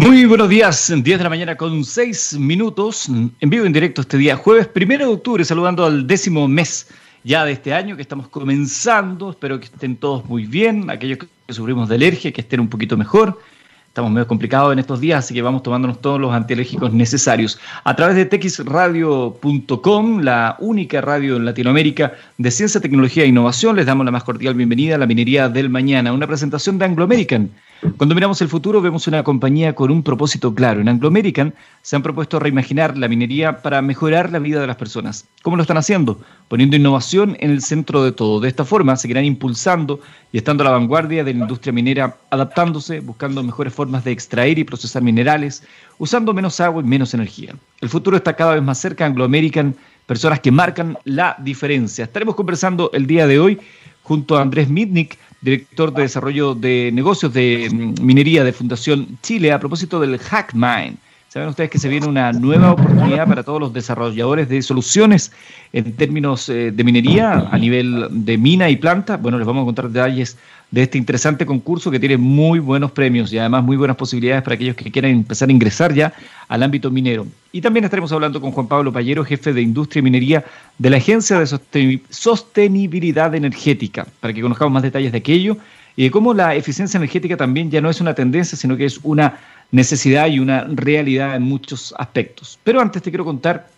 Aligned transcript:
Muy 0.00 0.26
buenos 0.26 0.48
días, 0.48 0.92
10 0.94 1.02
de 1.18 1.24
la 1.24 1.28
mañana 1.28 1.56
con 1.56 1.84
6 1.84 2.38
minutos, 2.38 3.08
en 3.08 3.50
vivo 3.50 3.64
en 3.64 3.72
directo 3.72 4.02
este 4.02 4.16
día, 4.16 4.36
jueves 4.36 4.68
primero 4.68 5.08
de 5.08 5.12
octubre, 5.14 5.44
saludando 5.44 5.84
al 5.84 6.06
décimo 6.06 6.46
mes 6.46 6.86
ya 7.24 7.44
de 7.44 7.50
este 7.50 7.74
año 7.74 7.96
que 7.96 8.02
estamos 8.02 8.28
comenzando. 8.28 9.30
Espero 9.30 9.58
que 9.58 9.66
estén 9.66 9.96
todos 9.96 10.24
muy 10.26 10.46
bien, 10.46 10.88
aquellos 10.88 11.18
que 11.18 11.26
sufrimos 11.52 11.88
de 11.88 11.96
alergia, 11.96 12.30
que 12.30 12.42
estén 12.42 12.60
un 12.60 12.68
poquito 12.68 12.96
mejor. 12.96 13.40
Estamos 13.88 14.12
medio 14.12 14.28
complicados 14.28 14.72
en 14.72 14.78
estos 14.78 15.00
días, 15.00 15.24
así 15.24 15.34
que 15.34 15.42
vamos 15.42 15.64
tomándonos 15.64 16.00
todos 16.00 16.20
los 16.20 16.32
antialérgicos 16.32 16.92
necesarios. 16.92 17.58
A 17.82 17.96
través 17.96 18.14
de 18.14 18.24
texradio.com, 18.26 20.20
la 20.20 20.56
única 20.60 21.00
radio 21.00 21.36
en 21.36 21.44
Latinoamérica 21.44 22.12
de 22.36 22.50
ciencia, 22.52 22.80
tecnología 22.80 23.24
e 23.24 23.26
innovación, 23.26 23.74
les 23.74 23.86
damos 23.86 24.04
la 24.04 24.12
más 24.12 24.22
cordial 24.22 24.54
bienvenida 24.54 24.94
a 24.94 24.98
la 24.98 25.06
minería 25.06 25.48
del 25.48 25.70
mañana, 25.70 26.12
una 26.12 26.28
presentación 26.28 26.78
de 26.78 26.84
Anglo 26.84 27.02
American 27.02 27.50
cuando 27.96 28.14
miramos 28.14 28.42
el 28.42 28.48
futuro 28.48 28.80
vemos 28.80 29.06
una 29.06 29.22
compañía 29.22 29.74
con 29.74 29.90
un 29.90 30.02
propósito 30.02 30.52
claro. 30.52 30.80
En 30.80 30.88
Anglo 30.88 31.08
American 31.08 31.54
se 31.82 31.94
han 31.94 32.02
propuesto 32.02 32.40
reimaginar 32.40 32.98
la 32.98 33.06
minería 33.06 33.62
para 33.62 33.80
mejorar 33.82 34.32
la 34.32 34.40
vida 34.40 34.60
de 34.60 34.66
las 34.66 34.76
personas. 34.76 35.26
¿Cómo 35.42 35.56
lo 35.56 35.62
están 35.62 35.76
haciendo? 35.76 36.20
Poniendo 36.48 36.74
innovación 36.74 37.36
en 37.38 37.50
el 37.50 37.62
centro 37.62 38.02
de 38.02 38.10
todo. 38.10 38.40
De 38.40 38.48
esta 38.48 38.64
forma 38.64 38.96
seguirán 38.96 39.24
impulsando 39.24 40.00
y 40.32 40.38
estando 40.38 40.62
a 40.62 40.66
la 40.66 40.72
vanguardia 40.72 41.22
de 41.22 41.32
la 41.32 41.40
industria 41.40 41.72
minera, 41.72 42.16
adaptándose, 42.30 42.98
buscando 42.98 43.42
mejores 43.44 43.72
formas 43.72 44.04
de 44.04 44.10
extraer 44.10 44.58
y 44.58 44.64
procesar 44.64 45.02
minerales, 45.02 45.62
usando 45.98 46.34
menos 46.34 46.58
agua 46.60 46.82
y 46.82 46.86
menos 46.86 47.14
energía. 47.14 47.54
El 47.80 47.88
futuro 47.88 48.16
está 48.16 48.34
cada 48.34 48.54
vez 48.54 48.62
más 48.62 48.78
cerca. 48.78 49.06
Anglo 49.06 49.24
American, 49.24 49.76
personas 50.06 50.40
que 50.40 50.50
marcan 50.50 50.98
la 51.04 51.36
diferencia. 51.38 52.04
Estaremos 52.04 52.34
conversando 52.34 52.90
el 52.92 53.06
día 53.06 53.28
de 53.28 53.38
hoy 53.38 53.60
junto 54.02 54.36
a 54.36 54.42
Andrés 54.42 54.68
Mitnick, 54.68 55.18
director 55.40 55.92
de 55.92 56.02
desarrollo 56.02 56.54
de 56.54 56.90
negocios 56.92 57.32
de 57.32 57.68
mm, 57.70 58.04
minería 58.04 58.44
de 58.44 58.52
Fundación 58.52 59.18
Chile, 59.22 59.52
a 59.52 59.58
propósito 59.58 60.00
del 60.00 60.18
Hack 60.18 60.54
Mine. 60.54 60.96
Saben 61.28 61.50
ustedes 61.50 61.68
que 61.68 61.78
se 61.78 61.90
viene 61.90 62.06
una 62.06 62.32
nueva 62.32 62.72
oportunidad 62.72 63.28
para 63.28 63.42
todos 63.42 63.60
los 63.60 63.74
desarrolladores 63.74 64.48
de 64.48 64.62
soluciones 64.62 65.30
en 65.74 65.92
términos 65.92 66.48
eh, 66.48 66.70
de 66.70 66.84
minería 66.84 67.46
a 67.50 67.58
nivel 67.58 68.06
de 68.10 68.38
mina 68.38 68.70
y 68.70 68.76
planta. 68.76 69.18
Bueno, 69.18 69.36
les 69.36 69.46
vamos 69.46 69.60
a 69.60 69.66
contar 69.66 69.90
detalles 69.90 70.38
de 70.70 70.84
este 70.84 70.96
interesante 70.96 71.44
concurso 71.44 71.90
que 71.90 72.00
tiene 72.00 72.16
muy 72.16 72.60
buenos 72.60 72.92
premios 72.92 73.30
y 73.30 73.38
además 73.38 73.62
muy 73.62 73.76
buenas 73.76 73.98
posibilidades 73.98 74.42
para 74.42 74.54
aquellos 74.54 74.74
que 74.74 74.90
quieran 74.90 75.10
empezar 75.10 75.50
a 75.50 75.52
ingresar 75.52 75.92
ya 75.92 76.14
al 76.48 76.62
ámbito 76.62 76.90
minero. 76.90 77.26
Y 77.52 77.60
también 77.60 77.84
estaremos 77.84 78.10
hablando 78.10 78.40
con 78.40 78.52
Juan 78.52 78.66
Pablo 78.66 78.90
Payero, 78.90 79.22
jefe 79.22 79.52
de 79.52 79.60
Industria 79.60 80.00
y 80.00 80.04
Minería 80.04 80.46
de 80.78 80.88
la 80.88 80.96
Agencia 80.96 81.38
de 81.38 82.00
Sostenibilidad 82.08 83.34
Energética, 83.34 84.06
para 84.20 84.32
que 84.32 84.40
conozcamos 84.40 84.72
más 84.72 84.82
detalles 84.82 85.12
de 85.12 85.18
aquello 85.18 85.58
y 85.94 86.04
de 86.04 86.10
cómo 86.10 86.32
la 86.32 86.54
eficiencia 86.54 86.96
energética 86.96 87.36
también 87.36 87.70
ya 87.70 87.82
no 87.82 87.90
es 87.90 88.00
una 88.00 88.14
tendencia, 88.14 88.56
sino 88.56 88.76
que 88.76 88.84
es 88.84 89.00
una 89.02 89.38
necesidad 89.70 90.26
y 90.28 90.38
una 90.38 90.64
realidad 90.68 91.36
en 91.36 91.42
muchos 91.42 91.94
aspectos. 91.98 92.58
Pero 92.64 92.80
antes 92.80 93.02
te 93.02 93.10
quiero 93.10 93.24
contar 93.24 93.68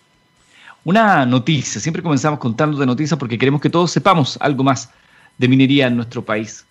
una 0.84 1.26
noticia. 1.26 1.80
Siempre 1.80 2.02
comenzamos 2.02 2.38
contando 2.38 2.78
de 2.78 2.86
noticias 2.86 3.18
porque 3.18 3.38
queremos 3.38 3.60
que 3.60 3.70
todos 3.70 3.90
sepamos 3.90 4.38
algo 4.40 4.64
más 4.64 4.90
de 5.38 5.48
minería 5.48 5.86
en 5.88 5.96
nuestro 5.96 6.24
país. 6.24 6.64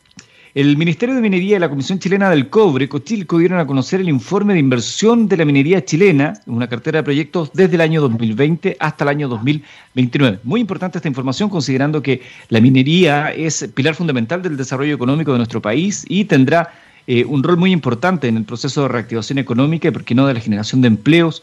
El 0.55 0.77
Ministerio 0.77 1.13
de 1.13 1.21
Minería 1.21 1.57
y 1.57 1.59
la 1.59 1.69
Comisión 1.69 1.99
Chilena 1.99 2.27
del 2.31 2.49
Cobre, 2.49 2.89
Cochilco, 2.89 3.37
dieron 3.37 3.59
a 3.59 3.67
conocer 3.67 4.01
el 4.01 4.09
informe 4.09 4.53
de 4.53 4.59
inversión 4.59 5.27
de 5.27 5.37
la 5.37 5.45
minería 5.45 5.85
chilena, 5.85 6.33
una 6.47 6.67
cartera 6.67 6.97
de 6.97 7.03
proyectos 7.03 7.51
desde 7.53 7.75
el 7.75 7.81
año 7.81 8.01
2020 8.01 8.75
hasta 8.79 9.03
el 9.03 9.09
año 9.09 9.27
2029. 9.27 10.39
Muy 10.43 10.61
importante 10.61 10.97
esta 10.97 11.07
información 11.07 11.51
considerando 11.51 12.01
que 12.01 12.23
la 12.47 12.59
minería 12.61 13.31
es 13.31 13.69
pilar 13.75 13.93
fundamental 13.93 14.41
del 14.41 14.57
desarrollo 14.57 14.95
económico 14.95 15.31
de 15.33 15.37
nuestro 15.37 15.61
país 15.61 16.03
y 16.09 16.25
tendrá 16.25 16.73
eh, 17.11 17.25
un 17.25 17.41
rol 17.41 17.57
muy 17.57 17.71
importante 17.71 18.27
en 18.27 18.37
el 18.37 18.43
proceso 18.43 18.83
de 18.83 18.87
reactivación 18.89 19.39
económica 19.39 19.87
y, 19.87 19.91
por 19.91 20.03
qué 20.03 20.13
no, 20.13 20.27
de 20.27 20.35
la 20.35 20.39
generación 20.39 20.81
de 20.81 20.89
empleos 20.89 21.41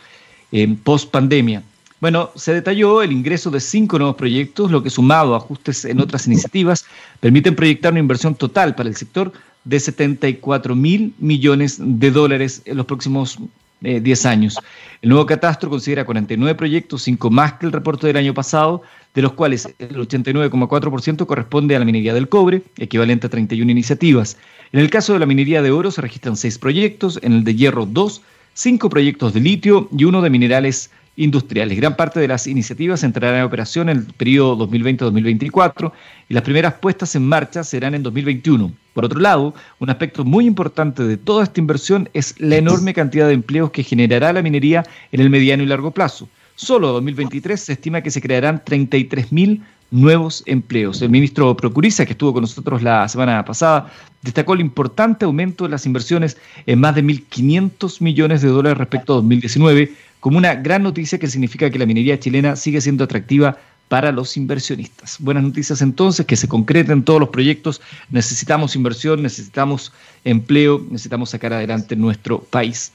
eh, 0.52 0.76
post 0.84 1.10
pandemia. 1.10 1.60
Bueno, 2.00 2.30
se 2.36 2.54
detalló 2.54 3.02
el 3.02 3.10
ingreso 3.10 3.50
de 3.50 3.58
cinco 3.58 3.98
nuevos 3.98 4.14
proyectos, 4.14 4.70
lo 4.70 4.80
que 4.80 4.90
sumado 4.90 5.34
a 5.34 5.38
ajustes 5.38 5.84
en 5.84 5.98
otras 6.00 6.28
iniciativas 6.28 6.84
permiten 7.18 7.56
proyectar 7.56 7.92
una 7.92 7.98
inversión 7.98 8.36
total 8.36 8.76
para 8.76 8.88
el 8.88 8.94
sector 8.94 9.32
de 9.64 9.80
74 9.80 10.76
mil 10.76 11.12
millones 11.18 11.78
de 11.80 12.12
dólares 12.12 12.62
en 12.64 12.76
los 12.76 12.86
próximos 12.86 13.36
10 13.80 14.24
eh, 14.24 14.28
años. 14.28 14.56
El 15.02 15.08
nuevo 15.08 15.26
catastro 15.26 15.68
considera 15.68 16.04
49 16.04 16.54
proyectos, 16.54 17.02
cinco 17.02 17.28
más 17.28 17.54
que 17.54 17.66
el 17.66 17.72
reporte 17.72 18.06
del 18.06 18.18
año 18.18 18.34
pasado, 18.34 18.82
de 19.16 19.22
los 19.22 19.32
cuales 19.32 19.68
el 19.80 19.96
89,4% 19.96 21.26
corresponde 21.26 21.74
a 21.74 21.80
la 21.80 21.84
minería 21.84 22.14
del 22.14 22.28
cobre, 22.28 22.62
equivalente 22.76 23.26
a 23.26 23.30
31 23.30 23.68
iniciativas. 23.68 24.36
En 24.76 24.82
el 24.82 24.90
caso 24.90 25.14
de 25.14 25.18
la 25.18 25.24
minería 25.24 25.62
de 25.62 25.70
oro 25.70 25.90
se 25.90 26.02
registran 26.02 26.36
seis 26.36 26.58
proyectos, 26.58 27.18
en 27.22 27.32
el 27.32 27.44
de 27.44 27.54
hierro 27.54 27.86
dos, 27.86 28.20
cinco 28.52 28.90
proyectos 28.90 29.32
de 29.32 29.40
litio 29.40 29.88
y 29.90 30.04
uno 30.04 30.20
de 30.20 30.28
minerales 30.28 30.90
industriales. 31.16 31.78
Gran 31.78 31.96
parte 31.96 32.20
de 32.20 32.28
las 32.28 32.46
iniciativas 32.46 33.02
entrarán 33.02 33.38
en 33.38 33.44
operación 33.44 33.88
en 33.88 33.96
el 33.96 34.04
periodo 34.04 34.68
2020-2024 34.68 35.92
y 36.28 36.34
las 36.34 36.42
primeras 36.42 36.74
puestas 36.74 37.14
en 37.14 37.26
marcha 37.26 37.64
serán 37.64 37.94
en 37.94 38.02
2021. 38.02 38.70
Por 38.92 39.06
otro 39.06 39.18
lado, 39.18 39.54
un 39.78 39.88
aspecto 39.88 40.26
muy 40.26 40.44
importante 40.44 41.04
de 41.04 41.16
toda 41.16 41.44
esta 41.44 41.58
inversión 41.58 42.10
es 42.12 42.38
la 42.38 42.56
enorme 42.56 42.92
cantidad 42.92 43.28
de 43.28 43.32
empleos 43.32 43.70
que 43.70 43.82
generará 43.82 44.30
la 44.34 44.42
minería 44.42 44.84
en 45.10 45.20
el 45.20 45.30
mediano 45.30 45.62
y 45.62 45.66
largo 45.66 45.92
plazo. 45.92 46.28
Solo 46.54 46.88
en 46.88 46.94
2023 46.96 47.58
se 47.58 47.72
estima 47.72 48.02
que 48.02 48.10
se 48.10 48.20
crearán 48.20 48.62
33.000 48.62 49.62
nuevos 49.90 50.42
empleos. 50.46 51.00
El 51.02 51.10
ministro 51.10 51.56
Procuriza, 51.56 52.04
que 52.04 52.12
estuvo 52.12 52.32
con 52.32 52.42
nosotros 52.42 52.82
la 52.82 53.08
semana 53.08 53.44
pasada, 53.44 53.92
destacó 54.22 54.54
el 54.54 54.60
importante 54.60 55.24
aumento 55.24 55.64
de 55.64 55.70
las 55.70 55.86
inversiones 55.86 56.36
en 56.66 56.80
más 56.80 56.94
de 56.94 57.04
1.500 57.04 58.00
millones 58.00 58.42
de 58.42 58.48
dólares 58.48 58.78
respecto 58.78 59.12
a 59.12 59.16
2019, 59.16 59.92
como 60.20 60.38
una 60.38 60.54
gran 60.54 60.82
noticia 60.82 61.18
que 61.18 61.28
significa 61.28 61.70
que 61.70 61.78
la 61.78 61.86
minería 61.86 62.18
chilena 62.18 62.56
sigue 62.56 62.80
siendo 62.80 63.04
atractiva 63.04 63.58
para 63.88 64.10
los 64.10 64.36
inversionistas. 64.36 65.18
Buenas 65.20 65.44
noticias 65.44 65.80
entonces, 65.80 66.26
que 66.26 66.36
se 66.36 66.48
concreten 66.48 67.04
todos 67.04 67.20
los 67.20 67.28
proyectos. 67.28 67.80
Necesitamos 68.10 68.74
inversión, 68.74 69.22
necesitamos 69.22 69.92
empleo, 70.24 70.84
necesitamos 70.90 71.30
sacar 71.30 71.52
adelante 71.52 71.94
nuestro 71.94 72.40
país. 72.40 72.92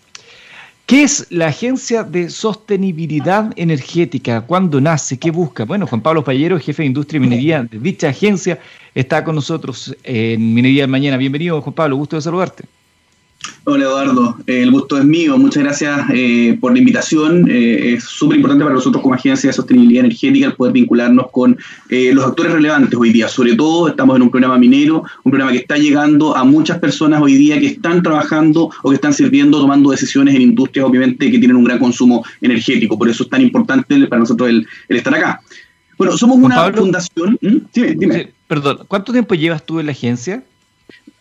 ¿Qué 0.85 1.03
es 1.03 1.27
la 1.29 1.47
Agencia 1.47 2.03
de 2.03 2.29
Sostenibilidad 2.29 3.53
Energética? 3.55 4.41
¿Cuándo 4.41 4.81
nace? 4.81 5.17
¿Qué 5.17 5.31
busca? 5.31 5.63
Bueno, 5.63 5.87
Juan 5.87 6.01
Pablo 6.01 6.23
Payero, 6.23 6.59
jefe 6.59 6.83
de 6.83 6.87
Industria 6.87 7.17
y 7.17 7.21
Minería 7.21 7.63
de 7.63 7.79
dicha 7.79 8.09
agencia, 8.09 8.59
está 8.93 9.23
con 9.23 9.35
nosotros 9.35 9.95
en 10.03 10.53
Minería 10.53 10.83
del 10.83 10.91
Mañana. 10.91 11.15
Bienvenido, 11.15 11.61
Juan 11.61 11.73
Pablo, 11.73 11.95
gusto 11.95 12.17
de 12.17 12.21
saludarte. 12.21 12.65
Hola 13.63 13.83
Eduardo, 13.85 14.37
eh, 14.47 14.63
el 14.63 14.71
gusto 14.71 14.97
es 14.97 15.05
mío. 15.05 15.37
Muchas 15.37 15.63
gracias 15.63 16.07
eh, 16.11 16.57
por 16.59 16.73
la 16.73 16.79
invitación. 16.79 17.47
Eh, 17.47 17.93
es 17.93 18.05
súper 18.05 18.37
importante 18.37 18.63
para 18.63 18.73
nosotros 18.73 19.03
como 19.03 19.13
Agencia 19.13 19.49
de 19.49 19.53
Sostenibilidad 19.53 20.05
Energética 20.05 20.47
el 20.47 20.53
poder 20.53 20.73
vincularnos 20.73 21.27
con 21.31 21.57
los 21.89 22.25
actores 22.25 22.53
relevantes 22.53 22.97
hoy 22.99 23.11
día. 23.11 23.27
Sobre 23.27 23.55
todo 23.55 23.87
estamos 23.87 24.15
en 24.15 24.23
un 24.23 24.31
programa 24.31 24.57
minero, 24.57 25.03
un 25.23 25.31
programa 25.31 25.51
que 25.51 25.59
está 25.59 25.77
llegando 25.77 26.35
a 26.35 26.43
muchas 26.43 26.79
personas 26.79 27.21
hoy 27.21 27.35
día 27.35 27.59
que 27.59 27.67
están 27.67 28.01
trabajando 28.01 28.71
o 28.81 28.89
que 28.89 28.95
están 28.95 29.13
sirviendo, 29.13 29.59
tomando 29.59 29.91
decisiones 29.91 30.33
en 30.33 30.41
industrias 30.41 30.87
obviamente 30.87 31.29
que 31.29 31.37
tienen 31.37 31.55
un 31.55 31.65
gran 31.65 31.77
consumo 31.77 32.25
energético. 32.41 32.97
Por 32.97 33.09
eso 33.09 33.23
es 33.23 33.29
tan 33.29 33.41
importante 33.41 34.07
para 34.07 34.21
nosotros 34.21 34.49
el, 34.49 34.67
estar 34.89 35.13
acá. 35.13 35.39
Bueno, 35.99 36.17
somos 36.17 36.37
una 36.37 36.73
fundación. 36.73 37.37
¿Mm? 37.39 37.57
Dime, 37.71 37.95
dime. 37.95 38.33
perdón, 38.47 38.79
¿cuánto 38.87 39.11
tiempo 39.11 39.35
llevas 39.35 39.63
tú 39.63 39.79
en 39.79 39.85
la 39.85 39.91
agencia? 39.91 40.43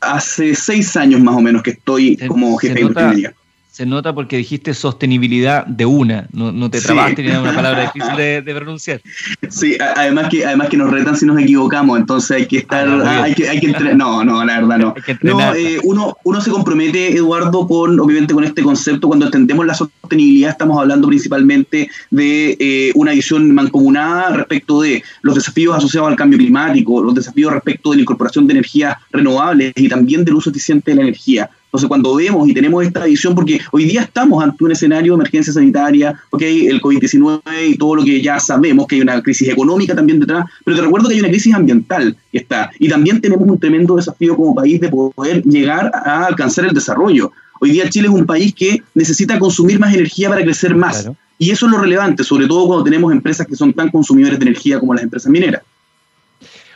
Hace 0.00 0.55
seis 0.55 0.97
años 0.97 1.21
más 1.21 1.37
o 1.37 1.41
menos 1.41 1.62
que 1.62 1.71
estoy 1.71 2.16
como 2.28 2.56
jefe 2.59 2.84
de 2.84 3.34
se 3.81 3.87
nota 3.87 4.15
porque 4.15 4.37
dijiste 4.37 4.75
sostenibilidad 4.75 5.65
de 5.65 5.87
una, 5.87 6.29
no, 6.33 6.53
no 6.53 6.71
te 6.71 6.83
trabaste 6.83 7.23
ni 7.23 7.31
una 7.31 7.55
palabra 7.55 7.81
difícil 7.95 8.15
de, 8.15 8.43
pronunciar. 8.55 9.01
Sí, 9.49 9.79
además 9.97 10.29
que, 10.29 10.45
además 10.45 10.69
que 10.69 10.77
nos 10.77 10.91
retan 10.91 11.17
si 11.17 11.25
nos 11.25 11.41
equivocamos, 11.41 11.99
entonces 11.99 12.31
hay 12.31 12.47
que 12.47 12.59
estar, 12.59 12.87
ah, 12.87 13.23
hay 13.23 13.35
que, 13.35 13.49
hay 13.49 13.59
que 13.59 13.69
entrenar. 13.69 13.97
No, 13.97 14.23
no, 14.23 14.45
la 14.45 14.61
verdad 14.61 14.77
no. 14.77 14.95
no 15.23 15.55
eh, 15.55 15.79
uno, 15.83 16.15
uno 16.25 16.41
se 16.43 16.51
compromete, 16.51 17.17
Eduardo, 17.17 17.67
con, 17.67 17.99
obviamente 17.99 18.35
con 18.35 18.45
este 18.45 18.63
concepto, 18.63 19.09
cuando 19.09 19.25
entendemos 19.25 19.65
la 19.65 19.72
sostenibilidad, 19.72 20.51
estamos 20.51 20.78
hablando 20.78 21.09
principalmente 21.09 21.89
de 22.10 22.59
eh, 22.60 22.93
una 22.97 23.13
visión 23.13 23.51
mancomunada 23.54 24.28
respecto 24.37 24.83
de 24.83 25.03
los 25.22 25.37
desafíos 25.37 25.75
asociados 25.75 26.10
al 26.10 26.16
cambio 26.16 26.39
climático, 26.39 27.03
los 27.03 27.15
desafíos 27.15 27.51
respecto 27.51 27.93
de 27.93 27.97
la 27.97 28.03
incorporación 28.03 28.47
de 28.47 28.53
energías 28.53 28.99
renovables 29.10 29.72
y 29.75 29.89
también 29.89 30.22
del 30.22 30.34
uso 30.34 30.51
eficiente 30.51 30.91
de 30.91 30.97
la 30.97 31.03
energía 31.04 31.49
entonces, 31.71 31.87
cuando 31.87 32.17
vemos 32.17 32.49
y 32.49 32.53
tenemos 32.53 32.84
esta 32.84 33.05
visión, 33.05 33.33
porque 33.33 33.61
hoy 33.71 33.84
día 33.84 34.03
estamos 34.03 34.43
ante 34.43 34.65
un 34.65 34.72
escenario 34.72 35.13
de 35.13 35.21
emergencia 35.21 35.53
sanitaria, 35.53 36.21
okay, 36.31 36.67
el 36.67 36.81
COVID-19 36.83 37.41
y 37.69 37.77
todo 37.77 37.95
lo 37.95 38.03
que 38.03 38.21
ya 38.21 38.41
sabemos, 38.41 38.89
que 38.89 38.97
hay 38.97 39.03
una 39.03 39.22
crisis 39.22 39.51
económica 39.51 39.95
también 39.95 40.19
detrás, 40.19 40.47
pero 40.65 40.77
te 40.77 40.83
recuerdo 40.83 41.07
que 41.07 41.15
hay 41.15 41.21
una 41.21 41.28
crisis 41.28 41.55
ambiental 41.55 42.17
que 42.33 42.39
está. 42.39 42.72
Y 42.81 42.89
también 42.89 43.21
tenemos 43.21 43.49
un 43.49 43.57
tremendo 43.57 43.95
desafío 43.95 44.34
como 44.34 44.53
país 44.53 44.81
de 44.81 44.89
poder 44.89 45.45
llegar 45.45 45.93
a 45.95 46.27
alcanzar 46.27 46.65
el 46.65 46.75
desarrollo. 46.75 47.31
Hoy 47.61 47.71
día 47.71 47.89
Chile 47.89 48.09
es 48.09 48.15
un 48.15 48.27
país 48.27 48.53
que 48.53 48.83
necesita 48.97 49.39
consumir 49.39 49.78
más 49.78 49.95
energía 49.95 50.28
para 50.28 50.43
crecer 50.43 50.75
más. 50.75 51.09
Y 51.39 51.53
eso 51.53 51.66
es 51.66 51.73
lo 51.73 51.78
relevante, 51.78 52.25
sobre 52.25 52.49
todo 52.49 52.66
cuando 52.66 52.83
tenemos 52.83 53.13
empresas 53.13 53.47
que 53.47 53.55
son 53.55 53.73
tan 53.73 53.91
consumidores 53.91 54.41
de 54.41 54.45
energía 54.45 54.81
como 54.81 54.93
las 54.93 55.05
empresas 55.05 55.31
mineras. 55.31 55.63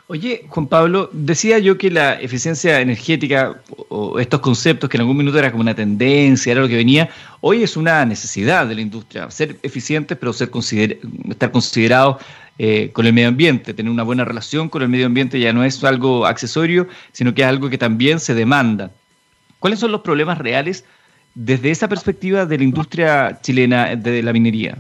Oye, 0.07 0.45
Juan 0.49 0.67
Pablo, 0.67 1.09
decía 1.13 1.59
yo 1.59 1.79
que 1.79 1.91
la 1.91 2.21
eficiencia 2.21 2.79
energética 2.83 3.63
o 3.89 4.19
estos 4.19 4.41
conceptos 4.41 4.91
que 4.91 4.99
en 4.99 5.01
algún 5.01 5.17
minuto 5.17 5.39
era 5.39 5.51
como 5.51 5.63
una 5.63 5.75
tendencia, 5.75 6.53
era 6.53 6.61
lo 6.61 6.69
que 6.69 6.77
venía, 6.77 7.09
hoy 7.41 7.63
es 7.63 7.75
una 7.75 8.05
necesidad 8.05 8.67
de 8.67 8.75
la 8.75 8.83
industria, 8.83 9.31
ser 9.31 9.57
eficientes 9.63 10.19
pero 10.19 10.35
ser 10.35 10.51
estar 11.31 11.51
considerados 11.51 12.23
eh, 12.59 12.91
con 12.93 13.07
el 13.07 13.15
medio 13.15 13.29
ambiente, 13.29 13.73
tener 13.73 13.91
una 13.91 14.03
buena 14.03 14.27
relación 14.27 14.69
con 14.69 14.83
el 14.83 14.91
medio 14.91 15.07
ambiente 15.07 15.41
ya 15.41 15.55
no 15.55 15.65
es 15.65 15.83
algo 15.83 16.27
accesorio, 16.27 16.87
sino 17.13 17.33
que 17.33 17.41
es 17.41 17.49
algo 17.49 17.71
que 17.71 17.79
también 17.79 18.21
se 18.21 18.35
demanda. 18.35 18.91
¿Cuáles 19.59 19.79
son 19.79 19.91
los 19.91 20.03
problemas 20.03 20.37
reales 20.37 20.85
desde 21.35 21.71
esa 21.71 21.89
perspectiva 21.89 22.45
de 22.45 22.59
la 22.59 22.65
industria 22.65 23.41
chilena 23.41 23.97
de 23.97 24.23
la 24.23 24.35
minería? 24.35 24.77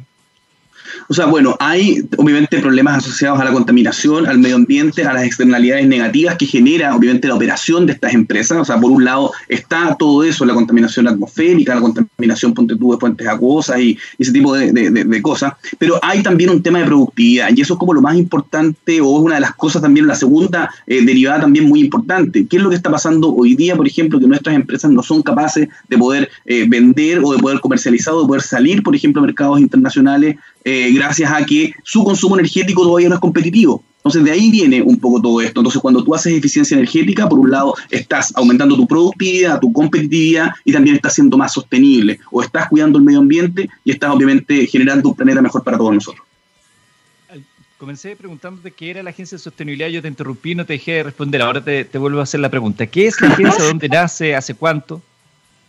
O 1.09 1.15
sea, 1.15 1.27
bueno, 1.27 1.57
hay 1.61 2.03
obviamente 2.17 2.59
problemas 2.59 2.99
asociados 2.99 3.41
a 3.41 3.45
la 3.45 3.53
contaminación, 3.53 4.27
al 4.27 4.39
medio 4.39 4.57
ambiente, 4.57 5.05
a 5.05 5.13
las 5.13 5.25
externalidades 5.25 5.87
negativas 5.87 6.37
que 6.37 6.47
genera 6.47 6.95
obviamente 6.95 7.29
la 7.29 7.35
operación 7.35 7.87
de 7.87 7.93
estas 7.93 8.15
empresas. 8.15 8.59
O 8.59 8.65
sea, 8.65 8.81
por 8.81 8.91
un 8.91 9.05
lado 9.05 9.33
está 9.49 9.97
todo 9.99 10.25
eso, 10.25 10.45
la 10.45 10.55
contaminación 10.55 11.09
atmosférica, 11.09 11.75
la 11.75 11.81
contaminación 11.81 12.55
ponte 12.55 12.77
tú, 12.77 12.93
de 12.93 12.99
fuentes 12.99 13.27
acuosas 13.27 13.81
y, 13.81 13.99
ese 14.19 14.33
tipo 14.33 14.55
de, 14.55 15.23
cosas. 15.23 15.55
Pero 15.79 15.99
hay 16.03 16.23
también 16.23 16.51
un 16.51 16.63
tema 16.63 16.79
de 16.79 16.87
productividad 16.87 17.49
y 17.55 17.61
eso 17.61 17.75
es 17.75 17.79
como 17.79 17.95
lo 17.95 18.03
más 18.03 18.17
importante 18.17 19.01
o 19.01 19.19
es 19.19 19.25
una 19.25 19.37
de 19.37 19.41
las 19.41 19.55
cosas 19.55 19.83
también, 19.83 20.07
la 20.07 20.15
segunda 20.15 20.71
eh, 20.87 21.05
derivada 21.05 21.43
también 21.43 21.69
muy 21.69 21.81
importante. 21.81 22.47
¿Qué 22.47 22.57
es 22.57 22.63
lo 22.63 22.71
que 22.71 22.77
está 22.77 22.91
pasando 22.91 23.35
hoy 23.35 23.55
día, 23.55 23.77
por 23.77 23.87
ejemplo, 23.87 24.19
que 24.19 24.27
nuestras 24.27 24.55
empresas 24.55 24.91
no 24.91 25.03
son 25.03 25.23
capaces 25.23 25.69
de 25.89 25.99
poder 25.99 26.31
eh, 26.47 26.67
vender 26.69 27.21
o 27.23 27.33
de 27.33 27.39
poder 27.39 27.61
comercializar 27.61 28.15
o 28.15 28.23
de 28.23 28.29
poder 28.29 28.43
salir, 28.43 28.83
por 28.83 28.95
ejemplo, 28.95 29.23
a 29.23 29.27
mercados 29.27 29.61
internacionales 29.61 30.37
eh, 30.65 30.93
gracias 30.93 31.31
a 31.31 31.45
que 31.45 31.73
su 31.83 32.03
consumo 32.03 32.37
energético 32.37 32.83
todavía 32.83 33.09
no 33.11 33.17
es 33.17 33.21
competitivo. 33.21 33.85
Entonces 33.99 34.25
de 34.25 34.33
ahí 34.33 34.51
viene 34.51 34.83
un 34.83 34.99
poco 34.99 35.21
todo 35.21 35.41
esto. 35.41 35.61
Entonces 35.61 35.81
cuando 35.81 36.03
tú 36.05 36.15
haces 36.15 36.35
eficiencia 36.35 36.75
energética, 36.75 37.29
por 37.29 37.39
un 37.39 37.51
lado 37.51 37.75
estás 37.91 38.33
aumentando 38.37 38.77
tu 38.77 38.87
productividad, 38.87 39.61
tu 39.61 39.73
competitividad 39.73 40.53
y 40.65 40.73
también 40.73 40.97
estás 40.97 41.15
siendo 41.15 41.39
más 41.39 41.53
sostenible. 41.53 42.19
O 42.31 42.43
estás 42.43 42.69
cuidando 42.69 42.99
el 42.99 43.05
medio 43.05 43.21
ambiente 43.21 43.69
y 43.85 43.93
estás 43.93 44.11
obviamente 44.11 44.67
generando 44.67 45.09
un 45.09 45.15
planeta 45.15 45.41
mejor 45.41 45.63
para 45.63 45.79
todos 45.79 45.95
nosotros. 45.95 46.27
Comencé 47.79 48.17
preguntándote 48.17 48.71
qué 48.71 48.91
era 48.91 49.03
la 49.03 49.11
Agencia 49.11 49.37
de 49.37 49.43
Sostenibilidad, 49.43 49.89
yo 49.89 50.01
te 50.01 50.09
interrumpí, 50.09 50.55
no 50.55 50.65
te 50.65 50.75
dejé 50.75 50.93
de 50.93 51.03
responder, 51.03 51.43
ahora 51.43 51.63
te, 51.63 51.85
te 51.85 51.99
vuelvo 51.99 52.21
a 52.21 52.23
hacer 52.23 52.41
la 52.41 52.49
pregunta. 52.49 52.87
¿Qué 52.87 53.07
es 53.07 53.21
la 53.21 53.29
agencia? 53.29 53.65
¿Dónde 53.65 53.89
nace? 53.89 54.35
¿Hace 54.35 54.55
cuánto? 54.55 55.03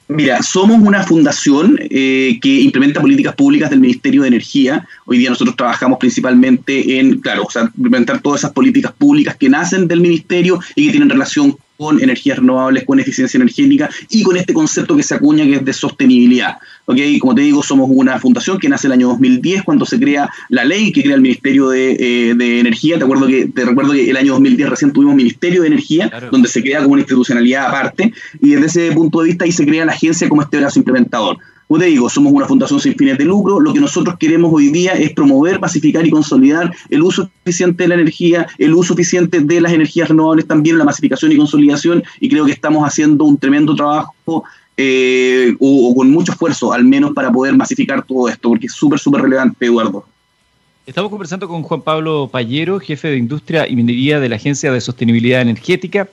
Mira, 0.08 0.44
somos 0.44 0.80
una 0.82 1.02
fundación 1.04 1.80
eh, 1.82 2.38
que 2.40 2.62
implementa 2.62 3.02
políticas 3.02 3.34
públicas 3.34 3.72
del 3.72 3.80
Ministerio 3.80 4.22
de 4.22 4.28
Energía. 4.28 4.88
Hoy 5.06 5.18
día 5.18 5.32
nosotros 5.32 5.56
trabajamos 5.56 5.98
principalmente 5.98 7.00
en, 7.00 7.20
claro, 7.22 7.44
o 7.44 7.50
sea, 7.50 7.64
implementar 7.76 8.22
todas 8.22 8.42
esas 8.42 8.52
políticas 8.52 8.92
públicas 8.92 9.36
que 9.36 9.50
nacen 9.50 9.88
del 9.88 10.02
Ministerio 10.02 10.60
y 10.76 10.86
que 10.86 10.92
tienen 10.92 11.10
relación 11.10 11.58
con 11.78 12.02
energías 12.02 12.40
renovables, 12.40 12.86
con 12.86 13.00
eficiencia 13.00 13.38
energética 13.38 13.90
y 14.10 14.24
con 14.24 14.38
este 14.38 14.54
concepto 14.54 14.96
que 14.96 15.04
se 15.04 15.16
acuña 15.16 15.44
que 15.46 15.56
es 15.56 15.66
de 15.66 15.74
sostenibilidad. 15.74 16.58
¿okay? 16.86 17.20
Como 17.20 17.36
te 17.36 17.42
digo, 17.42 17.62
somos 17.64 17.90
una 17.92 18.20
fundación 18.20 18.58
que 18.60 18.70
nace 18.70 18.88
el 18.88 18.94
año 18.94 19.10
2010 19.10 19.64
cuando 19.64 19.86
se 19.86 20.00
crea 20.00 20.30
la 20.50 20.64
ley 20.64 20.92
que 20.92 21.04
crea 21.04 21.16
el 21.16 21.22
Ministerio 21.22 21.70
de, 21.70 21.92
eh, 21.94 22.60
Energía. 22.60 22.98
Te, 22.98 23.04
acuerdo 23.04 23.28
que, 23.28 23.48
te 23.48 23.66
recuerdo 23.66 23.94
que 23.94 24.10
el 24.10 24.18
año 24.18 24.34
2010 24.34 24.70
recién 24.70 24.92
tuvimos 24.92 25.16
Ministerio 25.16 25.62
de 25.62 25.68
Energía, 25.68 26.12
donde 26.32 26.48
se 26.48 26.62
crea 26.62 26.82
como 26.82 26.94
una 26.94 27.02
institucionalidad 27.02 27.68
aparte 27.68 28.14
y 28.42 28.52
desde 28.52 28.66
ese 28.66 28.92
punto 28.94 29.22
de 29.22 29.28
vista 29.28 29.46
ahí 29.46 29.52
se 29.52 29.66
crea 29.66 29.86
la 29.86 29.92
agencia 29.92 30.30
como 30.30 30.42
este 30.42 30.58
brazo 30.58 30.80
implementador. 30.80 31.38
Como 31.68 31.80
te 31.80 31.86
digo, 31.88 32.10
somos 32.10 32.32
una 32.32 32.46
fundación 32.46 32.80
sin 32.80 32.96
fines 32.96 33.18
de 33.18 33.26
lucro. 33.26 33.60
Lo 33.60 33.74
que 33.74 33.80
nosotros 33.80 34.16
queremos 34.20 34.54
hoy 34.54 34.70
día 34.70 34.94
es 34.94 35.12
promover, 35.14 35.60
pacificar 35.60 36.06
y 36.06 36.12
consolidar 36.12 36.72
el 36.90 37.02
uso 37.02 37.30
eficiente 37.44 37.84
de 37.84 37.88
la 37.90 37.96
energía, 37.96 38.48
el 38.60 38.74
uso 38.76 38.94
eficiente 38.94 39.40
de 39.40 39.62
las 39.62 39.74
energías 39.74 40.10
renovables 40.10 40.48
también, 40.48 40.78
la 40.78 40.86
masificación 40.86 41.32
y 41.32 41.38
consolidación. 41.38 42.04
Y 42.20 42.30
creo 42.30 42.46
que 42.46 42.52
estamos 42.52 42.88
haciendo 42.88 43.24
un 43.24 43.38
tremendo 43.38 43.76
trabajo 43.76 44.44
eh, 44.78 45.56
o, 45.60 45.96
con 45.96 46.12
mucho 46.12 46.34
esfuerzo, 46.34 46.72
al 46.72 46.84
menos 46.84 47.14
para 47.14 47.32
poder 47.32 47.56
masificar 47.56 48.04
todo 48.06 48.30
esto, 48.30 48.50
porque 48.50 48.68
es 48.68 48.74
súper, 48.74 49.00
súper 49.00 49.24
relevante, 49.24 49.66
Eduardo. 49.66 50.06
Estamos 50.86 51.10
conversando 51.10 51.48
con 51.48 51.64
Juan 51.64 51.82
Pablo 51.82 52.30
Payero, 52.32 52.80
jefe 52.80 53.08
de 53.08 53.18
Industria 53.18 53.68
y 53.68 53.76
Minería 53.76 54.20
de 54.20 54.30
la 54.30 54.36
Agencia 54.36 54.72
de 54.72 54.80
Sostenibilidad 54.82 55.42
Energética. 55.42 56.10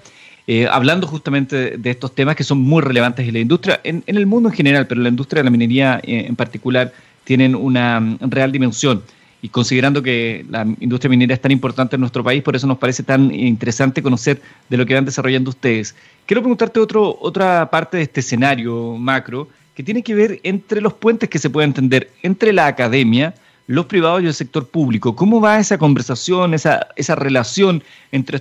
Eh, 0.47 0.67
hablando 0.69 1.07
justamente 1.07 1.79
de 1.79 1.91
estos 1.91 2.15
temas 2.15 2.35
que 2.35 2.43
son 2.43 2.59
muy 2.59 2.83
relevantes 2.83 3.27
en 3.27 3.35
la 3.35 3.41
industria, 3.41 3.81
en, 3.85 4.03
el 4.07 4.27
mundo 4.27 4.49
en 4.49 4.55
general, 4.55 4.87
pero 4.87 5.01
la 5.01 5.09
industria 5.09 5.41
de 5.41 5.45
la 5.45 5.51
minería 5.51 6.01
eh, 6.03 6.27
en 6.29 6.37
particular, 6.37 6.93
tienen 7.25 7.55
una 7.55 8.17
real 8.21 8.51
dimensión. 8.51 9.03
Y 9.41 9.49
considerando 9.49 10.03
que 10.03 10.45
la 10.49 10.65
industria 10.81 11.11
minera 11.11 11.35
es 11.35 11.41
tan 11.41 11.51
importante 11.51 11.97
en 11.97 12.01
nuestro 12.01 12.23
país, 12.23 12.43
por 12.43 12.55
eso 12.55 12.67
nos 12.67 12.79
parece 12.79 13.03
tan 13.03 13.35
interesante 13.35 14.03
conocer 14.03 14.41
de 14.69 14.77
lo 14.77 14.87
que 14.87 14.95
van 14.95 15.05
desarrollando 15.05 15.51
ustedes. 15.51 15.97
Quiero 16.27 16.43
preguntarte 16.43 16.79
otro, 16.79 17.19
otra 17.21 17.69
parte 17.69 17.97
de 17.97 18.05
este 18.05 18.21
escenario 18.21 18.97
macro 18.97 19.49
que 19.75 19.83
tiene 19.83 20.03
que 20.03 20.15
ver 20.15 20.41
entre 20.45 20.81
los 20.81 20.93
puentes 20.93 21.29
que 21.29 21.41
se 21.41 21.51
pueden 21.51 21.71
entender 21.71 22.11
entre 22.23 22.53
la 22.53 22.67
academia, 22.67 23.35
los 23.67 23.87
privados 23.87 24.23
y 24.23 24.27
el 24.27 24.35
sector 24.35 24.69
público. 24.69 25.17
¿Cómo 25.17 25.41
va 25.41 25.59
esa 25.59 25.79
conversación, 25.79 26.55
esa, 26.55 26.89
esa 26.95 27.17
relación 27.17 27.83
entre 28.13 28.41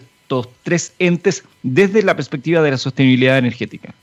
tres 0.63 0.93
entes 0.99 1.43
desde 1.63 2.03
la 2.03 2.15
perspectiva 2.15 2.61
de 2.61 2.71
la 2.71 2.77
sostenibilidad 2.77 3.37
energética? 3.37 3.93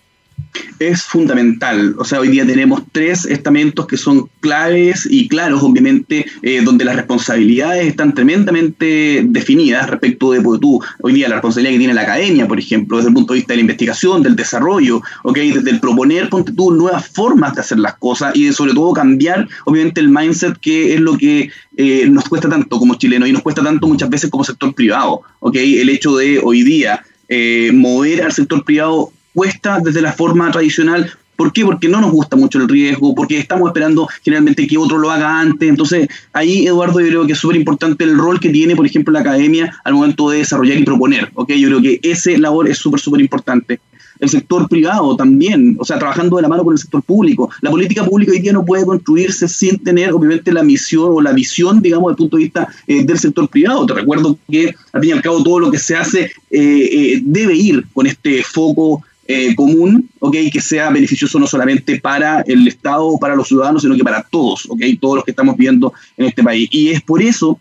Es 0.79 1.03
fundamental. 1.03 1.95
O 1.99 2.05
sea, 2.05 2.21
hoy 2.21 2.29
día 2.29 2.47
tenemos 2.47 2.83
tres 2.93 3.25
estamentos 3.25 3.87
que 3.87 3.97
son 3.97 4.29
claves 4.41 5.07
y 5.11 5.29
claros, 5.29 5.63
obviamente, 5.63 6.27
eh, 6.43 6.63
donde 6.63 6.85
las 6.85 6.97
responsabilidades 6.97 7.87
están 7.87 8.15
tremendamente 8.15 9.23
definidas 9.25 9.91
respecto 9.91 10.33
de 10.33 10.41
pues, 10.41 10.61
tú, 10.61 10.81
hoy 11.01 11.15
día 11.15 11.29
la 11.29 11.37
responsabilidad 11.37 11.73
que 11.73 11.79
tiene 11.79 11.95
la 11.95 12.03
academia, 12.03 12.47
por 12.47 12.59
ejemplo, 12.59 12.97
desde 12.97 13.09
el 13.09 13.15
punto 13.15 13.33
de 13.33 13.39
vista 13.41 13.53
de 13.53 13.59
la 13.59 13.63
investigación, 13.63 14.23
del 14.23 14.37
desarrollo, 14.37 15.03
¿okay? 15.25 15.51
desde 15.53 15.71
el 15.71 15.81
proponer, 15.81 16.29
ponte 16.29 16.53
tú, 16.53 16.71
nuevas 16.73 17.09
formas 17.09 17.55
de 17.55 17.61
hacer 17.61 17.79
las 17.79 17.97
cosas 17.97 18.35
y 18.37 18.53
sobre 18.53 18.75
todo 18.75 18.93
cambiar, 18.93 19.49
obviamente, 19.65 20.01
el 20.01 20.09
mindset 20.09 20.59
que 20.59 20.95
es 20.95 21.01
lo 21.01 21.19
que 21.19 21.51
eh, 21.77 22.09
nos 22.09 22.29
cuesta 22.29 22.49
tanto 22.49 22.79
como 22.79 22.95
chilenos 22.95 23.29
y 23.29 23.33
nos 23.33 23.43
cuesta 23.43 23.63
tanto 23.63 23.87
muchas 23.89 24.11
veces 24.11 24.31
como 24.31 24.45
sector 24.45 24.75
privado. 24.75 25.23
¿okay? 25.41 25.79
El 25.79 25.89
hecho 25.89 26.17
de 26.17 26.39
hoy 26.39 26.63
día 26.63 27.03
eh, 27.29 27.71
mover 27.75 28.23
al 28.23 28.33
sector 28.33 28.65
privado 28.65 29.13
cuesta 29.39 29.79
desde 29.79 30.03
la 30.03 30.13
forma 30.13 30.51
tradicional. 30.51 31.13
¿Por 31.37 31.53
qué? 31.53 31.65
Porque 31.65 31.89
no 31.89 32.01
nos 32.01 32.11
gusta 32.11 32.35
mucho 32.35 32.59
el 32.59 32.69
riesgo, 32.69 33.15
porque 33.15 33.39
estamos 33.39 33.69
esperando 33.69 34.09
generalmente 34.25 34.67
que 34.67 34.77
otro 34.77 34.99
lo 34.99 35.13
haga 35.13 35.39
antes. 35.39 35.69
Entonces, 35.69 36.09
ahí, 36.33 36.67
Eduardo, 36.67 36.99
yo 36.99 37.07
creo 37.07 37.25
que 37.25 37.35
es 37.35 37.39
súper 37.39 37.57
importante 37.57 38.03
el 38.03 38.19
rol 38.19 38.41
que 38.41 38.51
tiene, 38.51 38.75
por 38.75 38.85
ejemplo, 38.85 39.13
la 39.13 39.21
academia 39.21 39.81
al 39.85 39.95
momento 39.95 40.29
de 40.31 40.39
desarrollar 40.39 40.77
y 40.77 40.83
proponer. 40.83 41.31
¿ok? 41.35 41.53
Yo 41.53 41.69
creo 41.69 41.81
que 41.81 42.01
ese 42.03 42.37
labor 42.37 42.69
es 42.69 42.79
súper, 42.79 42.99
súper 42.99 43.21
importante 43.21 43.79
el 44.21 44.29
sector 44.29 44.69
privado 44.69 45.17
también, 45.17 45.77
o 45.79 45.85
sea, 45.85 45.99
trabajando 45.99 46.37
de 46.37 46.43
la 46.43 46.49
mano 46.49 46.65
con 46.65 46.73
el 46.73 46.79
sector 46.79 47.03
público. 47.03 47.51
La 47.61 47.71
política 47.71 48.05
pública 48.05 48.33
hoy 48.33 48.41
día 48.41 48.53
no 48.53 48.65
puede 48.65 48.85
construirse 48.85 49.49
sin 49.49 49.79
tener, 49.79 50.13
obviamente, 50.13 50.53
la 50.53 50.63
misión 50.63 51.11
o 51.13 51.21
la 51.21 51.33
visión, 51.33 51.81
digamos, 51.81 52.11
desde 52.11 52.13
el 52.13 52.17
punto 52.17 52.37
de 52.37 52.43
vista 52.43 52.69
eh, 52.87 53.05
del 53.05 53.19
sector 53.19 53.49
privado. 53.49 53.87
Te 53.87 53.95
recuerdo 53.95 54.39
que, 54.51 54.75
al 54.93 55.01
fin 55.01 55.11
y 55.11 55.13
al 55.13 55.23
cabo, 55.23 55.43
todo 55.43 55.61
lo 55.61 55.71
que 55.71 55.79
se 55.79 55.97
hace 55.97 56.25
eh, 56.25 56.31
eh, 56.51 57.21
debe 57.23 57.55
ir 57.55 57.87
con 57.93 58.07
este 58.07 58.43
foco 58.43 59.03
eh, 59.31 59.55
común, 59.55 60.09
okay, 60.21 60.51
que 60.51 60.61
sea 60.61 60.89
beneficioso 60.89 61.39
no 61.39 61.47
solamente 61.47 62.01
para 62.01 62.41
el 62.47 62.67
Estado 62.67 63.07
o 63.07 63.19
para 63.19 63.37
los 63.37 63.47
ciudadanos, 63.47 63.83
sino 63.83 63.95
que 63.95 64.03
para 64.03 64.23
todos, 64.23 64.67
okay, 64.71 64.97
todos 64.97 65.17
los 65.17 65.25
que 65.25 65.33
estamos 65.33 65.55
viviendo 65.55 65.93
en 66.17 66.27
este 66.27 66.43
país. 66.43 66.67
Y 66.73 66.89
es 66.89 67.03
por 67.03 67.23
eso 67.23 67.61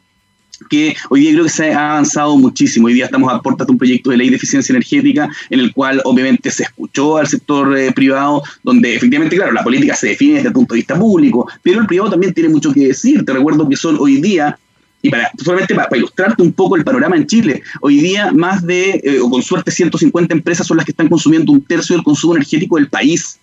que 0.70 0.96
hoy 1.10 1.22
día 1.22 1.32
creo 1.34 1.44
que 1.44 1.50
se 1.50 1.74
ha 1.74 1.92
avanzado 1.92 2.38
muchísimo. 2.38 2.88
Hoy 2.88 2.94
día 2.94 3.06
estamos 3.06 3.32
a 3.32 3.42
puertas 3.42 3.68
de 3.68 3.74
un 3.74 3.78
proyecto 3.78 4.10
de 4.10 4.18
ley 4.18 4.30
de 4.30 4.38
eficiencia 4.38 4.72
energética 4.72 5.30
en 5.50 5.60
el 5.60 5.74
cual 5.74 6.02
obviamente 6.06 6.50
se 6.52 6.64
escuchó 6.64 7.18
al 7.18 7.28
sector 7.28 7.78
eh, 7.78 7.92
privado, 7.92 8.42
donde 8.64 8.96
efectivamente, 8.96 9.36
claro, 9.36 9.52
la 9.52 9.64
política 9.64 9.94
se 9.94 10.08
define 10.08 10.36
desde 10.36 10.48
el 10.48 10.54
punto 10.54 10.74
de 10.74 10.80
vista 10.80 10.98
público, 10.98 11.50
pero 11.62 11.82
el 11.82 11.86
privado 11.86 12.12
también 12.12 12.34
tiene 12.34 12.50
mucho 12.50 12.72
que 12.72 12.88
decir. 12.88 13.26
Te 13.26 13.34
recuerdo 13.34 13.68
que 13.68 13.76
son 13.76 13.98
hoy 14.00 14.22
día 14.22 14.58
y 15.02 15.10
para, 15.10 15.32
solamente 15.44 15.76
para, 15.76 15.96
ilustrarte 15.96 16.42
un 16.42 16.54
poco 16.54 16.76
el 16.76 16.84
panorama 16.84 17.16
en 17.16 17.28
Chile, 17.28 17.62
hoy 17.82 18.00
día 18.00 18.32
más 18.32 18.66
de, 18.66 19.00
eh, 19.04 19.20
o 19.22 19.30
con 19.30 19.42
suerte, 19.42 19.72
150 19.72 20.34
empresas 20.34 20.66
son 20.66 20.78
las 20.78 20.86
que 20.86 20.92
están 20.92 21.08
consumiendo 21.08 21.52
un 21.52 21.62
tercio 21.62 21.96
del 21.96 22.04
consumo 22.04 22.36
energético 22.36 22.78
del 22.78 22.90
país. 22.90 23.40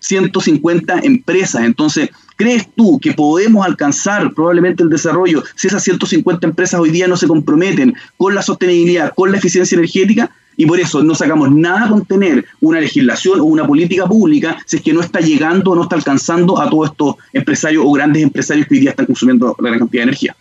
150 0.00 1.00
empresas. 1.02 1.62
Entonces, 1.62 2.10
¿crees 2.36 2.68
tú 2.76 2.98
que 3.00 3.12
podemos 3.12 3.64
alcanzar 3.64 4.34
probablemente 4.34 4.82
el 4.82 4.90
desarrollo 4.90 5.42
si 5.54 5.68
esas 5.68 5.82
150 5.82 6.46
empresas 6.46 6.78
hoy 6.78 6.90
día 6.90 7.08
no 7.08 7.16
se 7.16 7.26
comprometen 7.26 7.94
con 8.18 8.34
la 8.34 8.42
sostenibilidad, 8.42 9.12
con 9.14 9.32
la 9.32 9.38
eficiencia 9.38 9.76
energética? 9.76 10.30
Y 10.56 10.66
por 10.66 10.78
eso 10.78 11.02
no 11.02 11.14
sacamos 11.14 11.50
nada 11.50 11.88
con 11.88 12.04
tener 12.04 12.44
una 12.60 12.80
legislación 12.80 13.40
o 13.40 13.44
una 13.44 13.66
política 13.66 14.06
pública 14.06 14.56
si 14.66 14.76
es 14.76 14.82
que 14.82 14.92
no 14.92 15.00
está 15.00 15.20
llegando 15.20 15.72
o 15.72 15.74
no 15.74 15.82
está 15.82 15.96
alcanzando 15.96 16.60
a 16.60 16.70
todos 16.70 16.90
estos 16.90 17.16
empresarios 17.32 17.82
o 17.84 17.90
grandes 17.90 18.22
empresarios 18.22 18.68
que 18.68 18.74
hoy 18.74 18.80
día 18.80 18.90
están 18.90 19.06
consumiendo 19.06 19.56
gran 19.58 19.78
cantidad 19.78 20.02
de 20.02 20.08
energía. 20.10 20.36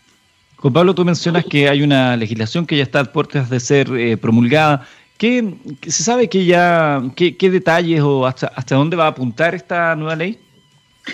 Juan 0.63 0.72
Pablo, 0.72 0.96
tú 0.96 1.03
mencionas 1.03 1.43
que 1.43 1.67
hay 1.67 1.82
una 1.82 2.15
legislación 2.15 2.65
que 2.65 2.77
ya 2.77 2.84
está 2.84 3.01
a 3.01 3.03
puertas 3.03 3.50
de 3.50 3.60
ser 3.60 3.89
eh, 3.98 4.15
promulgada. 4.15 4.88
¿Qué, 5.17 5.55
¿Se 5.82 6.03
sabe 6.03 6.29
que 6.29 6.46
ya, 6.46 7.03
qué, 7.17 7.36
detalles 7.51 8.00
o 8.00 8.25
hasta, 8.25 8.48
hasta 8.48 8.75
dónde 8.75 8.96
va 8.96 9.08
a 9.08 9.10
apuntar 9.10 9.53
esta 9.55 9.93
nueva 9.98 10.15
ley? 10.15 10.38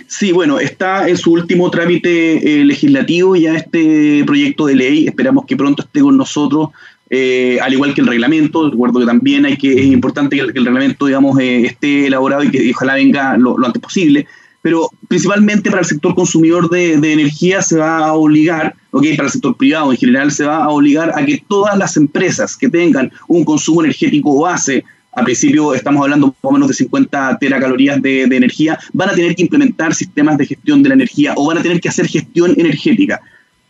Sí, 0.06 0.32
bueno, 0.32 0.60
está 0.60 1.10
en 1.10 1.18
su 1.18 1.32
último 1.32 1.72
trámite 1.72 2.60
eh, 2.62 2.64
legislativo 2.64 3.36
ya 3.36 3.56
este 3.56 4.24
proyecto 4.24 4.68
de 4.68 4.76
ley. 4.76 5.08
Esperamos 5.08 5.48
que 5.48 5.58
pronto 5.58 5.82
esté 5.82 6.02
con 6.02 6.16
nosotros 6.16 6.70
eh, 7.10 7.58
al 7.60 7.74
igual 7.74 7.96
que 7.96 8.02
el 8.02 8.08
reglamento. 8.08 8.70
Recuerdo 8.70 9.00
que 9.00 9.08
también 9.08 9.46
hay 9.46 9.58
que, 9.58 9.74
es 9.74 9.86
importante 9.86 10.36
que 10.36 10.44
el, 10.44 10.54
reglamento 10.54 11.08
digamos, 11.08 11.40
eh, 11.40 11.66
esté 11.66 12.06
elaborado 12.06 12.44
y 12.44 12.52
que 12.52 12.72
ojalá 12.72 12.94
venga 12.94 13.36
lo, 13.38 13.58
antes 13.66 13.82
posible. 13.82 14.28
Pero 14.62 14.90
principalmente 15.08 15.70
para 15.70 15.82
el 15.82 15.88
sector 15.88 16.14
consumidor 16.14 16.70
de, 16.70 16.94
energía 16.94 17.62
se 17.62 17.78
va 17.78 18.06
a 18.06 18.14
obligar, 18.14 18.76
okay, 18.92 19.16
para 19.16 19.28
el 19.28 19.32
sector 19.32 19.56
privado 19.56 19.92
en 19.92 19.98
general 19.98 20.32
se 20.32 20.46
va 20.46 20.64
a 20.64 20.70
obligar 20.70 21.12
a 21.16 21.26
que 21.26 21.44
todas 21.48 21.78
las 21.78 21.96
empresas 21.96 22.58
que 22.58 22.70
tengan 22.70 23.12
un 23.28 23.46
consumo 23.46 23.82
energético 23.84 24.42
base 24.42 24.84
al 25.14 25.26
principio 25.26 25.74
estamos 25.74 26.04
hablando 26.04 26.28
más 26.28 26.36
o 26.42 26.52
menos 26.52 26.68
de 26.68 26.74
50 26.74 27.38
teracalorías 27.40 28.02
de, 28.02 28.28
de, 28.28 28.36
energía, 28.36 28.78
van 28.94 29.10
a 29.10 29.14
tener 29.14 29.36
que 29.36 29.42
implementar 29.42 29.94
sistemas 29.94 30.38
de 30.38 30.46
gestión 30.46 30.84
de 30.84 30.90
la 30.90 30.96
energía 30.96 31.34
o 31.36 31.48
van 31.48 31.58
a 31.58 31.64
tener 31.64 31.82
que 31.82 31.90
hacer 31.90 32.08
gestión 32.08 32.54
energética. 32.58 33.20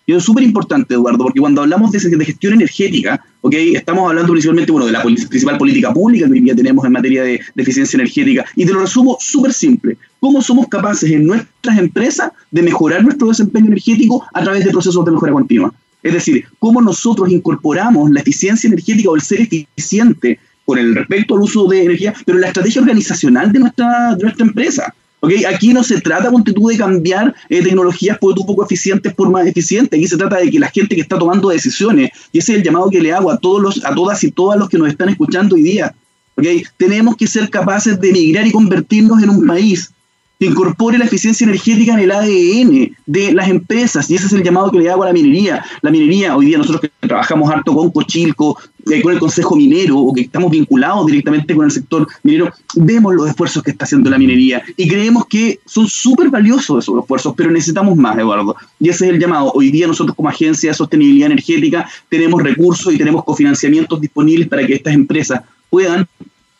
Y 0.09 0.13
es 0.13 0.23
súper 0.23 0.43
importante, 0.43 0.95
Eduardo, 0.95 1.19
porque 1.19 1.39
cuando 1.39 1.61
hablamos 1.61 1.91
de, 1.91 1.99
gestión 1.99 2.53
energética, 2.53 3.23
¿okay? 3.41 3.75
estamos 3.75 4.09
hablando 4.09 4.31
principalmente 4.31 4.71
bueno, 4.71 4.87
de 4.87 4.91
la 4.91 5.03
principal 5.03 5.59
política 5.59 5.93
pública 5.93 6.25
que 6.25 6.31
hoy 6.31 6.39
día 6.39 6.55
tenemos 6.55 6.83
en 6.83 6.93
materia 6.93 7.21
de, 7.21 7.39
de 7.53 7.61
eficiencia 7.61 7.95
energética. 7.95 8.43
Y 8.55 8.65
te 8.65 8.73
lo 8.73 8.79
resumo 8.79 9.17
súper 9.19 9.53
simple. 9.53 9.99
¿Cómo 10.19 10.41
somos 10.41 10.67
capaces 10.67 11.11
en 11.11 11.27
nuestras 11.27 11.77
empresas 11.77 12.31
de 12.49 12.63
mejorar 12.63 13.03
nuestro 13.03 13.27
desempeño 13.27 13.67
energético 13.67 14.25
a 14.33 14.41
través 14.41 14.65
de 14.65 14.71
procesos 14.71 15.05
de 15.05 15.11
mejora 15.11 15.31
continua? 15.31 15.71
Es 16.01 16.13
decir, 16.13 16.43
cómo 16.57 16.81
nosotros 16.81 17.29
incorporamos 17.29 18.09
la 18.09 18.21
eficiencia 18.21 18.67
energética 18.67 19.11
o 19.11 19.15
el 19.15 19.21
ser 19.21 19.41
eficiente 19.41 20.39
con 20.65 20.79
el 20.79 20.95
respecto 20.95 21.35
al 21.35 21.41
uso 21.41 21.67
de 21.67 21.83
energía, 21.83 22.15
pero 22.25 22.39
la 22.39 22.47
estrategia 22.47 22.81
organizacional 22.81 23.51
de 23.51 23.59
nuestra, 23.59 24.15
de 24.15 24.23
nuestra 24.23 24.43
empresa. 24.43 24.91
¿Okay? 25.19 25.45
Aquí 25.45 25.73
no 25.73 25.83
se 25.83 26.01
trata, 26.01 26.31
con 26.31 26.43
tú, 26.43 26.67
de 26.67 26.77
cambiar 26.77 27.33
eh, 27.49 27.61
tecnologías 27.61 28.17
por 28.17 28.37
un 28.37 28.45
poco 28.45 28.65
eficientes 28.65 29.13
por 29.13 29.29
más 29.29 29.45
eficientes. 29.47 29.97
Aquí 29.97 30.07
se 30.07 30.17
trata 30.17 30.37
de 30.37 30.49
que 30.49 30.59
la 30.59 30.69
gente 30.69 30.95
que 30.95 31.01
está 31.01 31.17
tomando 31.17 31.49
decisiones, 31.49 32.11
y 32.31 32.39
ese 32.39 32.53
es 32.53 32.57
el 32.59 32.63
llamado 32.63 32.89
que 32.89 33.01
le 33.01 33.11
hago 33.11 33.31
a, 33.31 33.37
todos 33.37 33.61
los, 33.61 33.85
a 33.85 33.93
todas 33.93 34.23
y 34.23 34.31
todos 34.31 34.57
los 34.57 34.69
que 34.69 34.77
nos 34.77 34.89
están 34.89 35.09
escuchando 35.09 35.55
hoy 35.55 35.63
día, 35.63 35.93
¿okay? 36.35 36.63
tenemos 36.77 37.15
que 37.15 37.27
ser 37.27 37.49
capaces 37.49 37.99
de 37.99 38.09
emigrar 38.09 38.47
y 38.47 38.51
convertirnos 38.51 39.21
en 39.21 39.29
un 39.29 39.45
país 39.45 39.91
incorpore 40.39 40.97
la 40.97 41.05
eficiencia 41.05 41.45
energética 41.45 41.93
en 41.93 41.99
el 41.99 42.11
ADN 42.11 42.95
de 43.05 43.33
las 43.33 43.49
empresas. 43.49 44.09
Y 44.09 44.15
ese 44.15 44.27
es 44.27 44.33
el 44.33 44.43
llamado 44.43 44.71
que 44.71 44.79
le 44.79 44.89
hago 44.89 45.03
a 45.03 45.07
la 45.07 45.13
minería. 45.13 45.63
La 45.81 45.91
minería, 45.91 46.35
hoy 46.35 46.45
día 46.45 46.57
nosotros 46.57 46.81
que 46.81 47.07
trabajamos 47.07 47.51
harto 47.51 47.75
con 47.75 47.91
Cochilco, 47.91 48.57
eh, 48.89 49.01
con 49.01 49.13
el 49.13 49.19
Consejo 49.19 49.57
Minero, 49.57 49.97
o 49.99 50.13
que 50.13 50.21
estamos 50.21 50.49
vinculados 50.51 51.05
directamente 51.07 51.53
con 51.53 51.65
el 51.65 51.71
sector 51.71 52.07
minero, 52.23 52.53
vemos 52.75 53.13
los 53.13 53.29
esfuerzos 53.29 53.61
que 53.63 53.71
está 53.71 53.83
haciendo 53.83 54.09
la 54.09 54.17
minería 54.17 54.63
y 54.77 54.87
creemos 54.87 55.25
que 55.25 55.59
son 55.65 55.87
súper 55.87 56.29
valiosos 56.29 56.85
esos 56.85 56.99
esfuerzos, 56.99 57.33
pero 57.35 57.51
necesitamos 57.51 57.97
más, 57.97 58.17
Eduardo. 58.17 58.55
Y 58.79 58.87
ese 58.87 59.07
es 59.07 59.13
el 59.13 59.19
llamado. 59.19 59.51
Hoy 59.53 59.71
día 59.71 59.87
nosotros 59.87 60.15
como 60.15 60.29
Agencia 60.29 60.69
de 60.69 60.73
Sostenibilidad 60.73 61.31
Energética 61.31 61.89
tenemos 62.07 62.41
recursos 62.41 62.93
y 62.93 62.97
tenemos 62.97 63.25
cofinanciamientos 63.25 63.99
disponibles 63.99 64.47
para 64.47 64.65
que 64.65 64.75
estas 64.75 64.93
empresas 64.93 65.41
puedan 65.69 66.07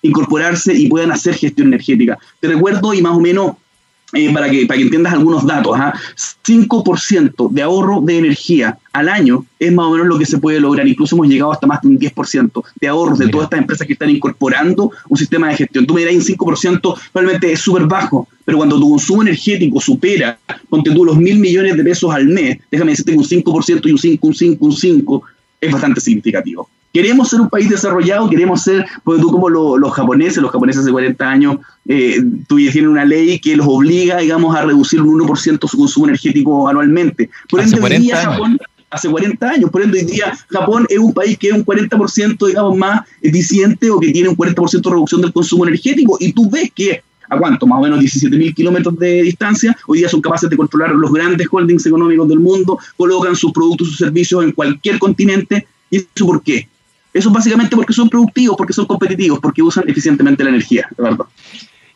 incorporarse 0.01 0.73
y 0.73 0.87
puedan 0.87 1.11
hacer 1.11 1.35
gestión 1.35 1.67
energética. 1.67 2.17
Te 2.39 2.49
recuerdo 2.49 2.93
y 2.93 3.01
más 3.01 3.13
o 3.15 3.19
menos 3.19 3.53
eh, 4.13 4.33
para, 4.33 4.49
que, 4.49 4.65
para 4.65 4.77
que 4.77 4.83
entiendas 4.83 5.13
algunos 5.13 5.45
datos, 5.45 5.77
5% 5.77 7.33
¿ah? 7.37 7.47
de 7.51 7.61
ahorro 7.61 8.01
de 8.01 8.17
energía 8.17 8.77
al 8.91 9.07
año 9.07 9.45
es 9.59 9.71
más 9.71 9.85
o 9.85 9.91
menos 9.91 10.07
lo 10.07 10.17
que 10.17 10.25
se 10.25 10.39
puede 10.39 10.59
lograr. 10.59 10.87
Incluso 10.87 11.15
hemos 11.15 11.27
llegado 11.27 11.51
hasta 11.51 11.67
más 11.67 11.81
de 11.81 11.89
un 11.89 11.99
10% 11.99 12.63
de 12.79 12.87
ahorros 12.87 13.19
de 13.19 13.27
todas 13.27 13.45
estas 13.45 13.59
empresas 13.59 13.85
que 13.85 13.93
están 13.93 14.09
incorporando 14.09 14.91
un 15.07 15.17
sistema 15.17 15.49
de 15.49 15.57
gestión. 15.57 15.85
Tú 15.85 15.93
me 15.93 16.01
dirás, 16.01 16.15
un 16.15 16.35
5% 16.35 16.99
probablemente 17.11 17.51
es 17.51 17.59
súper 17.59 17.85
bajo, 17.85 18.27
pero 18.45 18.57
cuando 18.57 18.79
tu 18.79 18.89
consumo 18.89 19.21
energético 19.21 19.79
supera, 19.79 20.39
ponte 20.69 20.91
tú 20.91 21.05
los 21.05 21.17
mil 21.17 21.37
millones 21.37 21.77
de 21.77 21.83
pesos 21.83 22.11
al 22.11 22.25
mes, 22.27 22.57
déjame 22.71 22.91
decirte 22.91 23.11
que 23.11 23.17
un 23.17 23.23
5% 23.23 23.81
y 23.85 23.91
un 23.91 23.97
5, 23.97 24.27
un 24.27 24.33
5, 24.33 24.65
un 24.65 24.71
5 24.71 25.23
es 25.61 25.71
bastante 25.71 26.01
significativo. 26.01 26.67
Queremos 26.91 27.29
ser 27.29 27.41
un 27.41 27.49
país 27.49 27.69
desarrollado, 27.69 28.29
queremos 28.29 28.63
ser, 28.63 28.85
pues 29.03 29.21
tú 29.21 29.31
como 29.31 29.49
los 29.49 29.93
japoneses, 29.93 30.37
los 30.37 30.51
japoneses 30.51 30.81
hace 30.81 30.91
40 30.91 31.29
años, 31.29 31.57
eh, 31.87 32.19
tienen 32.47 32.87
una 32.87 33.05
ley 33.05 33.39
que 33.39 33.55
los 33.55 33.67
obliga, 33.67 34.17
digamos, 34.17 34.55
a 34.55 34.63
reducir 34.63 35.01
un 35.01 35.19
1% 35.19 35.67
su 35.67 35.77
consumo 35.77 36.07
energético 36.07 36.67
anualmente. 36.67 37.29
Por 37.47 37.61
ende, 37.61 37.79
hoy 37.79 37.97
día 37.99 38.17
Japón, 38.17 38.57
hace 38.89 39.07
40 39.07 39.49
años, 39.49 39.69
por 39.69 39.83
ende, 39.83 39.99
hoy 39.99 40.05
día 40.05 40.33
Japón 40.49 40.87
es 40.89 40.97
un 40.97 41.13
país 41.13 41.37
que 41.37 41.49
es 41.49 41.53
un 41.53 41.63
40%, 41.63 42.47
digamos, 42.47 42.75
más 42.75 43.01
eficiente 43.21 43.91
o 43.91 43.99
que 43.99 44.11
tiene 44.11 44.29
un 44.29 44.35
40% 44.35 44.81
de 44.81 44.89
reducción 44.89 45.21
del 45.21 45.31
consumo 45.31 45.67
energético, 45.67 46.17
y 46.19 46.33
tú 46.33 46.49
ves 46.49 46.71
que 46.73 47.03
¿a 47.29 47.37
cuánto? 47.37 47.67
Más 47.67 47.79
o 47.79 47.83
menos 47.83 47.99
17.000 47.99 48.55
kilómetros 48.55 48.97
de 48.97 49.21
distancia. 49.21 49.77
Hoy 49.85 49.99
día 49.99 50.09
son 50.09 50.21
capaces 50.21 50.49
de 50.49 50.57
controlar 50.57 50.91
los 50.91 51.13
grandes 51.13 51.47
holdings 51.51 51.85
económicos 51.85 52.27
del 52.27 52.39
mundo, 52.39 52.79
colocan 52.97 53.35
sus 53.35 53.51
productos, 53.51 53.89
sus 53.89 53.97
servicios 53.97 54.43
en 54.43 54.51
cualquier 54.51 54.97
continente. 54.97 55.67
¿Y 55.91 55.97
eso 55.97 56.25
por 56.25 56.41
qué? 56.41 56.67
Eso 57.13 57.31
básicamente 57.31 57.75
porque 57.75 57.93
son 57.93 58.09
productivos, 58.09 58.55
porque 58.57 58.73
son 58.73 58.85
competitivos, 58.85 59.39
porque 59.39 59.61
usan 59.61 59.87
eficientemente 59.87 60.43
la 60.43 60.51
energía, 60.51 60.87
de 60.95 61.03
verdad. 61.03 61.25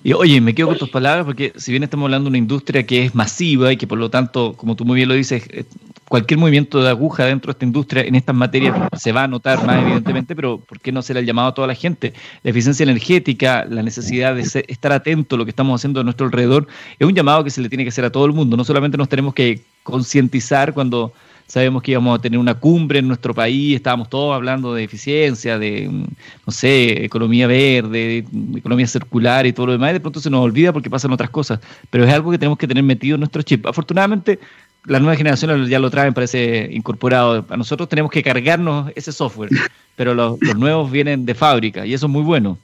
Y 0.06 0.12
oye, 0.12 0.42
me 0.42 0.54
quedo 0.54 0.68
con 0.68 0.78
tus 0.78 0.90
palabras 0.90 1.26
porque 1.26 1.54
si 1.56 1.72
bien 1.72 1.84
estamos 1.84 2.06
hablando 2.06 2.26
de 2.26 2.32
una 2.32 2.38
industria 2.38 2.86
que 2.86 3.06
es 3.06 3.16
masiva 3.16 3.72
y 3.72 3.78
que 3.78 3.88
por 3.88 3.98
lo 3.98 4.10
tanto, 4.10 4.54
como 4.54 4.76
tú 4.76 4.84
muy 4.84 4.98
bien 4.98 5.08
lo 5.08 5.16
dices, 5.16 5.44
eh, 5.50 5.64
cualquier 6.10 6.40
movimiento 6.40 6.84
de 6.84 6.90
aguja 6.90 7.24
dentro 7.26 7.48
de 7.48 7.54
esta 7.54 7.66
industria 7.66 8.04
en 8.04 8.16
estas 8.16 8.36
materias 8.36 8.76
se 8.98 9.14
va 9.14 9.24
a 9.24 9.28
notar 9.30 9.66
más 9.66 9.82
evidentemente, 9.82 10.36
pero 10.36 10.60
¿por 10.60 10.82
qué 10.82 10.92
no 10.92 11.02
será 11.02 11.22
el 11.22 11.26
llamado 11.26 11.48
a 11.48 11.54
toda 11.54 11.68
la 11.68 11.76
gente? 11.76 12.14
La 12.44 12.52
eficiencia 12.52 12.84
energética, 12.84 13.66
la 13.70 13.82
necesidad 13.82 14.36
de 14.36 14.42
estar 14.42 14.92
atento 14.92 15.36
a 15.36 15.38
lo 15.38 15.46
que 15.46 15.52
estamos 15.52 15.80
haciendo 15.80 16.02
a 16.02 16.04
nuestro 16.04 16.26
alrededor, 16.26 16.68
es 17.00 17.08
un 17.08 17.14
llamado 17.14 17.46
que 17.46 17.50
se 17.50 17.62
le 17.62 17.70
tiene 17.70 17.86
que 17.86 17.90
hacer 17.90 18.04
a 18.04 18.12
todo 18.12 18.26
el 18.26 18.34
mundo. 18.34 18.58
No 18.58 18.66
solamente 18.66 18.98
nos 18.98 19.08
tenemos 19.08 19.34
que 19.34 19.62
concientizar 19.84 20.74
cuando 20.74 21.14
sabemos 21.54 21.84
que 21.84 21.92
íbamos 21.92 22.18
a 22.18 22.20
tener 22.20 22.40
una 22.40 22.56
cumbre 22.56 22.98
en 22.98 23.08
nuestro 23.08 23.32
país, 23.32 23.76
estábamos 23.76 24.10
todos 24.10 24.34
hablando 24.34 24.74
de 24.74 24.84
eficiencia, 24.84 25.60
de, 25.60 25.88
no 25.88 26.52
sé, 26.52 27.06
economía 27.06 27.46
verde, 27.46 28.26
economía 28.56 28.88
circular 28.88 29.46
y 29.46 29.54
todo 29.54 29.68
lo 29.68 29.74
demás, 29.74 29.92
y 29.92 29.94
de 29.94 30.00
pronto 30.00 30.20
se 30.20 30.32
nos 30.32 30.44
olvida 30.44 30.74
porque 30.74 30.90
pasan 30.90 31.12
otras 31.12 31.30
cosas, 31.30 31.60
pero 31.92 32.06
es 32.06 32.12
algo 32.12 32.32
que 32.32 32.40
tenemos 32.40 32.58
que 32.58 32.68
tener 32.68 32.84
metido 32.84 33.14
en 33.14 33.20
nuestro 33.20 33.44
chip. 33.44 33.68
Afortunadamente, 33.68 34.40
las 34.86 35.00
nuevas 35.00 35.20
generaciones 35.20 35.70
ya 35.70 35.78
lo 35.78 35.92
traen, 35.92 36.16
parece 36.16 36.70
incorporado. 36.72 37.46
A 37.48 37.56
nosotros 37.56 37.88
tenemos 37.88 38.10
que 38.10 38.24
cargarnos 38.24 38.92
ese 38.96 39.12
software, 39.12 39.52
pero 39.96 40.16
los 40.16 40.40
nuevos 40.58 40.90
vienen 40.90 41.24
de 41.24 41.36
fábrica 41.36 41.86
y 41.86 41.94
eso 41.94 42.08
es 42.08 42.12
muy 42.12 42.24
bueno. 42.24 42.58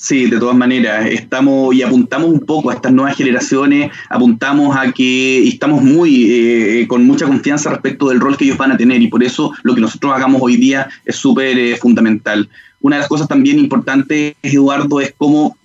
Sí, 0.00 0.30
de 0.30 0.38
todas 0.38 0.54
maneras, 0.54 1.06
estamos 1.06 1.74
y 1.74 1.82
apuntamos 1.82 2.30
un 2.30 2.38
poco 2.38 2.70
a 2.70 2.74
estas 2.74 2.92
nuevas 2.92 3.16
generaciones, 3.16 3.90
apuntamos 4.08 4.76
a 4.76 4.92
que 4.92 5.48
estamos 5.48 5.82
muy 5.82 6.30
eh, 6.30 6.86
con 6.86 7.04
mucha 7.04 7.26
confianza 7.26 7.70
respecto 7.70 8.08
del 8.08 8.20
rol 8.20 8.36
que 8.36 8.44
ellos 8.44 8.56
van 8.56 8.70
a 8.70 8.76
tener 8.76 9.02
y 9.02 9.08
por 9.08 9.24
eso 9.24 9.52
lo 9.64 9.74
que 9.74 9.80
nosotros 9.80 10.12
hagamos 10.14 10.40
hoy 10.40 10.56
día 10.56 10.88
es 11.04 11.16
súper 11.16 11.58
eh, 11.58 11.76
fundamental. 11.76 12.48
Una 12.80 12.94
de 12.94 13.00
las 13.00 13.08
cosas 13.08 13.26
también 13.26 13.58
importantes, 13.58 14.36
Eduardo, 14.40 15.00
es 15.00 15.14
cómo 15.18 15.56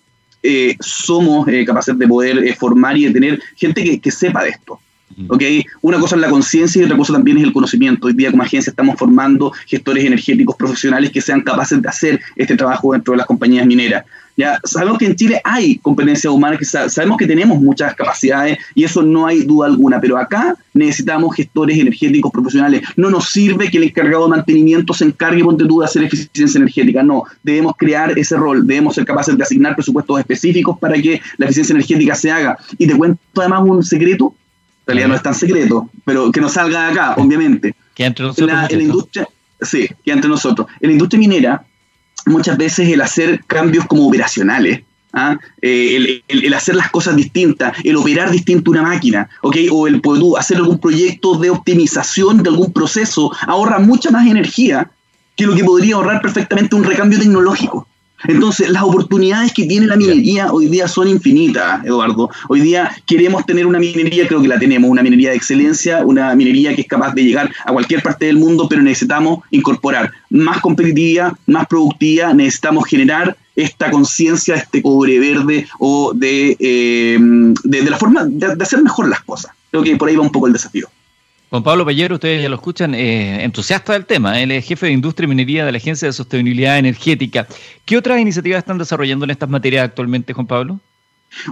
eh, 0.42 0.78
somos 0.80 1.46
capaces 1.68 1.96
de 1.96 2.08
poder 2.08 2.56
formar 2.56 2.98
y 2.98 3.06
de 3.06 3.12
tener 3.12 3.40
gente 3.56 4.00
que 4.00 4.12
sepa 4.12 4.44
de 4.44 4.50
esto. 4.50 4.80
¿Okay? 5.30 5.66
Una 5.82 6.00
cosa 6.00 6.16
es 6.16 6.22
la 6.22 6.30
conciencia 6.30 6.82
y 6.82 6.86
otra 6.86 6.98
cosa 6.98 7.14
también 7.14 7.38
es 7.38 7.44
el 7.44 7.54
conocimiento. 7.54 8.08
Hoy 8.08 8.14
día 8.14 8.32
como 8.32 8.44
agencia 8.44 8.70
estamos 8.72 8.98
formando 8.98 9.52
gestores 9.68 10.06
energéticos 10.06 10.56
profesionales 10.56 11.12
que 11.12 11.22
sean 11.22 11.42
capaces 11.42 11.82
de 11.82 11.90
hacer 11.90 12.22
este 12.36 12.56
trabajo 12.56 12.94
dentro 12.94 13.14
de 13.14 13.18
las 13.18 13.28
compañías 13.28 13.66
mineras. 13.66 14.06
Ya 14.36 14.60
sabemos 14.64 14.98
que 14.98 15.06
en 15.06 15.16
Chile 15.16 15.40
hay 15.44 15.78
competencia 15.78 16.32
humana, 16.32 16.58
que 16.58 16.66
sabemos 16.66 17.18
que 17.18 17.28
tenemos 17.28 17.62
muchas 17.62 17.94
capacidades 17.94 18.58
y 18.74 18.84
eso 18.84 19.04
no 19.04 19.28
hay 19.28 19.44
duda 19.44 19.68
alguna, 19.68 20.02
pero 20.02 20.18
acá 20.18 20.56
necesitamos 20.74 21.36
gestores 21.36 21.78
energéticos 21.78 22.32
profesionales. 22.32 22.82
No 22.96 23.12
nos 23.12 23.30
sirve 23.30 23.70
que 23.70 23.78
el 23.78 23.84
encargado 23.84 24.24
de 24.24 24.32
mantenimiento 24.32 24.94
se 24.94 25.06
encargue, 25.06 25.44
ponte 25.44 25.66
tú, 25.66 25.80
de 25.80 25.86
hacer 25.86 26.04
eficiencia 26.04 26.58
energética. 26.58 27.04
No, 27.04 27.24
debemos 27.44 27.74
crear 27.78 28.18
ese 28.18 28.36
rol, 28.36 28.66
debemos 28.66 28.96
ser 28.96 29.06
capaces 29.06 29.38
de 29.38 29.44
asignar 29.44 29.76
presupuestos 29.76 30.20
específicos 30.20 30.80
para 30.80 31.00
que 31.00 31.22
la 31.38 31.46
eficiencia 31.46 31.74
energética 31.74 32.16
se 32.16 32.32
haga. 32.32 32.58
Y 32.80 32.88
te 32.88 32.98
cuento 32.98 33.20
además 33.38 33.62
un 33.66 33.84
secreto, 33.84 34.34
en 34.86 34.88
realidad 34.88 35.08
no 35.08 35.16
es 35.16 35.24
tan 35.24 35.34
secreto, 35.34 35.90
pero 36.04 36.32
que 36.32 36.42
nos 36.42 36.54
salga 36.54 36.88
de 36.88 36.92
acá, 36.92 37.16
obviamente. 37.18 37.74
Que 37.96 38.06
entre 38.06 38.26
nosotros. 38.26 38.50
En 38.70 38.78
la, 38.78 38.84
industria, 38.84 39.28
sí, 39.62 39.88
que 40.04 40.12
entre 40.12 40.30
nosotros. 40.30 40.68
En 40.82 40.90
la 40.90 40.94
industria 40.94 41.20
minera, 41.20 41.66
muchas 42.26 42.58
veces 42.58 42.90
el 42.90 43.02
hacer 43.02 43.44
cambios 43.46 43.86
como 43.86 44.08
operacionales, 44.08 44.82
¿ah? 45.14 45.38
eh, 45.62 46.22
el, 46.28 46.54
hacer 46.54 46.76
las 46.76 46.92
cosas 46.92 47.16
distintas, 47.16 47.78
el 47.86 47.96
operar 47.96 48.30
distinto 48.30 48.72
una 48.72 48.82
máquina, 48.82 49.30
¿okay? 49.42 49.70
o 49.72 49.88
el 49.88 50.02
poder 50.02 50.24
hacer 50.38 50.58
algún 50.58 50.80
proyecto 50.80 51.38
de 51.38 51.50
optimización 51.50 52.44
de 52.44 52.50
algún 52.50 52.74
proceso, 52.74 53.32
ahorra 53.48 53.80
mucha 53.80 54.12
más 54.12 54.28
energía 54.28 54.92
que 55.38 55.46
lo 55.46 55.56
que 55.56 55.64
podría 55.64 55.96
ahorrar 55.96 56.22
perfectamente 56.22 56.76
un 56.76 56.84
recambio 56.84 57.20
tecnológico. 57.20 57.88
Entonces, 58.28 58.70
las 58.70 58.84
oportunidades 58.84 59.54
que 59.54 59.66
tiene 59.66 59.88
la 59.88 59.96
minería 59.96 60.52
hoy 60.52 60.68
día 60.68 60.88
son 60.88 61.08
infinitas, 61.08 61.84
Eduardo. 61.86 62.30
Hoy 62.48 62.62
día 62.62 62.92
queremos 63.06 63.46
tener 63.46 63.66
una 63.66 63.80
minería, 63.80 64.28
creo 64.28 64.42
que 64.42 64.48
la 64.48 64.60
tenemos, 64.60 64.90
una 64.90 65.04
minería 65.04 65.32
de 65.32 65.36
excelencia, 65.36 66.06
una 66.06 66.34
minería 66.36 66.76
que 66.76 66.82
es 66.82 66.88
capaz 66.88 67.14
de 67.14 67.24
llegar 67.24 67.52
a 67.66 67.72
cualquier 67.72 68.02
parte 68.02 68.26
del 68.26 68.38
mundo, 68.38 68.68
pero 68.70 68.82
necesitamos 68.82 69.40
incorporar 69.52 70.12
más 70.30 70.62
competitividad, 70.62 71.34
más 71.48 71.68
productiva, 71.68 72.34
necesitamos 72.34 72.86
generar 72.86 73.36
esta 73.56 73.92
conciencia, 73.92 74.56
este 74.56 74.82
cobre 74.82 75.20
verde 75.20 75.68
o 75.80 76.14
de, 76.14 76.58
eh, 76.60 77.18
de, 77.64 77.90
la 77.90 77.98
forma 77.98 78.26
de, 78.26 78.46
hacer 78.60 78.82
mejor 78.82 79.10
las 79.10 79.22
cosas. 79.22 79.52
Creo 79.70 79.84
que 79.84 79.96
por 79.96 80.10
ahí 80.10 80.16
va 80.16 80.24
un 80.24 80.32
poco 80.32 80.48
el 80.48 80.54
desafío. 80.54 80.88
Juan 81.54 81.62
Pablo 81.62 81.86
Payero, 81.86 82.16
ustedes 82.16 82.42
ya 82.42 82.50
lo 82.50 82.56
escuchan, 82.56 82.96
eh, 82.96 83.44
entusiasta 83.44 83.94
del 83.94 84.08
tema, 84.08 84.42
él 84.42 84.50
es 84.50 84.66
jefe 84.66 84.88
de 84.88 84.92
Industria 84.92 85.26
y 85.26 85.30
Minería 85.30 85.64
de 85.64 85.72
la 85.72 85.78
Agencia 85.78 86.08
de 86.08 86.12
Sostenibilidad 86.12 86.80
Energética. 86.80 87.46
¿Qué 87.86 87.96
otras 87.96 88.20
iniciativas 88.20 88.58
están 88.58 88.80
desarrollando 88.80 89.26
en 89.26 89.30
estas 89.30 89.50
materias 89.50 89.86
actualmente, 89.86 90.34
Juan 90.34 90.48
Pablo? 90.48 90.80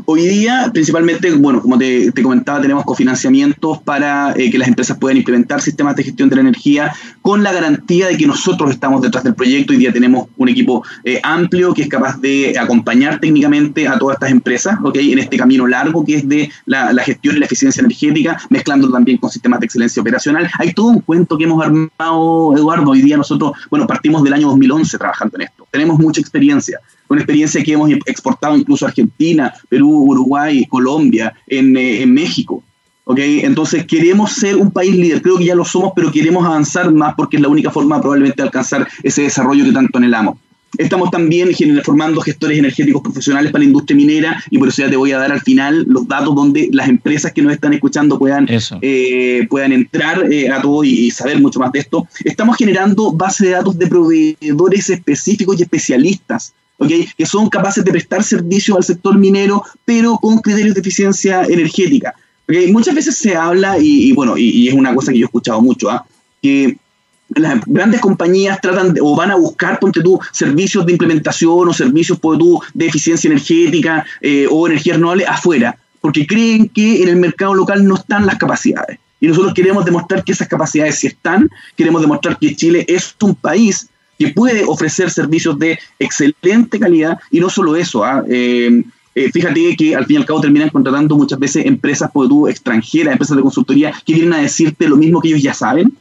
Hoy 0.06 0.28
día, 0.28 0.70
principalmente, 0.72 1.32
bueno, 1.34 1.62
como 1.62 1.78
te, 1.78 2.12
comentaba, 2.22 2.62
tenemos 2.62 2.86
cofinanciamientos 2.86 3.82
para 3.82 4.34
eh, 4.38 4.50
que 4.50 4.58
las 4.58 4.68
empresas 4.68 4.98
puedan 4.98 5.18
implementar 5.18 5.62
sistemas 5.62 5.96
de 5.96 6.04
gestión 6.04 6.30
de 6.30 6.36
la 6.36 6.42
energía 6.42 6.94
con 7.22 7.44
la 7.44 7.52
garantía 7.52 8.08
de 8.08 8.18
que 8.18 8.28
nosotros 8.28 8.72
estamos 8.72 9.02
detrás 9.02 9.24
del 9.24 9.36
proyecto. 9.36 9.74
Hoy 9.74 9.80
día 9.80 9.92
tenemos 9.92 10.28
un 10.38 10.50
equipo 10.50 10.84
eh, 11.04 11.20
amplio 11.24 11.74
que 11.74 11.84
es 11.84 11.88
capaz 11.90 12.20
de 12.22 12.58
acompañar 12.60 13.20
técnicamente 13.20 13.88
a 13.88 13.98
todas 13.98 14.16
estas 14.16 14.32
empresas, 14.32 14.78
¿ok? 14.84 14.98
En 14.98 15.20
este 15.20 15.38
camino 15.38 15.68
largo 15.68 16.06
que 16.06 16.16
es 16.16 16.30
de 16.30 16.52
la, 16.66 16.94
gestión 17.04 17.36
y 17.36 17.40
la 17.40 17.46
eficiencia 17.46 17.82
energética, 17.82 18.40
mezclándolo 18.50 18.94
también 18.94 19.18
con 19.18 19.30
sistemas 19.30 19.60
de 19.60 19.66
excelencia 19.66 20.02
operacional. 20.02 20.50
Hay 20.60 20.74
todo 20.74 20.88
un 20.88 21.00
cuento 21.00 21.38
que 21.38 21.46
hemos 21.46 21.64
armado, 21.64 22.56
Eduardo. 22.56 22.92
Hoy 22.92 23.02
día 23.02 23.18
nosotros, 23.18 23.54
bueno, 23.70 23.88
partimos 23.88 24.24
del 24.24 24.34
año 24.34 24.48
2011 24.50 24.98
trabajando 24.98 25.38
en 25.38 25.44
esto. 25.44 25.68
Tenemos 25.72 26.00
mucha 26.00 26.22
experiencia 26.22 26.80
una 27.12 27.22
experiencia 27.22 27.63
que 27.63 27.74
hemos 27.74 27.91
exportado 28.06 28.56
incluso 28.56 28.86
a 28.86 28.89
Argentina, 28.89 29.53
Perú, 29.70 30.06
Uruguay, 30.10 30.65
Colombia, 30.65 31.34
en, 31.48 31.75
eh, 31.75 32.01
en 32.01 32.13
México. 32.13 32.63
¿okay? 33.06 33.41
Entonces 33.41 33.86
queremos 33.86 34.32
ser 34.32 34.56
un 34.56 34.72
país 34.72 34.96
líder, 34.96 35.22
creo 35.22 35.38
que 35.38 35.46
ya 35.46 35.56
lo 35.56 35.65
somos, 35.65 35.91
pero 35.96 36.12
queremos 36.12 36.46
avanzar 36.46 36.91
más 36.91 37.13
porque 37.15 37.38
es 37.38 37.41
la 37.41 37.50
única 37.50 37.72
forma 37.72 38.00
probablemente 38.00 38.38
de 38.38 38.44
alcanzar 38.44 38.88
ese 39.03 39.24
desarrollo 39.24 39.65
que 39.65 39.72
tanto 39.72 39.98
anhelamos. 39.98 40.38
Estamos 40.77 41.12
también 41.12 41.50
formando 41.84 42.22
gestores 42.22 42.58
energéticos 42.58 43.01
profesionales 43.01 43.51
para 43.51 43.62
la 43.62 43.68
industria 43.68 43.98
minera 43.98 44.44
y 44.50 44.58
por 44.58 44.70
eso 44.70 44.84
ya 44.84 44.89
te 44.89 44.96
voy 44.96 45.12
a 45.12 45.18
dar 45.18 45.32
al 45.32 45.41
final 45.41 45.84
los 45.88 46.08
datos 46.08 46.34
donde 46.34 46.70
las 46.72 46.88
empresas 46.88 47.34
que 47.34 47.41
nos 47.41 47.51
están 47.51 47.74
escuchando 47.74 48.18
puedan, 48.18 48.48
eh, 48.50 49.46
puedan 49.50 49.74
entrar 49.74 50.32
eh, 50.32 50.50
a 50.50 50.62
todo 50.62 50.86
y, 50.86 51.12
saber 51.12 51.41
mucho 51.41 51.60
más 51.60 51.74
de 51.74 51.80
esto. 51.80 52.08
Estamos 52.24 52.56
generando 52.56 53.12
base 53.12 53.48
de 53.48 53.51
datos 53.51 53.77
de 53.77 53.88
proveedores 53.88 54.89
específicos 54.89 55.60
y 55.60 55.63
especialistas 55.63 56.53
que 56.88 57.26
son 57.26 57.50
capaces 57.50 57.84
de 57.84 57.92
prestar 57.92 58.24
servicios 58.24 58.78
al 58.78 58.84
sector 58.84 59.18
minero, 59.18 59.64
pero 59.86 60.18
con 60.18 60.40
criterios 60.40 60.74
de 60.76 60.82
eficiencia 60.82 61.44
energética. 61.44 62.14
Muchas 62.70 62.96
veces 62.96 63.18
se 63.18 63.36
habla, 63.36 63.78
y, 63.80 64.12
bueno, 64.14 64.38
y, 64.38 64.68
es 64.68 64.74
una 64.74 64.94
cosa 64.94 65.12
que 65.12 65.20
yo 65.20 65.26
he 65.26 65.28
escuchado 65.28 65.62
mucho, 65.62 65.90
¿ah? 65.90 66.06
que 66.42 66.78
las 67.30 67.62
grandes 67.66 68.02
compañías 68.02 68.60
tratan 68.60 68.94
o 69.02 69.16
van 69.16 69.32
a 69.32 69.36
buscar, 69.36 69.80
ponte 69.80 70.02
tú, 70.02 70.20
servicios 70.34 70.86
de 70.86 70.92
implementación 70.92 71.70
o 71.70 71.74
servicios, 71.74 72.20
tú, 72.20 72.62
de 72.74 72.88
eficiencia 72.88 73.30
energética 73.30 74.06
eh, 74.20 74.48
o 74.50 74.68
energía 74.68 74.96
renovable 74.96 75.26
afuera, 75.26 75.78
porque 76.02 76.28
creen 76.28 76.68
que 76.68 77.04
en 77.04 77.10
el 77.10 77.16
mercado 77.16 77.54
local 77.54 77.86
no 77.86 77.96
están 77.96 78.26
las 78.26 78.38
capacidades. 78.38 79.00
Y 79.22 79.28
nosotros 79.28 79.54
queremos 79.54 79.86
demostrar 79.86 80.24
que 80.24 80.32
esas 80.32 80.48
capacidades 80.48 80.96
sí 80.96 81.08
están, 81.08 81.50
queremos 81.78 82.02
demostrar 82.02 82.38
que 82.40 82.56
Chile 82.56 82.84
es 82.90 83.16
un 83.22 83.36
país 83.36 83.88
que 84.22 84.34
puede 84.34 84.63
ofrecer 84.66 85.10
servicios 85.10 85.58
de 85.58 85.80
excelente 85.98 86.80
calidad 86.80 87.18
y 87.32 87.40
no 87.40 87.50
solo 87.50 87.75
eso, 87.75 88.04
¿ah? 88.04 88.24
eh, 88.30 88.84
eh, 89.16 89.32
fíjate 89.32 89.75
que 89.75 89.96
al 89.96 90.06
fin 90.06 90.18
y 90.18 90.20
al 90.20 90.25
cabo 90.25 90.42
terminan 90.42 90.70
contratando 90.70 91.18
muchas 91.18 91.40
veces 91.40 91.66
empresas 91.66 92.12
tú, 92.13 92.48
extranjeras, 92.48 93.13
empresas 93.13 93.36
de 93.36 93.44
consultoría 93.44 93.92
que 94.06 94.13
vienen 94.13 94.34
a 94.34 94.42
decirte 94.42 94.88
lo 94.88 94.96
mismo 94.96 95.20
que 95.20 95.30
ellos 95.30 95.42
ya 95.42 95.56
saben, 95.56 95.92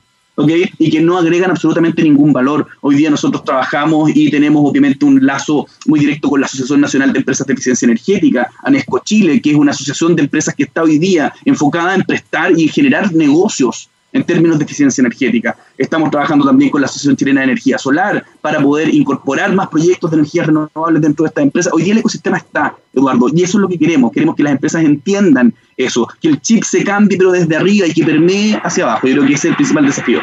y 0.79 0.91
que 0.91 1.01
no 1.01 1.19
agregan 1.19 1.51
absolutamente 1.51 2.03
ningún 2.03 2.33
valor. 2.33 2.67
Hoy 2.81 2.95
día 2.97 3.11
nosotros 3.11 3.45
trabajamos 3.45 4.11
y 4.15 4.31
tenemos 4.31 4.63
obviamente 4.65 5.05
un 5.05 5.25
lazo 5.25 5.67
muy 5.87 6.01
directo 6.01 6.31
con 6.31 6.41
la 6.41 6.47
Asociación 6.47 6.81
Nacional 6.81 7.13
de 7.13 7.19
Empresas 7.19 7.47
de 7.47 7.53
Eficiencia 7.53 7.87
Energética, 7.87 8.51
ANESCO 8.63 9.01
Chile, 9.05 9.41
que 9.41 9.51
es 9.51 9.57
una 9.57 9.73
asociación 9.73 10.17
de 10.17 10.23
empresas 10.23 10.55
que 10.55 10.65
está 10.65 10.83
hoy 10.83 10.99
día 10.99 11.33
enfocada 11.45 11.95
en 11.95 12.03
prestar 12.03 12.59
y 12.59 12.69
generar 12.69 13.13
negocios 13.13 13.91
en 14.13 14.25
términos 14.25 14.59
de 14.59 14.65
eficiencia 14.65 15.03
energética. 15.03 15.57
Estamos 15.79 16.11
trabajando 16.11 16.45
también 16.45 16.71
con 16.71 16.81
la 16.81 16.87
Asociación 16.87 17.17
Chilena 17.17 17.41
de 17.41 17.45
Energía 17.45 17.79
Solar 17.79 18.25
para 18.41 18.61
poder 18.61 18.93
incorporar 18.93 19.53
más 19.53 19.69
proyectos 19.69 20.11
de 20.11 20.19
energías 20.19 20.47
renovables 20.47 21.03
dentro 21.03 21.25
de 21.25 21.29
esta 21.29 21.43
empresa. 21.43 21.71
Hoy 21.73 21.91
el 21.91 21.99
ecosistema 21.99 22.39
está, 22.39 22.75
Eduardo, 22.93 23.29
y 23.35 23.43
eso 23.43 23.59
es 23.59 23.63
lo 23.63 23.69
que 23.69 23.79
queremos. 23.79 24.13
Queremos 24.13 24.35
que 24.35 24.43
las 24.43 24.53
empresas 24.53 24.85
entiendan 24.85 25.55
eso, 25.77 26.09
que 26.21 26.29
el 26.29 26.41
chip 26.41 26.65
se 26.65 26.85
cambie 26.85 27.17
pero 27.17 27.33
desde 27.33 27.57
arriba 27.57 27.87
y 27.87 27.93
que 27.93 28.05
permee 28.05 28.61
hacia 28.63 28.85
abajo. 28.85 29.07
Yo 29.07 29.15
creo 29.15 29.27
que 29.27 29.35
ese 29.35 29.49
es 29.49 29.51
el 29.53 29.57
principal 29.57 29.87
desafío. 29.87 30.21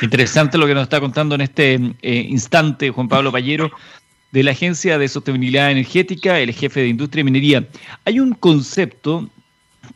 Interesante 0.00 0.58
lo 0.58 0.66
que 0.66 0.74
nos 0.74 0.82
está 0.84 1.00
contando 1.00 1.34
en 1.34 1.40
este 1.42 1.74
eh, 2.02 2.26
instante 2.28 2.90
Juan 2.90 3.08
Pablo 3.08 3.30
Pallero 3.30 3.70
de 4.32 4.42
la 4.42 4.50
Agencia 4.50 4.98
de 4.98 5.06
Sostenibilidad 5.06 5.70
Energética, 5.70 6.40
el 6.40 6.52
jefe 6.52 6.80
de 6.80 6.88
Industria 6.88 7.20
y 7.20 7.24
Minería. 7.24 7.68
Hay 8.04 8.18
un 8.18 8.34
concepto 8.34 9.30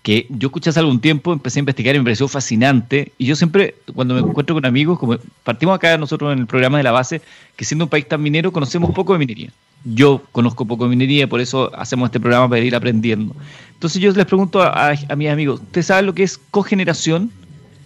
que 0.09 0.25
yo 0.31 0.49
escuché 0.49 0.71
hace 0.71 0.81
algún 0.81 1.03
tiempo, 1.03 1.35
empecé 1.35 1.59
a 1.59 1.61
investigar 1.61 1.95
y 1.95 1.99
me 1.99 2.05
pareció 2.05 2.27
fascinante. 2.29 3.13
Y 3.19 3.27
yo 3.27 3.37
siempre, 3.37 3.75
cuando 3.95 4.15
me 4.15 4.21
encuentro 4.21 4.55
con 4.55 4.65
amigos, 4.65 4.99
como 4.99 5.19
partimos 5.45 5.77
acá 5.77 5.99
nosotros 5.99 6.33
en 6.33 6.39
el 6.39 6.47
programa 6.47 6.79
de 6.79 6.85
la 6.85 6.93
base, 6.93 7.21
que 7.57 7.67
siendo 7.67 7.85
un 7.85 7.91
país 7.91 8.09
tan 8.09 8.23
minero, 8.23 8.51
conocemos 8.51 8.91
poco 8.93 9.13
de 9.13 9.19
minería. 9.19 9.51
Yo 9.85 10.23
conozco 10.33 10.65
poco 10.65 10.85
de 10.85 10.97
minería, 10.97 11.29
por 11.29 11.43
eso 11.43 11.71
hacemos 11.77 12.07
este 12.07 12.21
programa 12.21 12.49
para 12.49 12.63
ir 12.63 12.75
aprendiendo. 12.75 13.37
Entonces 13.75 14.01
yo 14.01 14.11
les 14.11 14.25
pregunto 14.25 14.63
a, 14.63 14.95
mis 15.15 15.29
amigos, 15.29 15.61
¿ustedes 15.61 15.85
saben 15.85 16.07
lo 16.07 16.15
que 16.15 16.23
es 16.23 16.39
cogeneración? 16.39 17.31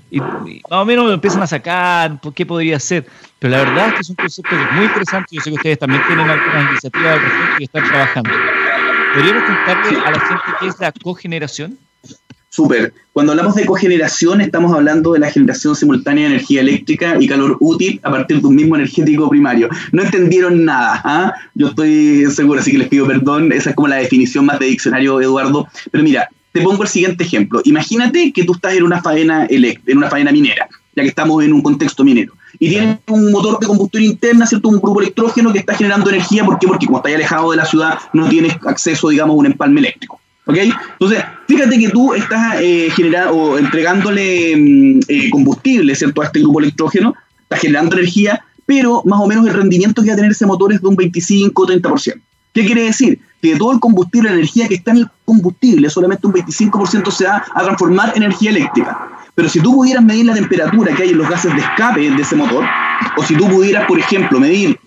Y, 0.09 0.21
más 0.21 0.31
o 0.71 0.85
menos 0.85 1.07
me 1.07 1.15
empiezan 1.15 1.43
a 1.43 1.49
sacar 1.49 2.21
por 2.21 2.33
qué 2.35 2.47
podría 2.47 2.79
ser. 2.79 3.05
Pero 3.41 3.51
la 3.51 3.65
verdad 3.65 3.89
es 3.89 3.95
que 3.95 4.01
es 4.03 4.11
un 4.11 4.15
concepto 4.15 4.57
que 4.57 4.63
es 4.63 4.73
muy 4.77 4.85
interesante. 4.85 5.27
Yo 5.33 5.41
sé 5.41 5.51
que 5.51 5.57
ustedes 5.57 5.79
también 5.81 6.01
tienen 6.07 6.31
algunas 6.31 6.71
iniciativas 6.71 7.19
y 7.59 7.65
están 7.65 7.83
trabajando. 7.83 8.31
¿Podríamos 9.13 9.43
contarle 9.43 9.99
a 9.99 10.11
la 10.13 10.21
gente 10.21 10.45
qué 10.61 10.67
es 10.69 10.79
la 10.79 10.93
cogeneración? 10.93 11.79
Súper. 12.49 12.93
Cuando 13.15 13.33
hablamos 13.33 13.55
de 13.55 13.65
cogeneración, 13.65 14.43
estamos 14.43 14.75
hablando 14.75 15.15
de 15.15 15.21
la 15.21 15.31
generación 15.31 15.75
simultánea 15.75 16.25
de 16.25 16.35
energía 16.35 16.61
eléctrica 16.61 17.17
y 17.19 17.27
calor 17.27 17.57
útil 17.61 17.99
a 18.03 18.11
partir 18.11 18.43
de 18.43 18.47
un 18.47 18.55
mismo 18.55 18.77
energético 18.77 19.31
primario. 19.31 19.71
No 19.91 20.03
entendieron 20.03 20.65
nada, 20.65 21.01
¿ah? 21.03 21.35
Yo 21.55 21.69
estoy 21.69 22.27
seguro, 22.31 22.61
así 22.61 22.71
que 22.71 22.79
les 22.79 22.88
pido 22.88 23.07
perdón. 23.07 23.53
Esa 23.53 23.71
es 23.71 23.77
como 23.77 23.88
la 23.88 23.97
definición 23.97 24.45
más 24.45 24.59
de 24.59 24.67
diccionario, 24.67 25.19
Eduardo. 25.21 25.67
Pero 25.91 26.05
mira, 26.05 26.29
te 26.53 26.61
pongo 26.61 26.83
el 26.83 26.88
siguiente 26.91 27.25
ejemplo. 27.25 27.62
Imagínate 27.65 28.33
que 28.33 28.45
tú 28.45 28.53
estás 28.53 28.75
en 28.75 28.83
una 28.83 29.01
faena, 29.01 29.47
en 29.49 29.97
una 29.97 30.11
minera, 30.31 30.69
ya 30.95 31.03
que 31.03 31.09
estamos 31.09 31.43
en 31.43 31.55
un 31.55 31.62
contexto 31.62 32.05
minero. 32.05 32.35
Y 32.59 32.69
tienes 32.69 32.99
un 33.09 33.33
motor 33.33 33.59
de 33.61 33.67
combustión 33.67 34.05
interna, 34.05 34.47
¿cierto? 34.47 34.69
Un 34.69 34.79
grupo 34.79 35.01
electrógeno 35.01 35.53
que 35.53 35.61
está 35.61 35.75
generando 35.75 36.11
energía. 36.11 36.45
¿Por 36.45 36.59
qué? 36.59 36.69
Porque 36.69 36.85
como 36.85 36.99
estás 36.99 37.15
alejado 37.15 37.51
de 37.51 37.57
la 37.57 37.65
ciudad, 37.65 37.99
no 38.12 38.29
tienes 38.29 38.55
acceso, 38.67 39.09
digamos, 39.09 39.35
a 39.35 39.38
un 39.38 39.47
empalme 39.47 39.81
eléctrico. 39.81 40.21
¿Ok? 40.44 40.57
Entonces, 40.57 41.24
fíjate 41.46 41.78
que 41.78 41.88
tú 41.88 42.14
estás 42.14 42.57
eh, 42.61 42.88
generando 42.94 43.33
o 43.33 43.59
entregándole 43.59 44.57
mm, 44.57 45.00
eh, 45.09 45.31
combustible, 45.31 45.94
¿cierto? 45.94 46.22
A 46.22 46.26
este 46.26 46.40
grupo 46.40 46.61
electrógeno, 46.61 47.14
estás 47.42 47.61
generando 47.61 47.96
energía, 47.96 48.44
pero 48.66 49.02
más 49.05 49.20
o 49.20 49.26
menos 49.26 49.46
el 49.46 49.55
rendimiento 49.55 50.02
que 50.02 50.09
va 50.09 50.14
a 50.14 50.16
tener 50.16 50.33
ese 50.33 50.46
motor 50.46 50.72
es 50.72 50.81
de 50.81 50.88
un 50.88 50.96
25-30%. 50.96 52.20
¿Qué 52.52 52.66
quiere 52.66 52.83
decir? 52.83 53.18
Que 53.40 53.52
de 53.52 53.59
todo 53.59 53.72
el 53.72 53.81
combustible, 53.81 54.28
la 54.28 54.35
energía 54.35 54.68
que 54.68 54.74
está 54.74 54.90
en 54.90 54.98
el 54.98 55.09
combustible, 55.24 55.88
solamente 55.88 56.26
un 56.26 56.35
25% 56.35 57.11
se 57.11 57.24
va 57.24 57.42
a 57.55 57.62
transformar 57.62 58.12
en 58.14 58.24
energía 58.24 58.50
eléctrica. 58.50 59.09
Pero 59.35 59.48
si 59.48 59.61
tú 59.61 59.74
pudieras 59.74 60.05
medir 60.05 60.26
la 60.26 60.35
temperatura 60.35 60.94
que 60.94 61.05
hay 61.05 61.11
en 61.11 61.18
los 61.18 61.28
gases 61.28 61.55
de 61.55 61.61
escape 61.61 62.11
de 62.11 62.22
ese 62.22 62.37
motor, 62.37 62.64
o 63.16 63.22
si 63.22 63.35
tú 63.35 63.48
pudieras, 63.48 63.87
por 63.87 63.98
ejemplo, 63.98 64.38
medir 64.38 64.78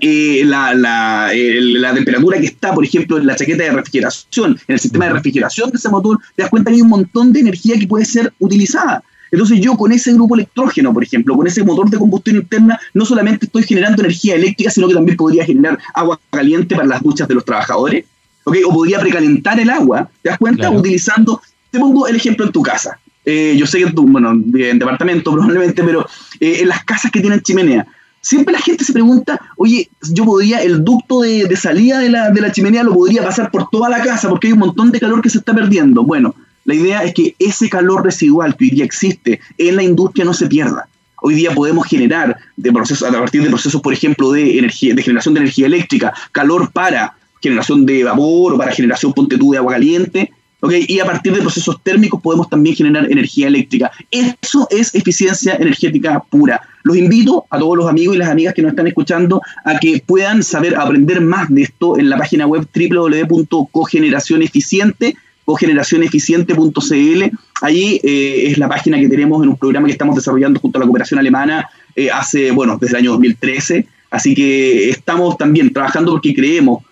eh, 0.00 0.42
la, 0.44 0.74
la, 0.74 1.30
la, 1.34 1.94
temperatura 1.94 2.38
que 2.38 2.46
está, 2.46 2.74
por 2.74 2.84
ejemplo, 2.84 3.18
en 3.18 3.26
la 3.26 3.36
chaqueta 3.36 3.64
de 3.64 3.70
refrigeración, 3.70 4.58
en 4.68 4.74
el 4.74 4.78
sistema 4.78 5.06
de 5.06 5.14
refrigeración 5.14 5.70
de 5.70 5.78
ese 5.78 5.88
motor, 5.88 6.18
te 6.34 6.42
das 6.42 6.50
cuenta 6.50 6.70
que 6.70 6.76
hay 6.76 6.82
un 6.82 6.88
montón 6.88 7.32
de 7.32 7.40
energía 7.40 7.78
que 7.78 7.86
puede 7.86 8.04
ser 8.04 8.32
utilizada. 8.38 9.02
Entonces 9.30 9.60
yo 9.60 9.76
con 9.76 9.92
ese 9.92 10.12
grupo 10.12 10.34
electrógeno, 10.34 10.92
por 10.92 11.02
ejemplo, 11.02 11.34
con 11.34 11.46
ese 11.46 11.64
motor 11.64 11.90
de 11.90 11.98
combustión 11.98 12.36
interna, 12.36 12.78
no 12.94 13.04
solamente 13.04 13.46
estoy 13.46 13.64
generando 13.64 14.02
energía 14.02 14.34
eléctrica, 14.34 14.70
sino 14.70 14.88
que 14.88 14.94
también 14.94 15.16
podría 15.16 15.44
generar 15.44 15.78
agua 15.94 16.20
caliente 16.30 16.76
para 16.76 16.86
las 16.86 17.02
duchas 17.02 17.26
de 17.26 17.34
los 17.34 17.44
trabajadores, 17.44 18.04
¿okay? 18.44 18.62
o 18.64 18.70
podría 18.70 19.00
precalentar 19.00 19.58
el 19.58 19.70
agua, 19.70 20.08
¿te 20.22 20.28
das 20.28 20.38
cuenta? 20.38 20.70
Utilizando, 20.70 21.40
te 21.70 21.78
pongo 21.78 22.06
el 22.06 22.16
ejemplo 22.16 22.46
en 22.46 22.52
tu 22.52 22.62
casa. 22.62 22.98
Eh, 23.24 23.56
yo 23.58 23.66
sé 23.66 23.80
que 23.80 23.90
tú, 23.90 24.06
bueno, 24.06 24.30
en 24.30 24.78
departamento 24.78 25.32
probablemente, 25.32 25.82
pero 25.82 26.06
eh, 26.38 26.58
en 26.60 26.68
las 26.68 26.84
casas 26.84 27.10
que 27.10 27.20
tienen 27.20 27.40
chimenea, 27.40 27.84
siempre 28.26 28.52
la 28.52 28.60
gente 28.60 28.82
se 28.82 28.92
pregunta, 28.92 29.40
oye, 29.56 29.88
yo 30.10 30.24
podría, 30.24 30.60
el 30.60 30.84
ducto 30.84 31.20
de, 31.20 31.54
salida 31.54 32.00
de 32.00 32.08
la, 32.08 32.30
de 32.30 32.40
la, 32.40 32.50
chimenea 32.50 32.82
lo 32.82 32.92
podría 32.92 33.22
pasar 33.22 33.52
por 33.52 33.70
toda 33.70 33.88
la 33.88 34.02
casa 34.02 34.28
porque 34.28 34.48
hay 34.48 34.52
un 34.52 34.58
montón 34.58 34.90
de 34.90 34.98
calor 34.98 35.22
que 35.22 35.30
se 35.30 35.38
está 35.38 35.54
perdiendo. 35.54 36.02
Bueno, 36.02 36.34
la 36.64 36.74
idea 36.74 37.04
es 37.04 37.14
que 37.14 37.36
ese 37.38 37.68
calor 37.68 38.04
residual 38.04 38.56
que 38.56 38.64
hoy 38.64 38.70
día 38.70 38.84
existe 38.84 39.38
en 39.58 39.76
la 39.76 39.84
industria 39.84 40.24
no 40.24 40.34
se 40.34 40.48
pierda. 40.48 40.88
Hoy 41.22 41.36
día 41.36 41.54
podemos 41.54 41.86
generar 41.86 42.36
de 42.56 42.72
procesos, 42.72 43.08
a 43.08 43.12
partir 43.12 43.44
de 43.44 43.48
procesos, 43.48 43.80
por 43.80 43.92
ejemplo, 43.92 44.32
de 44.32 44.58
energía, 44.58 44.92
de 44.92 45.02
generación 45.02 45.34
de 45.34 45.40
energía 45.42 45.66
eléctrica, 45.66 46.12
calor 46.32 46.72
para 46.72 47.14
generación 47.40 47.86
de 47.86 48.02
vapor 48.02 48.54
o 48.54 48.58
para 48.58 48.72
generación, 48.72 49.12
ponte 49.12 49.38
tú, 49.38 49.52
de 49.52 49.58
agua 49.58 49.74
caliente, 49.74 50.32
y 50.62 50.98
a 50.98 51.04
partir 51.04 51.34
de 51.34 51.42
procesos 51.42 51.80
térmicos 51.82 52.18
podemos 52.20 52.48
también 52.48 52.74
generar 52.74 53.10
energía 53.10 53.46
eléctrica. 53.46 53.92
Eso 54.10 54.66
es 54.70 54.94
eficiencia 54.94 55.54
energética 55.54 56.24
pura. 56.30 56.62
Los 56.82 56.96
invito 56.96 57.44
a 57.50 57.58
todos 57.58 57.76
los 57.76 57.86
amigos 57.88 58.16
y 58.16 58.18
las 58.18 58.30
amigas 58.30 58.54
que 58.54 58.62
nos 58.62 58.70
están 58.70 58.86
escuchando 58.86 59.42
a 59.64 59.78
que 59.78 60.02
puedan 60.04 60.42
saber 60.42 60.76
aprender 60.76 61.20
más 61.20 61.54
de 61.54 61.62
esto 61.62 61.98
en 61.98 62.08
la 62.08 62.16
página 62.16 62.46
web 62.46 62.66
www.cogeneracioneficiente 62.74 65.16
cogeneracioneficiente.cl 65.44 67.22
ahí 67.62 68.00
es 68.02 68.58
la 68.58 68.68
página 68.68 68.98
que 68.98 69.08
tenemos 69.08 69.44
en 69.44 69.50
un 69.50 69.56
programa 69.56 69.86
que 69.86 69.92
estamos 69.92 70.16
desarrollando 70.16 70.58
junto 70.58 70.78
a 70.78 70.80
la 70.80 70.86
cooperación 70.86 71.20
alemana 71.20 71.68
hace, 72.12 72.50
bueno, 72.50 72.76
desde 72.80 72.94
el 72.94 73.04
año 73.04 73.12
2013. 73.12 73.86
Así 74.10 74.34
que 74.34 74.90
estamos 74.90 75.36
también 75.36 75.72
trabajando 75.72 76.12
porque 76.12 76.34
creemos 76.34 76.82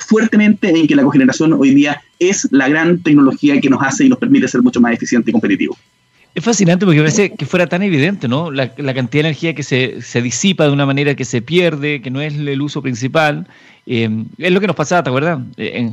fuertemente 0.00 0.70
en 0.70 0.86
que 0.86 0.96
la 0.96 1.02
cogeneración 1.02 1.52
hoy 1.52 1.74
día 1.74 2.02
es 2.18 2.48
la 2.50 2.68
gran 2.68 3.00
tecnología 3.02 3.60
que 3.60 3.70
nos 3.70 3.82
hace 3.82 4.04
y 4.04 4.08
nos 4.08 4.18
permite 4.18 4.48
ser 4.48 4.62
mucho 4.62 4.80
más 4.80 4.92
eficiente 4.92 5.30
y 5.30 5.32
competitivo. 5.32 5.76
Es 6.34 6.44
fascinante 6.44 6.84
porque 6.84 7.00
parece 7.00 7.34
que 7.34 7.46
fuera 7.46 7.66
tan 7.66 7.82
evidente, 7.82 8.28
¿no? 8.28 8.50
La, 8.50 8.68
cantidad 8.74 9.24
de 9.24 9.28
energía 9.30 9.54
que 9.54 9.62
se, 9.62 10.02
se, 10.02 10.22
disipa 10.22 10.64
de 10.64 10.70
una 10.70 10.86
manera 10.86 11.14
que 11.14 11.24
se 11.24 11.42
pierde, 11.42 12.00
que 12.00 12.10
no 12.10 12.20
es 12.20 12.34
el 12.34 12.62
uso 12.62 12.80
principal. 12.80 13.46
Eh, 13.86 14.08
es 14.36 14.52
lo 14.52 14.60
que 14.60 14.66
nos 14.66 14.76
pasaba, 14.76 15.02
¿te 15.02 15.10
acuerdas? 15.10 15.40
Eh, 15.56 15.90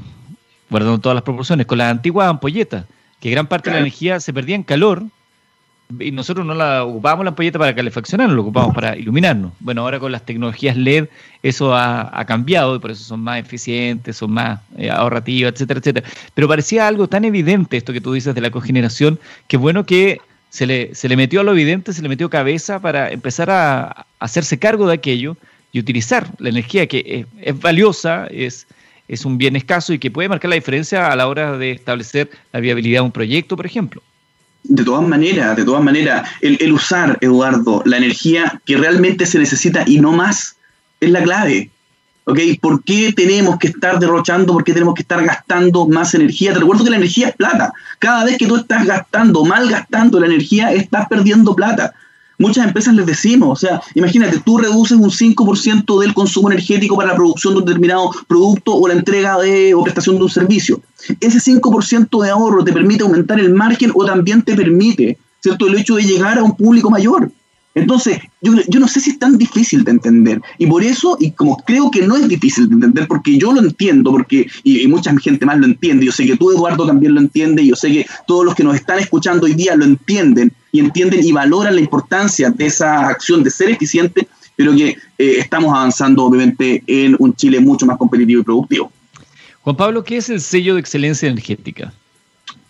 guardando 0.70 1.00
todas 1.00 1.16
las 1.16 1.24
proporciones, 1.24 1.66
con 1.66 1.78
la 1.78 1.90
antigua 1.90 2.28
ampolleta, 2.28 2.86
que 3.20 3.32
gran 3.32 3.48
parte 3.48 3.70
de 3.70 3.76
la 3.76 3.80
energía 3.80 4.20
se 4.20 4.34
perdía 4.34 4.56
en 4.56 4.64
calor 4.64 5.06
y 6.00 6.12
nosotros 6.12 6.46
no 6.46 6.56
la 6.56 6.84
ocupábamos 6.84 7.26
la 7.26 7.30
ampolleta 7.30 7.60
para 7.60 7.76
calefaccionar, 7.76 8.30
lo 8.30 8.42
ocupábamos 8.42 8.74
para 8.74 8.98
iluminarnos. 8.98 9.54
Bueno, 9.60 9.82
ahora 9.82 10.00
con 10.00 10.12
las 10.12 10.26
tecnologías 10.26 10.76
LED 10.76 11.08
eso 11.44 11.76
ha, 11.76 12.26
cambiado 12.26 12.76
y 12.76 12.80
por 12.80 12.92
eso 12.92 13.04
son 13.04 13.22
más 13.22 13.40
eficientes, 13.40 14.18
son 14.18 14.32
más 14.32 14.60
eh, 14.78 14.90
ahorrativas, 14.90 15.54
etcétera, 15.54 15.80
etcétera. 15.80 16.08
Pero 16.34 16.48
parecía 16.48 16.88
algo 16.88 17.08
tan 17.08 17.24
evidente 17.24 17.78
esto 17.78 17.94
que 17.94 18.02
tú 18.02 18.14
dices 18.14 18.34
de 18.34 18.42
la 18.42 18.50
cogeneración, 18.50 19.20
que 19.48 19.58
bueno 19.58 19.86
que 19.86 20.20
se 20.50 20.66
le, 20.66 20.96
se 20.96 21.08
le 21.08 21.18
metió 21.18 21.42
a 21.42 21.44
lo 21.44 21.52
evidente, 21.52 21.94
se 21.94 22.02
le 22.02 22.10
metió 22.10 22.30
cabeza 22.30 22.80
para 22.80 23.12
empezar 23.12 23.50
a, 23.52 24.08
hacerse 24.20 24.58
cargo 24.58 24.88
de 24.88 24.94
aquello 24.96 25.38
y 25.72 25.80
utilizar 25.80 26.28
la 26.40 26.50
energía 26.50 26.88
que 26.88 27.28
es, 27.42 27.60
valiosa, 27.60 28.28
es, 28.32 28.66
es 29.08 29.26
un 29.26 29.38
bien 29.38 29.56
escaso 29.56 29.94
y 29.94 30.00
que 30.00 30.10
puede 30.10 30.30
marcar 30.30 30.50
la 30.50 30.56
diferencia 30.56 31.12
a 31.12 31.16
la 31.16 31.28
hora 31.28 31.58
de 31.58 31.72
establecer 31.72 32.32
la 32.54 32.60
viabilidad 32.60 33.02
de 33.02 33.06
un 33.06 33.12
proyecto, 33.12 33.56
por 33.56 33.66
ejemplo. 33.66 34.02
De 34.68 34.84
todas 34.84 35.08
maneras, 35.08 35.56
de 35.56 35.64
todas 35.64 35.84
maneras, 35.84 36.28
el, 36.42 36.72
usar, 36.74 37.18
Eduardo, 37.22 37.84
la 37.86 37.98
energía 37.98 38.62
que 38.66 38.78
realmente 38.78 39.26
se 39.26 39.40
necesita 39.40 39.84
y 39.86 40.00
no 40.00 40.12
más, 40.12 40.56
es 41.00 41.12
la 41.12 41.24
clave. 41.24 41.70
¿Ok? 42.26 42.40
¿Por 42.60 42.84
qué 42.84 43.14
tenemos 43.14 43.60
que 43.60 43.68
estar 43.68 44.00
derrochando? 44.00 44.54
¿Por 44.54 44.64
qué 44.64 44.74
tenemos 44.74 44.96
que 44.96 45.04
estar 45.04 45.24
gastando 45.24 45.88
más 45.88 46.16
energía? 46.16 46.54
Te 46.54 46.60
recuerdo 46.60 46.84
que 46.84 46.90
la 46.90 46.98
energía 46.98 47.30
es 47.30 47.36
plata. 47.36 47.72
Cada 48.00 48.26
vez 48.26 48.38
que 48.38 48.48
tú 48.48 48.56
estás 48.56 48.86
gastando, 48.86 49.46
mal 49.46 49.70
gastando 49.70 50.20
la 50.20 50.26
energía, 50.26 50.74
estás 50.74 51.08
perdiendo 51.08 51.56
plata 51.56 51.94
muchas 52.38 52.66
empresas 52.66 52.94
les 52.94 53.06
decimos, 53.06 53.50
o 53.64 53.68
sea, 53.68 53.82
imagínate, 53.94 54.40
tú 54.40 54.58
reduces 54.58 54.98
un 54.98 55.10
5% 55.10 56.00
del 56.02 56.14
consumo 56.14 56.52
energético 56.52 56.96
para 56.96 57.10
la 57.10 57.16
producción 57.16 57.54
de 57.54 57.60
un 57.60 57.66
determinado 57.66 58.12
producto 58.28 58.76
o 58.76 58.88
la 58.88 58.94
entrega 58.94 59.38
de, 59.38 59.74
o 59.74 59.84
prestación 59.84 60.18
de 60.18 60.24
un 60.24 60.30
servicio. 60.30 60.82
Ese 61.20 61.40
5% 61.40 62.24
de 62.24 62.30
ahorro 62.30 62.64
te 62.64 62.74
permite 62.74 63.04
aumentar 63.04 63.40
el 63.40 63.54
margen 63.54 63.92
o 63.94 64.06
también 64.06 64.42
te 64.42 64.56
permite, 64.56 65.18
¿cierto?, 65.42 65.68
el 65.68 65.76
hecho 65.76 65.96
de 65.96 66.04
llegar 66.04 66.38
a 66.38 66.44
un 66.44 66.56
público 66.56 66.90
mayor. 66.90 67.32
Entonces, 67.76 68.20
yo, 68.42 68.54
yo, 68.70 68.80
no 68.80 68.88
sé 68.88 69.02
si 69.02 69.12
es 69.12 69.20
tan 69.20 69.38
difícil 69.38 69.84
de 69.84 69.92
entender. 69.92 70.42
Y 70.58 70.66
por 70.66 70.82
eso, 70.82 71.18
y 71.20 71.32
como 71.32 71.58
creo 71.58 71.92
que 71.92 72.08
no 72.08 72.16
es 72.16 72.26
difícil 72.30 72.70
de 72.70 72.76
entender, 72.76 73.06
porque 73.06 73.38
yo 73.38 73.52
lo 73.52 73.60
entiendo, 73.60 74.12
porque 74.12 74.48
y, 74.64 74.88
mucha 74.88 75.14
gente 75.18 75.46
más 75.46 75.60
lo 75.60 75.66
entiende, 75.66 76.06
yo 76.06 76.14
sé 76.14 76.26
que 76.26 76.38
tú, 76.38 76.52
Eduardo, 76.52 76.88
también 76.88 77.14
lo 77.14 77.20
entiende, 77.20 77.62
y 77.62 77.68
yo 77.68 77.76
sé 77.76 77.92
que 77.92 78.06
todos 78.26 78.46
los 78.46 78.56
que 78.56 78.64
nos 78.64 78.76
están 78.76 79.00
escuchando 79.00 79.46
hoy 79.46 79.56
día 79.56 79.76
lo 79.76 79.84
entienden, 79.84 80.54
y 80.72 80.80
entienden 80.80 81.22
y 81.22 81.34
valoran 81.34 81.76
la 81.76 81.82
importancia 81.82 82.50
de 82.50 82.66
esa 82.66 83.10
acción 83.10 83.44
de 83.44 83.52
ser 83.52 83.70
eficiente, 83.72 84.26
pero 84.56 84.74
que 84.74 84.98
eh, 85.18 85.36
estamos 85.40 85.76
avanzando, 85.76 86.24
obviamente, 86.24 86.82
en 86.88 87.18
un 87.20 87.36
Chile 87.36 87.60
mucho 87.60 87.86
más 87.86 87.98
competitivo 87.98 88.40
y 88.40 88.46
productivo. 88.46 88.92
Juan 89.66 89.76
Pablo, 89.78 90.04
¿qué 90.04 90.18
es 90.18 90.30
el 90.30 90.42
sello 90.42 90.76
de 90.76 90.80
excelencia 90.80 91.28
energética? 91.28 91.92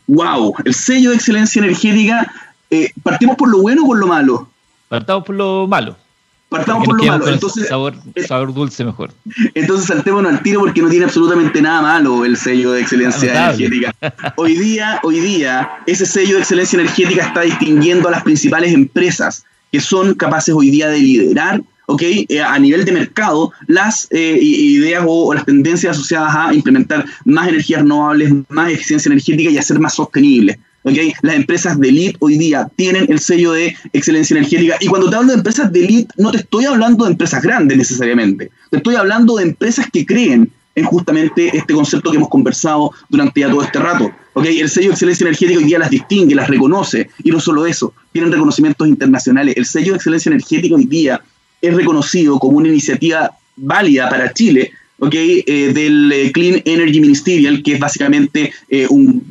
¡Wow! 0.08 0.54
El 0.64 0.74
sello 0.74 1.10
de 1.10 1.18
excelencia 1.18 1.60
energética, 1.62 2.32
eh, 2.70 2.90
¿partimos 3.04 3.36
por 3.36 3.50
lo 3.50 3.62
bueno 3.62 3.84
o 3.84 3.88
por 3.88 3.98
lo 3.98 4.08
malo? 4.08 4.50
Partamos 4.88 5.26
por 5.26 5.36
lo 5.36 5.68
malo. 5.68 5.98
Partamos 6.48 6.86
por 6.86 6.98
lo 6.98 7.04
malo. 7.04 7.28
Entonces, 7.28 7.68
sabor, 7.68 7.96
eh, 8.16 8.24
sabor 8.24 8.54
dulce 8.54 8.86
mejor. 8.86 9.12
Entonces 9.56 9.88
saltémonos 9.88 10.32
al 10.32 10.42
tiro 10.42 10.62
porque 10.62 10.82
no 10.82 10.88
tiene 10.88 11.04
absolutamente 11.04 11.62
nada 11.62 11.82
malo 11.82 12.24
el 12.24 12.38
sello 12.38 12.72
de 12.72 12.84
excelencia 12.84 13.50
energética. 13.50 13.94
Hoy 14.38 14.56
día, 14.56 15.02
hoy 15.04 15.20
día, 15.20 15.70
ese 15.88 16.06
sello 16.06 16.36
de 16.36 16.44
excelencia 16.44 16.80
energética 16.80 17.26
está 17.26 17.42
distinguiendo 17.42 18.08
a 18.08 18.12
las 18.12 18.24
principales 18.24 18.74
empresas 18.74 19.44
que 19.70 19.82
son 19.82 20.14
capaces 20.14 20.56
hoy 20.56 20.70
día 20.70 20.88
de 20.88 21.00
liderar 21.00 21.62
okay, 21.88 22.26
eh, 22.30 22.42
a 22.42 22.58
nivel 22.60 22.86
de 22.86 22.92
mercado 22.92 23.52
las 23.68 24.08
eh, 24.12 24.38
ideas 24.42 25.04
o, 25.08 25.34
las 25.34 25.46
tendencias 25.46 25.96
asociadas 25.98 26.36
a 26.36 26.54
implementar 26.54 27.06
más 27.26 27.48
energías 27.48 27.82
renovables, 27.82 28.34
más 28.50 28.72
eficiencia 28.72 29.10
energética 29.10 29.50
y 29.50 29.58
a 29.58 29.62
ser 29.62 29.80
más 29.80 29.96
sostenibles. 29.96 30.58
Las 31.24 31.36
empresas 31.36 31.80
de 31.80 31.90
elite 31.90 32.18
hoy 32.20 32.38
día 32.38 32.68
tienen 32.76 33.08
el 33.10 33.20
sello 33.20 33.54
de 33.54 33.76
excelencia 33.92 34.38
energética. 34.38 34.78
Y 34.80 34.86
cuando 34.86 35.10
te 35.10 35.16
hablo 35.16 35.30
de 35.30 35.38
empresas 35.38 35.72
de 35.72 35.84
elite, 35.84 36.14
no 36.18 36.30
te 36.30 36.38
estoy 36.38 36.66
hablando 36.66 37.06
de 37.06 37.12
empresas 37.12 37.42
grandes 37.42 37.76
necesariamente. 37.76 38.52
Te 38.70 38.78
estoy 38.78 38.96
hablando 38.96 39.38
de 39.38 39.44
empresas 39.46 39.88
que 39.92 40.06
creen 40.06 40.52
en 40.76 40.86
justamente 40.86 41.58
este 41.58 41.74
concepto 41.74 42.12
que 42.12 42.18
hemos 42.18 42.30
conversado 42.30 42.92
durante 43.10 43.42
ya 43.42 43.50
todo 43.50 43.64
este 43.64 43.80
rato. 43.80 44.12
El 44.36 44.70
sello 44.70 44.90
de 44.90 44.94
excelencia 44.94 45.26
energética 45.26 45.58
hoy 45.58 45.66
día 45.66 45.80
las 45.80 45.90
distingue, 45.90 46.36
las 46.36 46.50
reconoce. 46.50 47.10
Y 47.24 47.32
no 47.32 47.40
solo 47.40 47.66
eso, 47.66 47.94
tienen 48.12 48.32
reconocimientos 48.32 48.88
internacionales. 48.88 49.56
El 49.58 49.66
sello 49.66 49.94
de 49.94 49.98
excelencia 49.98 50.30
energética 50.30 50.76
hoy 50.76 50.86
día 50.86 51.20
es 51.62 51.74
reconocido 51.74 52.40
como 52.40 52.58
una 52.58 52.70
iniciativa 52.70 53.32
válida 53.56 54.10
para 54.10 54.34
Chile 54.34 54.72
okay, 55.00 55.44
eh, 55.46 55.74
del 55.74 56.12
eh, 56.12 56.32
Clean 56.32 56.62
Energy 56.66 57.00
Ministerial, 57.00 57.62
que 57.64 57.74
es 57.74 57.80
básicamente 57.80 58.54
eh, 58.70 58.88
un, 58.90 59.26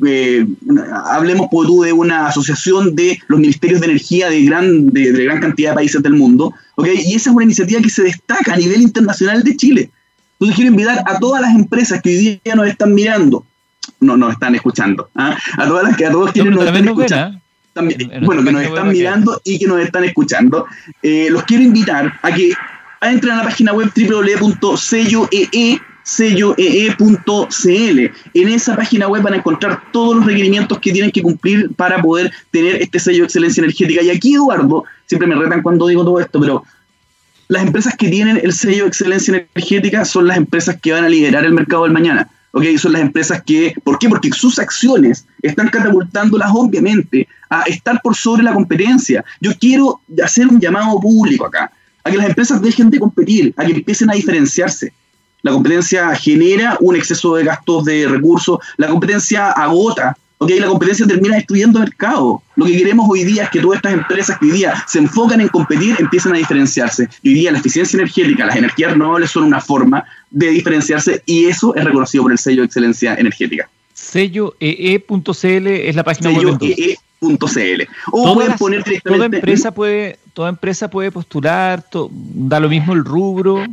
hablemos 1.05 1.47
por 1.49 1.65
tú 1.65 1.81
de 1.81 1.93
una 1.93 2.27
asociación 2.27 2.95
de 2.95 3.19
los 3.27 3.39
ministerios 3.39 3.81
de 3.81 3.87
energía 3.87 4.29
de 4.29 4.43
gran, 4.43 4.87
de, 4.89 5.11
gran 5.11 5.39
cantidad 5.39 5.71
de 5.71 5.75
países 5.75 6.01
del 6.01 6.13
mundo, 6.13 6.53
okay, 6.75 7.01
y 7.05 7.15
esa 7.15 7.29
es 7.29 7.35
una 7.35 7.45
iniciativa 7.45 7.81
que 7.81 7.89
se 7.89 8.03
destaca 8.03 8.53
a 8.53 8.57
nivel 8.57 8.81
internacional 8.81 9.43
de 9.43 9.55
Chile. 9.55 9.89
Entonces 10.33 10.55
quiero 10.55 10.71
invitar 10.71 11.03
a 11.05 11.19
todas 11.19 11.41
las 11.41 11.55
empresas 11.55 12.01
que 12.01 12.09
hoy 12.09 12.39
día 12.43 12.55
nos 12.55 12.67
están 12.67 12.93
mirando, 12.93 13.45
no 13.99 14.17
nos 14.17 14.33
están 14.33 14.53
escuchando, 14.55 15.09
¿ah? 15.15 15.37
a 15.57 15.67
todas 15.67 15.83
las 15.85 15.97
que 15.97 16.05
a 16.05 16.11
todos 16.11 16.31
quienes 16.31 16.53
nos 16.53 16.65
están 16.65 16.87
escuchando. 16.87 17.44
También, 17.75 18.09
bueno, 18.23 18.41
que 18.41 18.53
nos 18.53 18.63
están 18.63 18.87
mirando 18.87 19.41
y 19.43 19.59
que 19.59 19.67
nos 19.67 19.81
están 19.81 20.05
escuchando, 20.05 20.65
los 21.03 21.43
quiero 21.43 21.61
invitar 21.61 22.17
a 22.21 22.31
que 22.31 22.53
entren 23.01 23.33
a 23.33 23.37
la 23.39 23.43
página 23.43 23.73
web 23.73 23.91
www.selloee.cl. 23.93 24.79
En 28.33 28.47
esa 28.47 28.75
página 28.77 29.09
web 29.09 29.21
van 29.21 29.33
a 29.33 29.37
encontrar 29.37 29.91
todos 29.91 30.15
los 30.15 30.25
requerimientos 30.25 30.79
que 30.79 30.93
tienen 30.93 31.11
que 31.11 31.21
cumplir 31.21 31.69
para 31.75 32.01
poder 32.01 32.31
tener 32.49 32.81
este 32.81 32.97
sello 32.97 33.19
de 33.19 33.25
excelencia 33.25 33.59
energética. 33.59 34.01
Y 34.01 34.09
aquí, 34.09 34.35
Eduardo, 34.35 34.85
siempre 35.05 35.27
me 35.27 35.35
retan 35.35 35.61
cuando 35.61 35.87
digo 35.87 36.05
todo 36.05 36.21
esto, 36.21 36.39
pero 36.39 36.63
las 37.49 37.61
empresas 37.61 37.93
que 37.97 38.07
tienen 38.07 38.39
el 38.41 38.53
sello 38.53 38.83
de 38.83 38.87
excelencia 38.87 39.45
energética 39.53 40.05
son 40.05 40.27
las 40.27 40.37
empresas 40.37 40.79
que 40.81 40.93
van 40.93 41.03
a 41.03 41.09
liderar 41.09 41.43
el 41.43 41.51
mercado 41.51 41.83
del 41.83 41.91
mañana. 41.91 42.29
¿Okay? 42.55 42.77
Son 42.77 42.93
las 42.93 43.01
empresas 43.01 43.43
que, 43.45 43.73
¿por 43.83 43.99
qué? 43.99 44.07
Porque 44.07 44.31
sus 44.31 44.57
acciones 44.59 45.27
están 45.41 45.67
catapultándolas 45.67 46.49
obviamente 46.53 47.27
a 47.49 47.63
estar 47.63 48.01
por 48.01 48.15
sobre 48.15 48.43
la 48.43 48.53
competencia. 48.53 49.23
Yo 49.41 49.51
quiero 49.59 49.99
hacer 50.23 50.47
un 50.47 50.59
llamado 50.59 50.99
público 50.99 51.45
acá 51.45 51.69
a 52.03 52.09
que 52.09 52.17
las 52.17 52.27
empresas 52.27 52.61
dejen 52.61 52.89
de 52.89 52.99
competir, 52.99 53.53
a 53.57 53.65
que 53.65 53.73
empiecen 53.73 54.09
a 54.09 54.13
diferenciarse. 54.13 54.93
La 55.41 55.51
competencia 55.51 56.15
genera 56.15 56.77
un 56.79 56.95
exceso 56.95 57.35
de 57.35 57.43
gastos 57.43 57.83
de 57.83 58.07
recursos, 58.07 58.59
la 58.77 58.87
competencia 58.87 59.51
agota, 59.51 60.15
¿ok? 60.37 60.51
La 60.59 60.67
competencia 60.67 61.05
termina 61.05 61.35
destruyendo 61.35 61.79
mercado. 61.79 62.41
Lo 62.55 62.65
que 62.65 62.77
queremos 62.77 63.05
hoy 63.09 63.25
día 63.25 63.43
es 63.43 63.49
que 63.49 63.59
todas 63.59 63.77
estas 63.77 63.93
empresas 63.93 64.39
que 64.39 64.45
hoy 64.45 64.51
día 64.51 64.73
se 64.87 64.99
enfocan 64.99 65.41
en 65.41 65.49
competir 65.49 65.95
empiecen 65.99 66.33
a 66.33 66.37
diferenciarse. 66.37 67.09
Y 67.21 67.29
hoy 67.29 67.35
día 67.35 67.51
la 67.51 67.59
eficiencia 67.59 67.97
energética, 67.97 68.45
las 68.45 68.55
energías 68.55 68.93
renovables 68.93 69.31
son 69.31 69.43
una 69.43 69.59
forma 69.59 70.05
de 70.35 70.49
diferenciarse 70.49 71.23
y 71.25 71.45
eso 71.45 71.73
es 71.75 71.83
reconocido 71.83 72.23
por 72.23 72.31
el 72.33 72.37
sello 72.37 72.61
de 72.61 72.65
excelencia 72.65 73.15
energética. 73.15 73.69
Sello 73.93 74.53
EE.cl 74.59 75.67
es 75.67 75.95
la 75.95 76.03
página 76.03 76.31
web. 76.31 76.59
EE.cl. 77.21 77.83
O 78.11 78.33
pueden 78.33 78.53
poner 78.57 78.83
directamente. 78.83 79.27
Toda 79.27 79.37
empresa 79.37 79.71
puede 79.71 80.19
toda 80.35 80.49
empresa 80.49 80.89
puede 80.89 81.11
postular, 81.13 81.85
da 82.11 82.59
lo 82.59 82.67
mismo 82.67 82.91
el 82.91 83.05
rubro. 83.05 83.63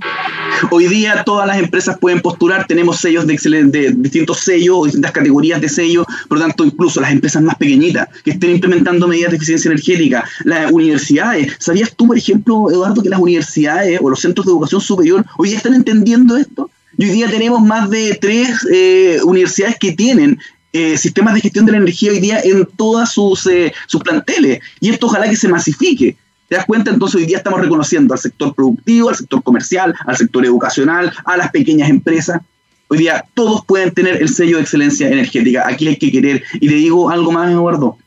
Hoy 0.70 0.86
día 0.86 1.24
todas 1.24 1.44
las 1.48 1.58
empresas 1.58 1.98
pueden 1.98 2.20
postular, 2.20 2.68
tenemos 2.68 2.98
sellos 2.98 3.26
de, 3.26 3.36
de 3.64 3.90
distintos 3.96 4.38
sellos 4.38 4.76
o 4.78 4.84
distintas 4.84 5.10
categorías 5.10 5.60
de 5.60 5.68
sellos, 5.68 6.06
por 6.28 6.38
lo 6.38 6.44
tanto 6.44 6.64
incluso 6.64 7.00
las 7.00 7.10
empresas 7.10 7.42
más 7.42 7.56
pequeñitas 7.56 8.08
que 8.22 8.30
estén 8.30 8.50
implementando 8.50 9.08
medidas 9.08 9.32
de 9.32 9.38
eficiencia 9.38 9.70
energética, 9.70 10.24
las 10.44 10.70
universidades. 10.70 11.52
¿Sabías 11.58 11.92
tú, 11.96 12.06
por 12.06 12.16
ejemplo, 12.16 12.70
Eduardo, 12.70 13.02
que 13.02 13.08
las 13.08 13.18
universidades 13.18 13.98
o 14.00 14.08
los 14.08 14.20
centros 14.20 14.46
de 14.46 14.52
educación 14.52 14.80
superior 14.80 15.24
hoy 15.38 15.48
día 15.48 15.58
están 15.58 15.74
entendiendo 15.74 16.36
esto? 16.36 16.70
Y 16.96 17.06
hoy 17.06 17.10
día 17.10 17.28
tenemos 17.28 17.60
más 17.60 17.90
de 17.90 18.16
tres 18.20 18.64
eh, 18.72 19.18
universidades 19.24 19.78
que 19.80 19.92
tienen 19.92 20.38
eh, 20.72 20.96
sistemas 20.96 21.34
de 21.34 21.42
gestión 21.42 21.66
de 21.66 21.72
la 21.72 21.78
energía 21.78 22.12
hoy 22.12 22.20
día 22.20 22.40
en 22.42 22.66
todas 22.76 23.12
sus, 23.12 23.46
eh, 23.46 23.74
sus 23.86 24.02
planteles. 24.02 24.60
Y 24.80 24.88
esto 24.88 25.06
ojalá 25.06 25.28
que 25.28 25.36
se 25.36 25.48
masifique. 25.48 26.16
¿Te 26.48 26.56
das 26.56 26.64
cuenta? 26.64 26.90
Entonces 26.90 27.16
hoy 27.16 27.26
día 27.26 27.38
estamos 27.38 27.60
reconociendo 27.60 28.14
al 28.14 28.20
sector 28.20 28.54
productivo, 28.54 29.10
al 29.10 29.16
sector 29.16 29.42
comercial, 29.42 29.94
al 30.06 30.16
sector 30.16 30.44
educacional, 30.46 31.12
a 31.26 31.36
las 31.36 31.50
pequeñas 31.50 31.90
empresas. 31.90 32.40
Hoy 32.88 32.98
día 32.98 33.24
todos 33.34 33.64
pueden 33.66 33.90
tener 33.92 34.22
el 34.22 34.28
sello 34.28 34.56
de 34.56 34.62
excelencia 34.62 35.08
energética. 35.08 35.66
Aquí 35.66 35.88
hay 35.88 35.96
que 35.96 36.10
querer. 36.10 36.42
Y 36.60 36.68
le 36.68 36.76
digo 36.76 37.10
algo 37.10 37.32
más, 37.32 37.50
Eduardo. 37.50 37.98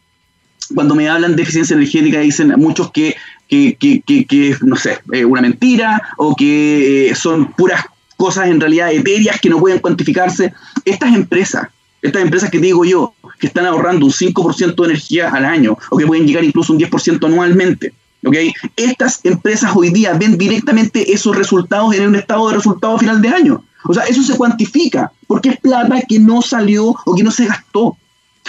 cuando 0.73 0.95
me 0.95 1.07
hablan 1.07 1.35
de 1.35 1.43
eficiencia 1.43 1.75
energética 1.75 2.19
dicen 2.19 2.53
muchos 2.57 2.91
que, 2.91 3.15
que, 3.47 3.77
que, 3.77 4.57
no 4.61 4.75
sé, 4.75 4.99
una 5.25 5.41
mentira 5.41 6.01
o 6.17 6.35
que 6.35 7.13
son 7.15 7.51
puras 7.53 7.85
cosas 8.17 8.47
en 8.47 8.59
realidad 8.59 8.91
etéreas 8.91 9.39
que 9.39 9.49
no 9.49 9.59
pueden 9.59 9.79
cuantificarse. 9.79 10.53
Estas 10.83 11.15
empresas, 11.15 11.67
estas 12.05 12.21
empresas 12.21 12.49
que 12.49 12.59
digo 12.59 12.85
yo, 12.85 13.13
que 13.39 13.47
están 13.47 13.65
ahorrando 13.65 14.05
un 14.05 14.11
5% 14.11 14.75
de 14.75 14.85
energía 14.85 15.29
al 15.29 15.45
año 15.45 15.77
o 15.89 15.97
que 15.97 16.05
pueden 16.05 16.27
llegar 16.27 16.43
incluso 16.43 16.73
un 16.73 16.79
10% 16.79 17.25
anualmente, 17.25 17.93
¿okay? 18.25 18.53
estas 18.75 19.19
empresas 19.23 19.71
hoy 19.75 19.89
día 19.89 20.13
ven 20.13 20.37
directamente 20.37 21.13
esos 21.13 21.35
resultados 21.35 21.93
en 21.95 22.07
un 22.07 22.15
estado 22.15 22.49
de 22.49 22.55
resultado 22.55 22.97
final 22.97 23.21
de 23.21 23.29
año. 23.29 23.63
O 23.87 23.93
sea, 23.93 24.03
eso 24.03 24.23
se 24.23 24.35
cuantifica, 24.35 25.11
porque 25.27 25.49
es 25.49 25.59
plata 25.59 26.01
que 26.07 26.19
no 26.19 26.41
salió 26.41 26.95
o 27.05 27.15
que 27.15 27.23
no 27.23 27.31
se 27.31 27.45
gastó. 27.45 27.95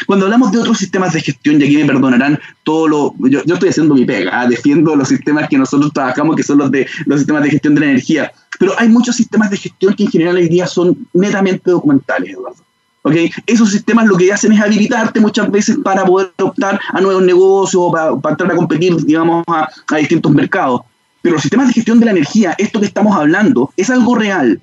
Cuando 0.07 0.27
hablamos 0.27 0.53
de 0.53 0.59
otros 0.59 0.79
sistemas 0.79 1.13
de 1.15 1.21
gestión, 1.23 1.61
y 1.61 1.65
aquí 1.65 1.77
me 1.79 1.87
perdonarán 1.87 2.39
todo 2.65 2.89
lo. 2.89 3.15
Yo, 3.31 3.41
estoy 3.41 3.71
haciendo 3.71 3.95
mi 3.95 4.05
pega, 4.05 4.41
¿ah? 4.41 4.47
defiendo 4.47 4.95
los 4.95 5.09
sistemas 5.09 5.49
que 5.49 5.57
nosotros 5.57 5.91
trabajamos, 5.93 6.37
que 6.37 6.43
son 6.43 6.59
los 6.59 6.71
de 6.71 6.87
los 7.07 7.21
sistemas 7.21 7.43
de 7.45 7.51
gestión 7.51 7.75
de 7.75 7.81
la 7.81 7.87
energía. 7.87 8.33
Pero 8.59 8.75
hay 8.79 8.89
muchos 8.89 9.17
sistemas 9.17 9.51
de 9.51 9.57
gestión 9.57 9.95
que 9.95 10.05
en 10.05 10.11
general 10.11 10.37
hoy 10.37 10.49
día 10.49 10.67
son 10.67 11.09
netamente 11.15 11.71
documentales, 11.71 12.31
Eduardo. 12.31 12.66
¿Okay? 13.07 13.31
Esos 13.47 13.71
sistemas 13.71 14.07
lo 14.07 14.17
que 14.17 14.33
hacen 14.33 14.53
es 14.53 14.61
habilitarte 14.61 15.21
muchas 15.21 15.49
veces 15.49 15.79
para 15.85 16.05
poder 16.05 16.33
optar 16.43 16.81
a 16.93 17.01
nuevos 17.01 17.23
negocios 17.23 17.81
o 17.81 17.93
para, 17.93 18.17
para 18.17 18.33
entrar 18.33 18.51
a 18.51 18.57
competir, 18.57 18.97
digamos, 18.97 19.45
a, 19.47 19.69
a 19.93 19.97
distintos 19.97 20.33
mercados. 20.33 20.81
Pero 21.23 21.35
los 21.35 21.43
sistemas 21.43 21.69
de 21.69 21.75
gestión 21.75 22.01
de 22.01 22.07
la 22.07 22.11
energía, 22.11 22.57
esto 22.59 22.81
que 22.81 22.87
estamos 22.87 23.17
hablando, 23.17 23.73
es 23.77 23.91
algo 23.91 24.17
real. 24.17 24.61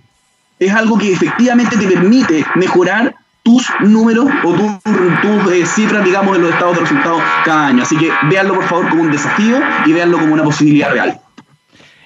Es 0.59 0.73
algo 0.73 0.97
que 0.97 1.13
efectivamente 1.13 1.77
te 1.77 1.87
permite 1.87 2.45
mejorar 2.55 3.15
tus 3.43 3.65
números 3.79 4.27
o 4.43 4.53
tus, 4.53 5.53
eh, 5.53 5.65
cifras, 5.65 6.03
digamos, 6.03 6.35
en 6.35 6.43
los 6.43 6.51
estados 6.51 6.75
de 6.75 6.81
resultados 6.81 7.21
cada 7.45 7.67
año. 7.67 7.83
Así 7.83 7.95
que 7.97 8.09
véanlo, 8.29 8.55
por 8.55 8.67
favor, 8.67 8.89
como 8.89 9.03
un 9.03 9.11
desafío 9.11 9.57
y 9.85 9.93
véanlo 9.93 10.19
como 10.19 10.33
una 10.33 10.43
posibilidad 10.43 10.91
real. 10.91 11.21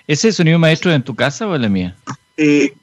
¿Ese 0.06 0.32
sonido 0.32 0.60
maestro 0.60 0.92
en 0.92 1.02
tu 1.02 1.16
casa 1.16 1.48
o 1.48 1.56
en 1.56 1.62
la 1.64 1.70
mía? 1.70 1.96
Eh, 2.38 2.76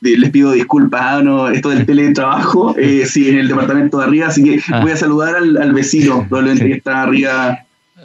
les 0.00 0.30
pido 0.30 0.52
disculpas, 0.52 1.00
ah, 1.02 1.22
no, 1.22 1.48
esto 1.48 1.70
del 1.70 1.86
teletrabajo, 1.86 2.74
eh, 2.78 3.04
sí, 3.06 3.28
en 3.28 3.38
el 3.38 3.48
departamento 3.48 3.98
de 3.98 4.04
arriba, 4.04 4.28
así 4.28 4.44
que 4.44 4.60
ah. 4.72 4.80
voy 4.80 4.92
a 4.92 4.96
saludar 4.96 5.36
al, 5.36 5.72
vecino, 5.72 6.26
probablemente 6.28 6.66
que 6.66 6.74
está 6.74 7.02
arriba. 7.02 7.58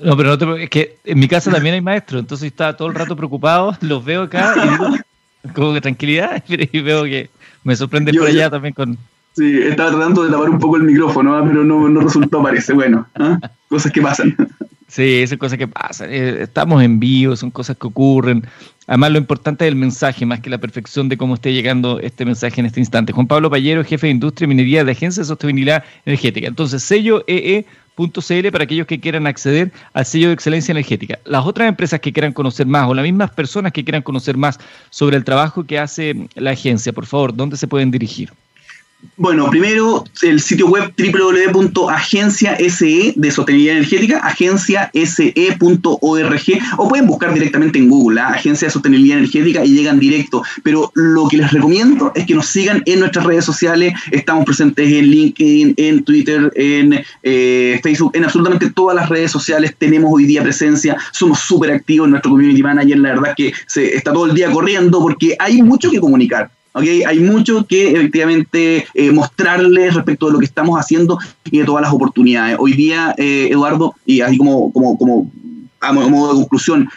No, 0.03 0.17
pero 0.17 0.37
no 0.37 0.55
es 0.55 0.69
que 0.69 0.97
en 1.03 1.19
mi 1.19 1.27
casa 1.27 1.51
también 1.51 1.75
hay 1.75 1.81
maestros, 1.81 2.21
entonces 2.21 2.47
está 2.47 2.75
todo 2.75 2.87
el 2.87 2.95
rato 2.95 3.15
preocupado, 3.15 3.77
los 3.81 4.03
veo 4.03 4.23
acá 4.23 4.53
y 4.57 4.69
digo, 4.69 4.97
como 5.53 5.73
que 5.73 5.81
tranquilidad, 5.81 6.43
y 6.47 6.81
veo 6.81 7.03
que 7.03 7.29
me 7.63 7.75
sorprende 7.75 8.13
por 8.13 8.27
allá 8.27 8.49
también 8.49 8.73
con, 8.73 8.97
Sí, 9.33 9.59
estaba 9.61 9.91
tratando 9.91 10.23
de 10.23 10.31
tapar 10.31 10.49
un 10.49 10.59
poco 10.59 10.75
el 10.75 10.83
micrófono, 10.83 11.35
¿ah? 11.35 11.43
pero 11.47 11.63
no, 11.63 11.87
no 11.87 12.01
resultó, 12.01 12.43
parece. 12.43 12.73
Bueno, 12.73 13.07
¿ah? 13.15 13.39
cosas 13.69 13.91
que 13.91 14.01
pasan. 14.01 14.35
Sí, 14.91 15.25
son 15.25 15.37
cosas 15.37 15.57
que 15.57 15.69
pasan. 15.69 16.09
Eh, 16.11 16.41
estamos 16.41 16.83
en 16.83 16.99
vivo, 16.99 17.37
son 17.37 17.49
cosas 17.49 17.77
que 17.77 17.87
ocurren. 17.87 18.45
Además, 18.87 19.11
lo 19.11 19.19
importante 19.19 19.63
es 19.63 19.69
el 19.69 19.77
mensaje, 19.77 20.25
más 20.25 20.41
que 20.41 20.49
la 20.49 20.57
perfección 20.57 21.07
de 21.07 21.15
cómo 21.15 21.35
esté 21.35 21.53
llegando 21.53 22.01
este 22.01 22.25
mensaje 22.25 22.59
en 22.59 22.65
este 22.65 22.81
instante. 22.81 23.13
Juan 23.13 23.25
Pablo 23.25 23.49
Payero, 23.49 23.85
jefe 23.85 24.07
de 24.07 24.11
Industria 24.11 24.43
y 24.43 24.47
Minería 24.49 24.83
de 24.83 24.91
Agencia 24.91 25.21
de 25.21 25.27
Sostenibilidad 25.27 25.85
Energética. 26.05 26.45
Entonces, 26.45 26.83
sello 26.83 27.23
EE.cl 27.27 28.51
para 28.51 28.65
aquellos 28.65 28.85
que 28.85 28.99
quieran 28.99 29.27
acceder 29.27 29.71
al 29.93 30.05
sello 30.05 30.27
de 30.27 30.33
excelencia 30.33 30.73
energética. 30.73 31.19
Las 31.23 31.45
otras 31.45 31.69
empresas 31.69 32.01
que 32.01 32.11
quieran 32.11 32.33
conocer 32.33 32.67
más 32.67 32.89
o 32.89 32.93
las 32.93 33.03
mismas 33.03 33.31
personas 33.31 33.71
que 33.71 33.85
quieran 33.85 34.01
conocer 34.01 34.35
más 34.35 34.59
sobre 34.89 35.15
el 35.15 35.23
trabajo 35.23 35.63
que 35.63 35.79
hace 35.79 36.27
la 36.35 36.51
agencia, 36.51 36.91
por 36.91 37.05
favor, 37.05 37.33
¿dónde 37.33 37.55
se 37.55 37.69
pueden 37.69 37.91
dirigir? 37.91 38.33
Bueno, 39.17 39.49
primero 39.49 40.05
el 40.21 40.39
sitio 40.41 40.67
web 40.67 40.93
www.agenciase 40.97 43.13
de 43.15 43.31
sostenibilidad 43.31 43.77
energética, 43.77 44.17
agenciase.org, 44.19 46.41
o 46.77 46.89
pueden 46.89 47.07
buscar 47.07 47.33
directamente 47.33 47.77
en 47.77 47.89
Google, 47.89 48.15
la 48.15 48.29
Agencia 48.29 48.67
de 48.67 48.71
Sostenibilidad 48.71 49.17
Energética, 49.19 49.65
y 49.65 49.73
llegan 49.73 49.99
directo. 49.99 50.43
Pero 50.63 50.91
lo 50.95 51.27
que 51.27 51.37
les 51.37 51.51
recomiendo 51.51 52.11
es 52.15 52.25
que 52.25 52.33
nos 52.35 52.47
sigan 52.47 52.81
en 52.85 52.99
nuestras 52.99 53.25
redes 53.25 53.45
sociales. 53.45 53.93
Estamos 54.11 54.45
presentes 54.45 54.91
en 54.91 55.05
LinkedIn, 55.05 55.73
en 55.77 56.03
Twitter, 56.03 56.51
en 56.55 57.03
eh, 57.23 57.79
Facebook, 57.83 58.11
en 58.15 58.23
absolutamente 58.23 58.71
todas 58.71 58.95
las 58.95 59.09
redes 59.09 59.31
sociales. 59.31 59.75
Tenemos 59.77 60.11
hoy 60.13 60.25
día 60.25 60.41
presencia, 60.41 60.97
somos 61.11 61.39
súper 61.39 61.71
activos. 61.71 62.09
Nuestro 62.09 62.31
community 62.31 62.63
manager, 62.63 62.97
la 62.97 63.09
verdad, 63.09 63.33
que 63.35 63.53
se 63.67 63.95
está 63.95 64.13
todo 64.13 64.25
el 64.25 64.33
día 64.33 64.49
corriendo 64.51 64.99
porque 64.99 65.35
hay 65.37 65.61
mucho 65.61 65.91
que 65.91 65.99
comunicar 65.99 66.49
Okay, 66.73 67.03
hay 67.03 67.19
mucho 67.19 67.65
que 67.67 67.91
efectivamente 67.91 68.87
eh, 68.93 69.11
mostrarles 69.11 69.93
respecto 69.93 70.27
de 70.27 70.33
lo 70.33 70.39
que 70.39 70.45
estamos 70.45 70.79
haciendo 70.79 71.19
y 71.43 71.59
de 71.59 71.65
todas 71.65 71.81
las 71.81 71.91
oportunidades. 71.91 72.55
Hoy 72.59 72.73
día, 72.73 73.13
eh, 73.17 73.49
Eduardo, 73.51 73.93
y 74.05 74.21
así 74.21 74.37
como, 74.37 74.71
como, 74.71 74.97
como 74.97 75.29
a 75.81 75.91
modo 75.91 76.33
de 76.33 76.39
conclusión, 76.39 76.89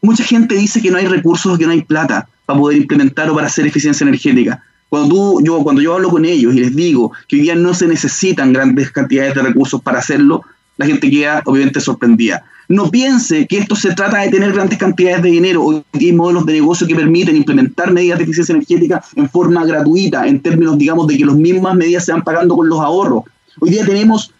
mucha 0.00 0.24
gente 0.24 0.54
dice 0.54 0.80
que 0.80 0.90
no 0.90 0.96
hay 0.96 1.06
recursos, 1.06 1.58
que 1.58 1.66
no 1.66 1.72
hay 1.72 1.82
plata 1.82 2.26
para 2.46 2.58
poder 2.58 2.78
implementar 2.78 3.28
o 3.28 3.34
para 3.34 3.48
hacer 3.48 3.66
eficiencia 3.66 4.04
energética. 4.04 4.62
Cuando, 4.88 5.40
yo, 5.42 5.62
cuando 5.62 5.82
yo 5.82 5.94
hablo 5.94 6.08
con 6.08 6.24
ellos 6.24 6.54
y 6.54 6.60
les 6.60 6.74
digo 6.74 7.12
que 7.28 7.36
hoy 7.36 7.42
día 7.42 7.54
no 7.54 7.74
se 7.74 7.86
necesitan 7.86 8.52
grandes 8.52 8.90
cantidades 8.90 9.34
de 9.34 9.42
recursos 9.42 9.82
para 9.82 9.98
hacerlo, 9.98 10.42
la 10.78 10.86
gente 10.86 11.10
queda 11.10 11.42
obviamente 11.44 11.80
sorprendida. 11.80 12.44
No 12.68 12.90
piense 12.90 13.46
que 13.46 13.58
esto 13.58 13.74
se 13.76 13.94
trata 13.94 14.18
de 14.18 14.30
tener 14.30 14.52
grandes 14.52 14.78
cantidades 14.78 15.22
de 15.22 15.30
dinero. 15.30 15.62
Hoy 15.62 15.82
hay 15.94 16.12
modelos 16.12 16.46
de 16.46 16.54
negocio 16.54 16.86
que 16.86 16.94
permiten 16.94 17.36
implementar 17.36 17.92
medidas 17.92 18.18
de 18.18 18.24
eficiencia 18.24 18.54
energética 18.54 19.02
en 19.16 19.28
forma 19.28 19.64
gratuita, 19.64 20.26
en 20.26 20.40
términos, 20.40 20.78
digamos, 20.78 21.06
de 21.06 21.18
que 21.18 21.24
las 21.24 21.36
mismas 21.36 21.74
medidas 21.74 22.04
se 22.04 22.12
van 22.12 22.22
pagando 22.22 22.56
con 22.56 22.68
los 22.68 22.80
ahorros. 22.80 23.24
Hoy 23.60 23.70
día 23.70 23.84
tenemos, 23.84 24.32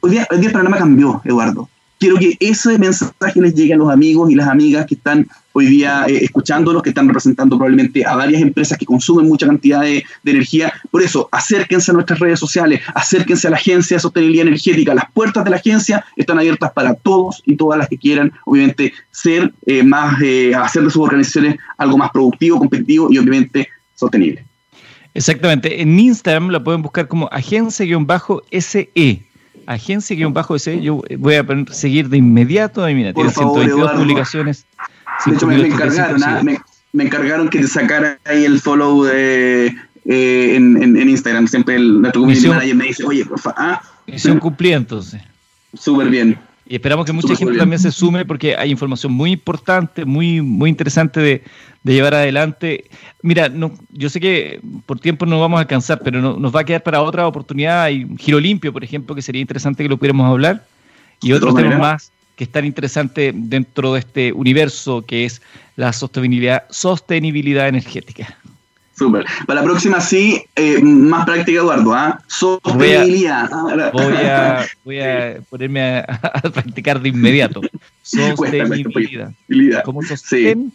hoy 0.00 0.12
día, 0.12 0.28
hoy 0.30 0.38
día 0.38 0.48
el 0.48 0.52
panorama 0.52 0.78
cambió, 0.78 1.20
Eduardo 1.24 1.68
quiero 2.02 2.16
que 2.16 2.36
ese 2.40 2.78
mensaje 2.80 3.40
les 3.40 3.54
llegue 3.54 3.74
a 3.74 3.76
los 3.76 3.88
amigos 3.88 4.28
y 4.28 4.34
las 4.34 4.48
amigas 4.48 4.86
que 4.86 4.96
están 4.96 5.28
hoy 5.52 5.66
día 5.66 6.04
eh, 6.08 6.24
escuchándonos, 6.24 6.82
que 6.82 6.90
están 6.90 7.08
representando 7.08 7.56
probablemente 7.56 8.04
a 8.04 8.16
varias 8.16 8.42
empresas 8.42 8.78
que 8.78 8.86
consumen 8.86 9.26
mucha 9.26 9.46
cantidad 9.46 9.82
de, 9.82 10.04
energía. 10.24 10.72
Por 10.90 11.02
eso, 11.02 11.28
acérquense 11.30 11.90
a 11.90 11.94
nuestras 11.94 12.18
redes 12.18 12.38
sociales, 12.38 12.80
acérquense 12.94 13.46
a 13.46 13.50
la 13.50 13.56
Agencia 13.56 13.96
de 13.96 14.00
Sostenibilidad 14.00 14.46
Energética. 14.46 14.94
Las 14.94 15.10
puertas 15.12 15.44
de 15.44 15.50
la 15.50 15.56
agencia 15.56 16.04
están 16.16 16.38
abiertas 16.38 16.72
para 16.72 16.94
todos 16.94 17.42
y 17.44 17.56
todas 17.56 17.78
las 17.78 17.88
que 17.88 17.98
quieran, 17.98 18.32
obviamente, 18.44 18.92
ser 19.10 19.52
eh, 19.66 19.82
más, 19.82 20.20
eh, 20.22 20.54
hacer 20.54 20.82
de 20.84 20.90
sus 20.90 21.02
organizaciones 21.02 21.56
algo 21.76 21.98
más 21.98 22.10
productivo, 22.10 22.58
competitivo 22.58 23.08
y 23.10 23.18
obviamente 23.18 23.68
sostenible. 23.94 24.44
Exactamente. 25.14 25.82
En 25.82 25.98
Instagram 25.98 26.48
la 26.50 26.64
pueden 26.64 26.82
buscar 26.82 27.06
como 27.08 27.28
agencia-SE 27.30 29.22
agencia-ese, 29.66 30.80
yo 30.80 31.02
voy 31.18 31.34
a 31.34 31.46
seguir 31.70 32.08
de 32.08 32.16
inmediato. 32.16 32.84
Ahí 32.84 32.94
mira, 32.94 33.12
tiene 33.12 33.30
122 33.30 33.92
publicaciones. 33.92 34.66
De 35.26 35.34
hecho, 35.34 35.46
me, 35.46 35.66
encargaron, 35.66 36.22
¿ah? 36.22 36.42
me, 36.42 37.04
encargaron 37.04 37.48
que 37.48 37.60
te 37.60 37.68
sacara 37.68 38.18
ahí 38.24 38.44
el 38.44 38.60
follow 38.60 39.04
de, 39.04 39.66
eh, 40.04 40.54
en, 40.56 40.96
en, 40.96 41.08
Instagram. 41.08 41.46
Siempre 41.46 41.76
el, 41.76 42.00
nuestro 42.00 42.22
community 42.22 42.48
manager 42.48 42.74
me 42.74 42.84
dice, 42.86 43.04
oye, 43.04 43.24
por 43.24 43.38
favor. 43.38 43.58
Ah, 43.58 43.82
Misión 44.06 44.38
cumplida 44.38 44.76
entonces. 44.76 45.20
Súper 45.74 46.08
bien. 46.08 46.38
Y 46.66 46.76
esperamos 46.76 47.04
que 47.04 47.12
mucha 47.12 47.36
gente 47.36 47.58
también 47.58 47.78
se 47.78 47.90
sume 47.90 48.24
porque 48.24 48.56
hay 48.56 48.70
información 48.70 49.12
muy 49.12 49.32
importante, 49.32 50.04
muy, 50.04 50.40
muy 50.40 50.70
interesante 50.70 51.20
de, 51.20 51.42
llevar 51.84 52.14
adelante. 52.14 52.84
Mira, 53.20 53.48
no, 53.48 53.72
yo 53.90 54.08
sé 54.08 54.20
que 54.20 54.60
por 54.86 54.98
tiempo 54.98 55.26
no 55.26 55.40
vamos 55.40 55.58
a 55.58 55.62
alcanzar, 55.62 56.00
pero 56.02 56.38
nos 56.38 56.54
va 56.54 56.60
a 56.60 56.64
quedar 56.64 56.82
para 56.82 57.02
otra 57.02 57.26
oportunidad. 57.26 57.82
Hay 57.82 58.06
Giro 58.18 58.40
Limpio, 58.40 58.72
por 58.72 58.84
ejemplo, 58.84 59.14
que 59.14 59.22
sería 59.22 59.40
interesante 59.40 59.82
que 59.82 59.88
lo 59.88 59.96
pudiéramos 59.96 60.26
hablar. 60.26 60.64
Y 61.20 61.32
otros 61.32 61.54
temas 61.54 61.78
más 61.78 62.12
que 62.42 62.46
están 62.46 62.64
interesantes 62.64 63.32
dentro 63.36 63.92
de 63.92 64.00
este 64.00 64.32
universo 64.32 65.04
que 65.06 65.24
es 65.26 65.40
la 65.76 65.92
sostenibilidad, 65.92 66.64
sostenibilidad 66.70 67.68
energética. 67.68 68.36
Súper. 68.98 69.24
Para 69.46 69.60
la 69.60 69.64
próxima 69.64 70.00
sí, 70.00 70.42
eh, 70.56 70.82
más 70.82 71.24
práctica, 71.24 71.60
Eduardo. 71.60 71.94
¿ah? 71.94 72.20
Sostenibilidad. 72.26 73.48
Voy 73.92 74.14
a, 74.16 74.66
voy 74.84 75.00
a 75.00 75.40
ponerme 75.50 75.98
a, 75.98 76.42
practicar 76.52 77.00
de 77.00 77.10
inmediato. 77.10 77.60
Sostenibilidad. 78.02 79.32
¿Cómo 79.84 80.02
sostén? 80.02 80.72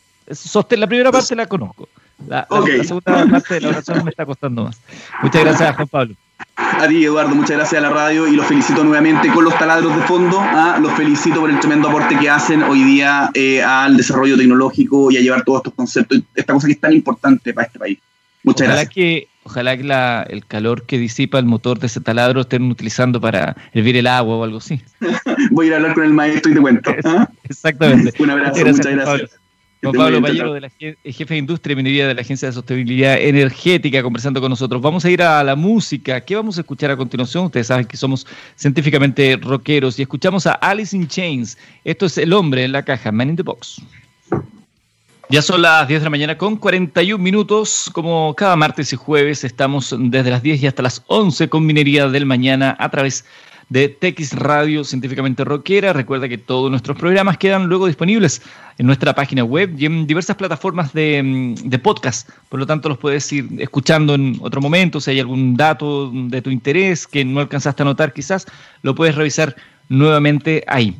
la 0.71 0.87
primera 0.87 1.11
parte 1.11 1.35
la 1.35 1.47
conozco. 1.47 1.89
La, 2.25 2.47
segunda 2.83 3.27
parte 3.29 3.53
de 3.55 3.61
la 3.61 3.69
oración 3.69 4.03
me 4.03 4.09
está 4.09 4.25
costando 4.25 4.63
más. 4.63 4.79
Muchas 5.21 5.43
gracias, 5.43 5.75
Juan 5.75 5.87
Pablo. 5.87 6.15
A 6.55 6.87
ti, 6.87 7.05
Eduardo, 7.05 7.35
muchas 7.35 7.57
gracias 7.57 7.83
a 7.83 7.87
la 7.87 7.93
radio 7.93 8.27
y 8.27 8.35
los 8.35 8.45
felicito 8.45 8.83
nuevamente 8.83 9.29
con 9.29 9.43
los 9.43 9.57
taladros 9.57 9.95
de 9.95 10.01
fondo. 10.03 10.39
¿ah? 10.39 10.77
Los 10.81 10.91
felicito 10.93 11.39
por 11.39 11.49
el 11.49 11.59
tremendo 11.59 11.89
aporte 11.89 12.17
que 12.17 12.29
hacen 12.29 12.63
hoy 12.63 12.83
día 12.83 13.29
eh, 13.33 13.61
al 13.61 13.97
desarrollo 13.97 14.37
tecnológico 14.37 15.11
y 15.11 15.17
a 15.17 15.21
llevar 15.21 15.43
todos 15.43 15.59
estos 15.59 15.73
conceptos, 15.73 16.21
esta 16.35 16.53
cosa 16.53 16.67
que 16.67 16.73
es 16.73 16.79
tan 16.79 16.93
importante 16.93 17.53
para 17.53 17.67
este 17.67 17.79
país. 17.79 17.99
Muchas 18.43 18.67
ojalá 18.67 18.81
gracias. 18.81 18.93
Que, 18.93 19.27
ojalá 19.43 19.77
que 19.77 20.33
el 20.33 20.45
calor 20.45 20.83
que 20.83 20.97
disipa 20.97 21.39
el 21.39 21.45
motor 21.45 21.79
de 21.79 21.87
ese 21.87 22.01
taladro 22.01 22.41
estén 22.41 22.63
utilizando 22.69 23.21
para 23.21 23.55
hervir 23.73 23.97
el 23.97 24.07
agua 24.07 24.37
o 24.37 24.43
algo 24.43 24.57
así. 24.57 24.81
Voy 25.51 25.65
a 25.65 25.67
ir 25.67 25.73
a 25.73 25.77
hablar 25.77 25.93
con 25.93 26.03
el 26.03 26.13
maestro 26.13 26.51
y 26.51 26.55
te 26.55 26.61
cuento. 26.61 26.95
¿ah? 27.05 27.29
Exactamente. 27.43 28.13
Un 28.23 28.29
abrazo, 28.29 28.65
muchas 28.65 28.85
gracias. 28.85 29.39
Juan 29.81 29.93
Pablo 29.93 30.21
Payero, 30.21 30.53
de 30.53 30.61
la, 30.61 30.69
jefe 30.69 31.33
de 31.33 31.37
industria 31.37 31.73
y 31.73 31.75
minería 31.75 32.07
de 32.07 32.15
la 32.15 32.21
Agencia 32.21 32.47
de 32.47 32.53
Sostenibilidad 32.53 33.19
Energética, 33.19 34.01
conversando 34.01 34.41
con 34.41 34.49
nosotros. 34.49 34.81
Vamos 34.81 35.05
a 35.05 35.09
ir 35.09 35.21
a 35.21 35.43
la 35.43 35.55
música. 35.55 36.21
¿Qué 36.21 36.35
vamos 36.35 36.57
a 36.57 36.61
escuchar 36.61 36.89
a 36.89 36.97
continuación? 36.97 37.45
Ustedes 37.45 37.67
saben 37.67 37.85
que 37.85 37.95
somos 37.95 38.25
científicamente 38.55 39.37
rockeros 39.39 39.99
y 39.99 40.01
escuchamos 40.01 40.47
a 40.47 40.53
Alice 40.53 40.95
in 40.95 41.07
Chains. 41.07 41.57
Esto 41.83 42.07
es 42.07 42.17
El 42.17 42.33
Hombre 42.33 42.63
en 42.63 42.71
la 42.71 42.83
Caja, 42.83 43.11
Man 43.11 43.29
in 43.29 43.35
the 43.35 43.43
Box. 43.43 43.81
Ya 45.29 45.41
son 45.41 45.61
las 45.61 45.87
10 45.89 45.99
de 45.99 46.03
la 46.05 46.09
mañana 46.09 46.37
con 46.37 46.55
41 46.55 47.21
minutos. 47.21 47.91
Como 47.93 48.33
cada 48.35 48.55
martes 48.55 48.93
y 48.93 48.95
jueves, 48.95 49.43
estamos 49.43 49.93
desde 49.99 50.31
las 50.31 50.41
10 50.41 50.63
y 50.63 50.67
hasta 50.67 50.81
las 50.81 51.03
11 51.07 51.49
con 51.49 51.65
Minería 51.65 52.07
del 52.07 52.25
Mañana 52.25 52.77
a 52.79 52.89
través 52.89 53.23
de 53.23 53.27
TX 53.71 54.33
Radio 54.33 54.83
Científicamente 54.83 55.43
Rockera. 55.43 55.93
Recuerda 55.93 56.29
que 56.29 56.37
todos 56.37 56.71
nuestros 56.71 56.97
programas 56.97 57.37
quedan 57.37 57.67
luego 57.67 57.87
disponibles 57.87 58.41
en 58.77 58.85
nuestra 58.85 59.13
página 59.13 59.43
web 59.43 59.75
y 59.77 59.85
en 59.85 60.07
diversas 60.07 60.35
plataformas 60.37 60.93
de, 60.93 61.21
mm, 61.23 61.69
de, 61.69 61.79
podcast. 61.79 62.29
Por 62.49 62.59
lo 62.59 62.65
tanto, 62.65 62.89
los 62.89 62.97
puedes 62.97 63.31
ir 63.33 63.47
escuchando 63.59 64.15
en 64.15 64.37
otro 64.41 64.61
momento. 64.61 65.01
Si 65.01 65.11
hay 65.11 65.19
algún 65.19 65.55
dato 65.55 66.11
de 66.11 66.41
tu 66.41 66.49
interés 66.49 67.05
que 67.07 67.25
no 67.25 67.41
alcanzaste 67.41 67.83
a 67.83 67.85
notar, 67.85 68.13
quizás 68.13 68.45
lo 68.83 68.95
puedes 68.95 69.15
revisar 69.15 69.55
nuevamente 69.89 70.63
ahí. 70.67 70.95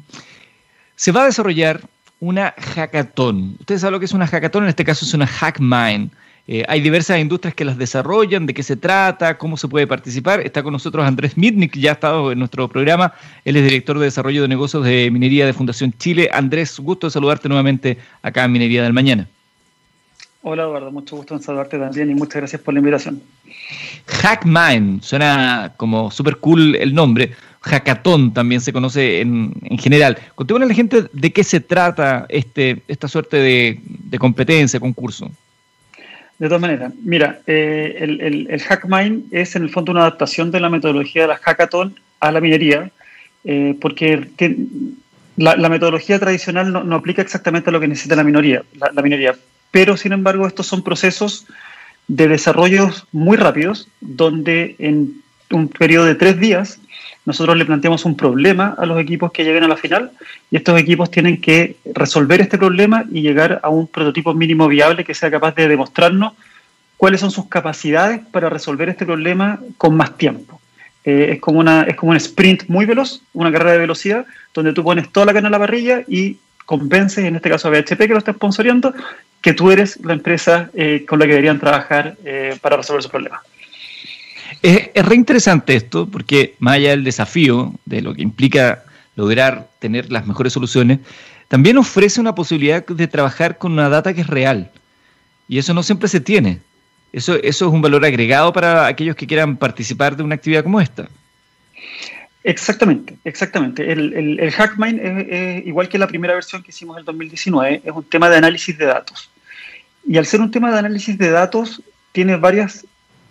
Se 0.96 1.12
va 1.12 1.24
a 1.24 1.26
desarrollar 1.26 1.82
una 2.20 2.54
hackathon. 2.58 3.58
Ustedes 3.60 3.82
saben 3.82 3.94
lo 3.94 4.00
que 4.00 4.06
es 4.06 4.14
una 4.14 4.28
hackathon, 4.28 4.64
en 4.64 4.70
este 4.70 4.84
caso 4.84 5.06
es 5.06 5.14
una 5.14 5.28
hackmine. 5.28 6.10
Eh, 6.50 6.64
hay 6.70 6.80
diversas 6.80 7.20
industrias 7.20 7.54
que 7.54 7.66
las 7.66 7.78
desarrollan, 7.78 8.46
de 8.46 8.54
qué 8.54 8.64
se 8.64 8.78
trata, 8.78 9.38
cómo 9.38 9.58
se 9.58 9.68
puede 9.68 9.86
participar. 9.86 10.40
Está 10.40 10.64
con 10.64 10.72
nosotros 10.72 11.06
Andrés 11.06 11.38
Mitnick, 11.38 11.76
ya 11.76 11.92
ha 11.92 11.94
estado 11.94 12.32
en 12.32 12.40
nuestro 12.40 12.70
programa. 12.70 13.14
Él 13.44 13.58
es 13.58 13.64
director 13.64 14.00
de 14.00 14.06
desarrollo 14.06 14.44
de 14.44 14.48
negocios 14.48 14.86
de 14.86 15.12
minería 15.12 15.46
de 15.46 15.52
Fundación 15.52 15.94
Chile. 15.98 16.30
Andrés, 16.32 16.80
gusto 16.80 17.08
de 17.08 17.12
saludarte 17.12 17.50
nuevamente 17.50 17.98
acá 18.22 18.46
en 18.46 18.54
Minería 18.54 18.82
del 18.84 18.94
Mañana. 18.94 19.28
Hola 20.42 20.64
Eduardo, 20.64 20.92
mucho 20.92 21.18
gusto 21.18 21.34
en 21.34 21.42
saludarte 21.42 21.78
también 21.78 22.10
y 22.10 22.16
muchas 22.16 22.36
gracias 22.36 22.62
por 22.62 22.74
la 22.74 22.80
invitación. 22.80 23.22
Hackmine, 24.06 25.00
suena 25.02 25.74
como 25.76 26.10
súper 26.12 26.38
cool 26.38 26.76
el 26.78 26.94
nombre. 26.94 27.34
Hackathon 27.60 28.34
también 28.34 28.62
se 28.62 28.72
conoce 28.72 29.20
en, 29.20 29.54
general. 29.78 30.18
Contémosle 30.36 30.66
a 30.66 30.70
la 30.70 30.74
gente 30.74 31.10
de 31.12 31.34
qué 31.34 31.44
se 31.44 31.60
trata 31.60 32.26
este, 32.30 32.82
esta 32.88 33.10
suerte 33.10 33.36
de, 33.36 33.82
de 33.84 34.18
competencia, 34.18 34.80
concurso. 34.80 35.30
De 36.40 36.48
todas 36.48 36.62
maneras, 36.62 36.94
mira, 37.04 37.40
eh, 37.48 37.98
el, 38.00 38.22
el, 38.22 38.48
el 38.50 38.62
HackMine 38.62 39.24
es 39.32 39.56
en 39.56 39.64
el 39.64 39.70
fondo 39.72 39.92
una 39.92 40.02
adaptación 40.02 40.52
de 40.52 40.60
la 40.60 40.70
metodología 40.70 41.24
de 41.24 41.30
la 41.30 41.38
hackathon 41.38 41.96
a 42.20 42.32
la 42.32 42.42
minería, 42.42 42.92
eh, 43.44 43.76
porque 43.80 44.28
la, 45.38 45.70
metodología 45.70 46.20
tradicional 46.20 46.74
no, 46.74 46.96
aplica 46.96 47.22
exactamente 47.22 47.70
a 47.70 47.74
lo 47.74 47.80
que 47.80 47.88
necesita 47.88 48.16
la, 48.16 48.24
minoría, 48.24 48.64
la, 48.74 49.02
minería, 49.02 49.36
pero 49.72 49.96
sin 49.98 50.14
embargo 50.14 50.48
estos 50.48 50.68
son 50.68 50.84
procesos 50.84 51.46
de 52.08 52.28
desarrollo 52.28 52.90
muy 53.12 53.38
rápidos, 53.38 53.88
donde 54.02 54.76
en 54.80 55.22
un 55.52 55.68
periodo 55.68 56.06
de 56.06 56.16
tres 56.16 56.40
días 56.40 56.80
nosotros 57.28 57.58
le 57.58 57.66
planteamos 57.66 58.06
un 58.06 58.16
problema 58.16 58.74
a 58.78 58.86
los 58.86 58.98
equipos 59.02 59.34
que 59.34 59.44
lleguen 59.44 59.66
a 59.66 59.68
la 59.68 59.76
final 59.76 60.12
y 60.50 60.56
estos 60.56 60.80
equipos 60.80 61.12
tienen 61.12 61.42
que 61.42 61.76
resolver 61.94 62.40
este 62.40 62.58
problema 62.58 63.04
y 63.12 63.22
llegar 63.22 63.60
a 63.64 63.70
un 63.70 63.86
prototipo 63.88 64.34
mínimo 64.34 64.70
viable 64.70 65.04
que 65.04 65.14
sea 65.14 65.30
capaz 65.30 65.54
de 65.54 65.68
demostrarnos 65.68 66.32
cuáles 66.96 67.20
son 67.20 67.30
sus 67.30 67.50
capacidades 67.50 68.22
para 68.32 68.50
resolver 68.50 68.88
este 68.88 69.06
problema 69.06 69.60
con 69.78 69.98
más 69.98 70.18
tiempo. 70.18 70.62
Eh, 71.04 71.34
es, 71.34 71.42
como 71.42 71.60
una, 71.60 71.84
es 71.84 71.98
como 71.98 72.12
un 72.12 72.16
sprint 72.16 72.64
muy 72.70 72.86
veloz, 72.86 73.22
una 73.34 73.52
carrera 73.52 73.74
de 73.74 73.80
velocidad, 73.80 74.26
donde 74.54 74.72
tú 74.72 74.82
pones 74.82 75.12
toda 75.12 75.26
la 75.26 75.34
carne 75.34 75.48
en 75.48 75.52
la 75.52 75.60
parrilla 75.60 76.04
y 76.08 76.38
convences, 76.66 77.26
en 77.26 77.36
este 77.36 77.50
caso 77.50 77.68
a 77.68 77.72
BHP 77.72 77.98
que 77.98 78.08
lo 78.08 78.20
está 78.20 78.32
sponsoreando, 78.32 78.94
que 79.42 79.52
tú 79.52 79.70
eres 79.70 80.00
la 80.06 80.14
empresa 80.14 80.70
eh, 80.74 81.06
con 81.06 81.20
la 81.20 81.26
que 81.26 81.32
deberían 81.32 81.60
trabajar 81.60 82.16
eh, 82.24 82.58
para 82.62 82.78
resolver 82.78 83.04
su 83.04 83.10
problema. 83.10 83.42
Es, 84.62 84.90
es 84.94 85.06
reinteresante 85.06 85.76
esto, 85.76 86.08
porque 86.08 86.56
más 86.60 86.76
allá 86.76 86.92
del 86.92 87.04
desafío, 87.04 87.74
de 87.86 88.02
lo 88.02 88.14
que 88.14 88.22
implica 88.22 88.84
lograr 89.16 89.70
tener 89.80 90.12
las 90.12 90.28
mejores 90.28 90.54
soluciones, 90.54 91.00
también 91.48 91.78
ofrece 91.78 92.20
una 92.20 92.36
posibilidad 92.36 92.86
de 92.86 93.08
trabajar 93.08 93.58
con 93.58 93.72
una 93.74 93.90
data 93.90 94.14
que 94.14 94.22
es 94.22 94.28
real. 94.28 94.72
Y 95.48 95.58
eso 95.58 95.74
no 95.74 95.84
siempre 95.84 96.08
se 96.10 96.20
tiene. 96.20 96.60
Eso, 97.14 97.36
eso 97.36 97.68
es 97.68 97.74
un 97.74 97.82
valor 97.82 98.06
agregado 98.06 98.52
para 98.52 98.86
aquellos 98.86 99.16
que 99.16 99.28
quieran 99.28 99.56
participar 99.56 100.16
de 100.18 100.24
una 100.24 100.36
actividad 100.36 100.64
como 100.64 100.82
esta. 100.82 101.08
Exactamente, 102.44 103.18
exactamente. 103.24 103.92
El, 103.92 104.14
el, 104.14 104.40
el 104.40 104.54
HackMine, 104.54 105.00
es, 105.30 105.66
igual 105.68 105.90
que 105.90 105.98
la 105.98 106.08
primera 106.08 106.34
versión 106.34 106.64
que 106.64 106.72
hicimos 106.72 106.96
en 106.96 107.00
el 107.00 107.06
2019, 107.06 107.82
es 107.84 107.92
un 107.94 108.04
tema 108.04 108.30
de 108.30 108.38
análisis 108.38 108.78
de 108.78 108.86
datos. 108.86 109.30
Y 110.08 110.18
al 110.18 110.26
ser 110.26 110.42
un 110.42 110.52
tema 110.52 110.72
de 110.72 110.80
análisis 110.80 111.18
de 111.18 111.30
datos, 111.30 111.82
tiene 112.12 112.36
varias 112.36 112.86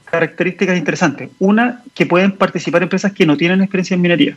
características 0.06 0.76
interesantes. 0.76 1.30
Una, 1.38 1.82
que 1.94 2.06
pueden 2.06 2.32
participar 2.32 2.82
empresas 2.82 3.12
que 3.12 3.26
no 3.26 3.36
tienen 3.36 3.60
experiencia 3.60 3.94
en 3.94 4.00
minería. 4.00 4.36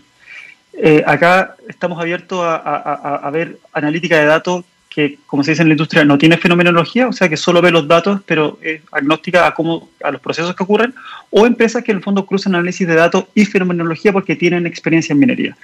Eh, 0.73 1.03
acá 1.05 1.55
estamos 1.67 1.99
abiertos 1.99 2.39
a, 2.41 3.29
ver 3.33 3.59
analítica 3.73 4.17
de 4.17 4.25
datos 4.25 4.65
que, 4.89 5.19
como 5.27 5.43
se 5.43 5.51
dice 5.51 5.61
en 5.61 5.69
la 5.69 5.73
industria, 5.73 6.03
no 6.03 6.17
tiene 6.17 6.37
fenomenología, 6.37 7.07
o 7.07 7.13
sea, 7.13 7.29
que 7.29 7.37
solo 7.37 7.61
ve 7.61 7.71
los 7.71 7.87
datos, 7.87 8.21
pero 8.25 8.57
es 8.61 8.81
agnóstica 8.91 9.45
a, 9.45 9.53
cómo, 9.53 9.89
a 10.03 10.11
los 10.11 10.19
procesos 10.19 10.55
que 10.55 10.63
ocurren, 10.63 10.95
o 11.29 11.45
empresas 11.45 11.83
que 11.83 11.91
en 11.91 11.97
el 11.97 12.03
fondo 12.03 12.25
cruzan 12.25 12.55
análisis 12.55 12.87
de 12.87 12.95
datos 12.95 13.25
y 13.35 13.45
fenomenología 13.45 14.11
porque 14.11 14.35
tienen 14.35 14.65
experiencia 14.65 15.13
en 15.13 15.19
minería. 15.19 15.57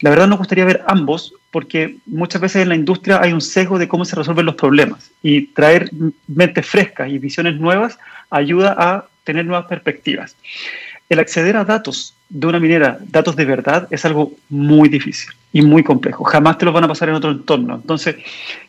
La 0.00 0.10
verdad 0.10 0.26
nos 0.26 0.38
gustaría 0.38 0.64
ver 0.64 0.82
ambos, 0.88 1.34
porque 1.50 1.96
muchas 2.06 2.40
veces 2.40 2.62
en 2.62 2.70
la 2.70 2.74
industria 2.74 3.20
hay 3.20 3.32
un 3.32 3.42
sesgo 3.42 3.78
de 3.78 3.88
cómo 3.88 4.04
se 4.06 4.16
resuelven 4.16 4.46
los 4.46 4.54
problemas, 4.54 5.10
y 5.22 5.48
traer 5.48 5.90
mentes 6.26 6.66
frescas 6.66 7.10
y 7.10 7.18
visiones 7.18 7.60
nuevas 7.60 7.98
ayuda 8.30 8.74
a 8.78 9.06
tener 9.24 9.44
nuevas 9.44 9.66
perspectivas. 9.66 10.34
El 11.12 11.18
acceder 11.18 11.58
a 11.58 11.66
datos 11.66 12.14
de 12.30 12.46
una 12.46 12.58
minera, 12.58 12.96
datos 13.10 13.36
de 13.36 13.44
verdad, 13.44 13.86
es 13.90 14.02
algo 14.06 14.32
muy 14.48 14.88
difícil 14.88 15.30
y 15.52 15.60
muy 15.60 15.82
complejo. 15.82 16.24
Jamás 16.24 16.56
te 16.56 16.64
los 16.64 16.72
van 16.72 16.84
a 16.84 16.88
pasar 16.88 17.10
en 17.10 17.16
otro 17.16 17.32
entorno. 17.32 17.74
Entonces, 17.74 18.16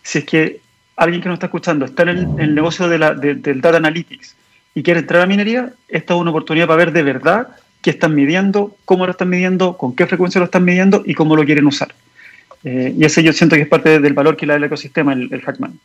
si 0.01 0.17
es 0.17 0.25
que 0.25 0.59
alguien 0.97 1.21
que 1.21 1.29
nos 1.29 1.37
está 1.37 1.45
escuchando 1.45 1.85
está 1.85 2.03
en 2.03 2.37
el, 2.37 2.53
negocio 2.53 2.89
del 2.89 3.61
data 3.61 3.77
analytics 3.77 4.35
y 4.75 4.83
quiere 4.83 4.99
entrar 4.99 5.21
a 5.21 5.25
minería, 5.25 5.71
esta 5.87 6.15
es 6.15 6.19
una 6.19 6.31
oportunidad 6.31 6.67
para 6.67 6.75
ver 6.79 6.91
de 6.91 7.03
verdad 7.03 7.47
qué 7.81 7.91
están 7.91 8.13
midiendo, 8.13 8.75
cómo 8.83 9.05
lo 9.05 9.13
están 9.13 9.29
midiendo, 9.29 9.77
con 9.77 9.95
qué 9.95 10.05
frecuencia 10.05 10.39
lo 10.39 10.45
están 10.45 10.65
midiendo 10.65 11.01
y 11.05 11.13
cómo 11.13 11.37
lo 11.37 11.45
quieren 11.45 11.65
usar. 11.65 11.95
Eh, 12.63 12.93
y 12.97 13.03
ese 13.03 13.23
yo 13.23 13.33
siento 13.33 13.55
que 13.55 13.63
es 13.63 13.67
parte 13.67 13.99
del 13.99 14.13
valor 14.13 14.37
que 14.37 14.45
le 14.45 14.53
da 14.53 14.57
el 14.57 14.63
ecosistema, 14.63 15.13
el, 15.13 15.27
el 15.31 15.41
Hackman. 15.41 15.79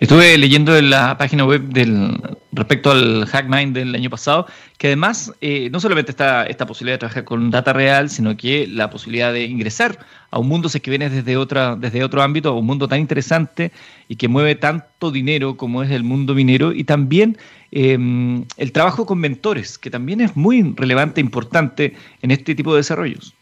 Estuve 0.00 0.36
leyendo 0.36 0.76
en 0.76 0.90
la 0.90 1.16
página 1.16 1.44
web 1.44 1.62
del 1.62 2.20
respecto 2.52 2.90
al 2.90 3.26
Hackmine 3.26 3.72
del 3.72 3.94
año 3.94 4.10
pasado, 4.10 4.46
que 4.76 4.88
además 4.88 5.32
eh, 5.40 5.70
no 5.70 5.80
solamente 5.80 6.10
está 6.10 6.44
esta 6.44 6.66
posibilidad 6.66 6.94
de 6.94 6.98
trabajar 6.98 7.24
con 7.24 7.50
data 7.50 7.72
real, 7.72 8.10
sino 8.10 8.36
que 8.36 8.66
la 8.66 8.90
posibilidad 8.90 9.32
de 9.32 9.44
ingresar 9.44 9.98
a 10.30 10.38
un 10.38 10.48
mundo, 10.48 10.68
si 10.68 10.78
es 10.78 10.82
que 10.82 10.90
vienes 10.90 11.12
desde, 11.12 11.36
otra, 11.36 11.76
desde 11.76 12.04
otro 12.04 12.22
ámbito, 12.22 12.50
a 12.50 12.58
un 12.58 12.66
mundo 12.66 12.88
tan 12.88 13.00
interesante 13.00 13.72
y 14.08 14.16
que 14.16 14.28
mueve 14.28 14.56
tanto 14.56 15.10
dinero 15.10 15.56
como 15.56 15.82
es 15.82 15.90
el 15.90 16.02
mundo 16.02 16.34
minero, 16.34 16.72
y 16.72 16.84
también 16.84 17.38
em, 17.70 18.44
el 18.56 18.72
trabajo 18.72 19.06
con 19.06 19.18
mentores, 19.18 19.78
que 19.78 19.90
también 19.90 20.20
es 20.20 20.36
muy 20.36 20.74
relevante 20.76 21.20
e 21.20 21.24
importante 21.24 21.94
en 22.20 22.30
este 22.30 22.54
tipo 22.54 22.72
de 22.72 22.78
desarrollos. 22.78 23.34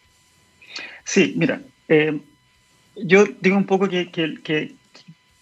Sí, 1.05 1.35
mira, 1.37 1.61
eh, 1.89 2.21
yo 2.97 3.25
digo 3.41 3.57
un 3.57 3.65
poco 3.65 3.89
que, 3.89 4.11
que, 4.11 4.73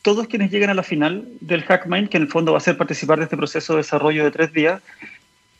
todos 0.02 0.28
quienes 0.28 0.50
llegan 0.50 0.70
a 0.70 0.74
la 0.74 0.82
final 0.82 1.28
del 1.40 1.62
HackMind, 1.66 2.08
que 2.08 2.16
en 2.16 2.22
el 2.22 2.28
fondo 2.28 2.52
va 2.52 2.58
a 2.58 2.62
ser 2.62 2.76
participar 2.78 3.18
de 3.18 3.24
este 3.24 3.36
proceso 3.36 3.74
de 3.74 3.78
desarrollo 3.78 4.24
de 4.24 4.30
tres 4.30 4.52
días, 4.52 4.80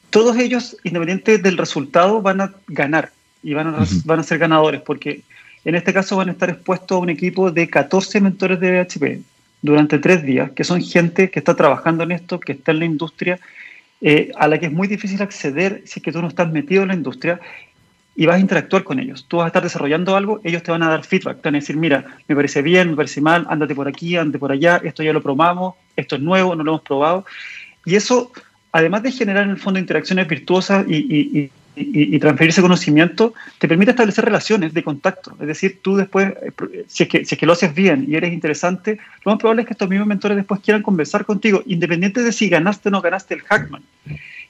todos 0.09 0.37
ellos, 0.39 0.77
independiente 0.83 1.39
del 1.39 1.59
resultado, 1.59 2.23
van 2.23 2.41
a 2.41 2.55
ganar 2.67 3.13
y 3.43 3.55
van 3.55 3.69
a, 3.69 3.87
van 4.05 4.21
a 4.21 4.23
ser 4.23 4.39
ganadores, 4.39 4.81
porque 4.81 5.23
en 5.65 5.75
este 5.75 5.93
caso 5.93 6.17
van 6.17 6.31
a 6.31 6.33
estar 6.33 6.49
expuestos 6.49 6.97
a 6.97 7.01
un 7.01 7.11
equipo 7.11 7.51
de 7.51 7.69
14 7.69 8.21
mentores 8.21 8.59
de 8.61 8.83
BHP 8.83 9.23
durante 9.63 9.99
tres 9.99 10.23
días, 10.23 10.51
que 10.53 10.65
son 10.65 10.81
gente 10.83 11.31
que 11.31 11.39
está 11.39 11.55
trabajando 11.55 12.05
en 12.05 12.13
esto, 12.13 12.41
que 12.41 12.53
está 12.53 12.73
en 12.73 12.79
la 12.79 12.85
industria, 12.87 13.39
eh, 14.01 14.33
a 14.37 14.49
la 14.49 14.59
que 14.59 14.67
es 14.67 14.73
muy 14.73 14.89
difícil 14.89 15.21
acceder 15.21 15.83
si 15.85 16.01
es 16.01 16.03
que 16.03 16.13
tú 16.13 16.23
no 16.23 16.29
estás 16.29 16.51
metido 16.51 16.83
en 16.83 16.89
la 16.89 16.95
industria 16.95 17.41
y 18.21 18.27
vas 18.27 18.37
a 18.37 18.39
interactuar 18.39 18.85
con 18.85 19.01
ellos. 19.01 19.25
Tú 19.27 19.39
vas 19.39 19.45
a 19.45 19.47
estar 19.47 19.63
desarrollando 19.63 20.15
algo, 20.15 20.43
ellos 20.45 20.63
te 20.63 20.71
van 20.71 20.83
a 20.83 20.91
dar 20.91 21.07
feedback, 21.07 21.39
te 21.41 21.49
van 21.49 21.55
a 21.55 21.61
decir, 21.61 21.79
mira, 21.79 22.05
me 22.29 22.37
parece 22.37 22.61
bien, 22.61 22.91
me 22.91 22.97
parece 22.97 23.23
mal, 23.23 23.47
ándate 23.49 23.75
por 23.75 23.89
aquí, 23.89 24.15
ándate 24.15 24.39
por 24.39 24.53
allá, 24.53 24.79
esto 24.85 25.03
ya 25.03 25.15
lo 25.15 25.23
probamos, 25.23 25.77
esto 25.97 26.17
es 26.17 26.21
nuevo, 26.21 26.55
no 26.55 26.63
lo 26.63 26.73
hemos 26.73 26.83
probado. 26.83 27.25
Y 27.87 27.95
eso, 27.95 28.31
además 28.73 29.05
de 29.05 29.13
generar 29.13 29.45
en 29.45 29.51
el 29.53 29.57
fondo 29.57 29.81
interacciones 29.81 30.29
virtuosas 30.29 30.85
y, 30.87 30.97
y, 30.97 31.51
y, 31.77 32.19
transferirse 32.19 32.61
conocimiento, 32.61 33.33
te 33.59 33.67
permite 33.67 33.93
establecer 33.93 34.23
relaciones 34.23 34.75
de 34.75 34.85
contacto. 34.85 35.35
Es 35.41 35.47
decir, 35.47 35.79
tú 35.81 35.97
después, 35.97 36.35
si 36.89 37.05
es, 37.05 37.09
que, 37.09 37.25
si 37.25 37.37
es 37.37 37.39
que 37.39 37.47
lo 37.47 37.55
haces 37.55 37.75
bien 37.75 38.05
y 38.07 38.17
eres 38.17 38.35
interesante, 38.35 38.99
lo 39.25 39.33
más 39.33 39.41
probable 39.41 39.63
es 39.63 39.67
que 39.67 39.73
estos 39.73 39.89
mismos 39.89 40.07
mentores 40.07 40.37
después 40.37 40.61
quieran 40.61 40.83
conversar 40.83 41.25
contigo, 41.25 41.63
independiente 41.65 42.23
de 42.23 42.33
si 42.33 42.51
ganaste 42.51 42.91
o 42.91 42.93
no 42.93 43.01
ganaste 43.01 43.33
el 43.33 43.41
Hackman. 43.41 43.83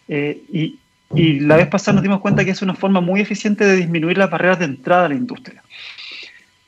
Eh, 0.08 0.42
y, 0.52 0.76
y 1.14 1.40
la 1.40 1.56
vez 1.56 1.66
pasada 1.68 1.94
nos 1.94 2.02
dimos 2.02 2.20
cuenta 2.20 2.44
que 2.44 2.52
es 2.52 2.62
una 2.62 2.74
forma 2.74 3.00
muy 3.00 3.20
eficiente 3.20 3.64
de 3.64 3.76
disminuir 3.76 4.18
las 4.18 4.30
barreras 4.30 4.58
de 4.58 4.66
entrada 4.66 5.06
a 5.06 5.08
la 5.08 5.14
industria. 5.14 5.62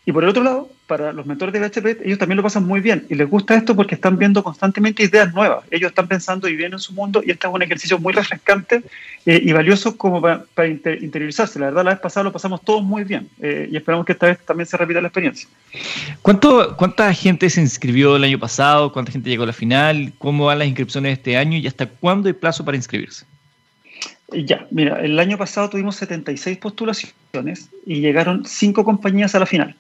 Y 0.05 0.11
por 0.11 0.25
el 0.25 0.31
otro 0.31 0.43
lado, 0.43 0.69
para 0.89 1.13
los 1.13 1.27
mentores 1.27 1.53
de 1.53 1.61
BHP, 1.61 2.05
ellos 2.05 2.19
también 2.19 2.37
lo 2.37 2.43
pasan 2.43 2.67
muy 2.67 2.81
bien 2.81 3.07
y 3.09 3.15
les 3.15 3.31
gusta 3.31 3.55
esto 3.55 3.77
porque 3.77 3.95
están 3.95 4.19
viendo 4.19 4.43
constantemente 4.43 5.05
ideas 5.05 5.33
nuevas. 5.33 5.65
Ellos 5.71 5.91
están 5.91 6.09
pensando 6.09 6.49
y 6.49 6.57
viendo 6.57 6.77
en 6.77 6.81
su 6.81 6.93
mundo 6.93 7.23
y 7.25 7.31
este 7.31 7.47
es 7.47 7.55
un 7.55 7.63
ejercicio 7.63 8.01
muy 8.01 8.13
refrescante 8.13 8.83
eh, 9.27 9.41
y 9.41 9.53
valioso 9.53 9.97
como 9.97 10.21
para, 10.21 10.67
interiorizarse. 10.67 11.61
La 11.61 11.67
verdad, 11.67 11.85
la 11.85 11.91
vez 11.93 12.01
pasada 12.01 12.25
lo 12.25 12.33
pasamos 12.33 12.63
todos 12.63 12.83
muy 12.83 13.05
bien 13.05 13.29
eh, 13.41 13.69
y 13.71 13.77
esperamos 13.77 14.05
que 14.05 14.13
esta 14.13 14.27
vez 14.27 14.39
también 14.45 14.67
se 14.67 14.77
repita 14.77 15.01
la 15.01 15.07
experiencia. 15.07 15.49
¿Cuánto, 16.21 16.77
¿Cuánta 16.77 17.15
gente 17.15 17.49
se 17.49 17.61
inscribió 17.61 18.17
el 18.17 18.25
año 18.25 18.41
pasado? 18.41 18.93
¿Cuánta 18.93 19.13
gente 19.13 19.31
llegó 19.31 19.45
a 19.45 19.47
la 19.47 19.53
final? 19.53 20.13
¿Cómo 20.19 20.47
van 20.47 20.59
las 20.59 20.67
inscripciones 20.67 21.13
este 21.13 21.37
año 21.37 21.59
y 21.59 21.67
hasta 21.69 21.87
cuándo 21.87 22.27
hay 22.27 22.35
plazo 22.35 22.65
para 22.65 22.77
inscribirse? 22.77 23.25
Ya, 24.33 24.67
mira, 24.71 25.01
el 25.01 25.19
año 25.19 25.39
pasado 25.39 25.71
tuvimos 25.71 25.97
76 25.97 26.59
postulaciones 26.59 27.69
y 27.87 28.01
llegaron 28.01 28.45
5 28.45 28.85
compañías 28.85 29.35
a 29.35 29.39
la 29.39 29.47
final. 29.47 29.77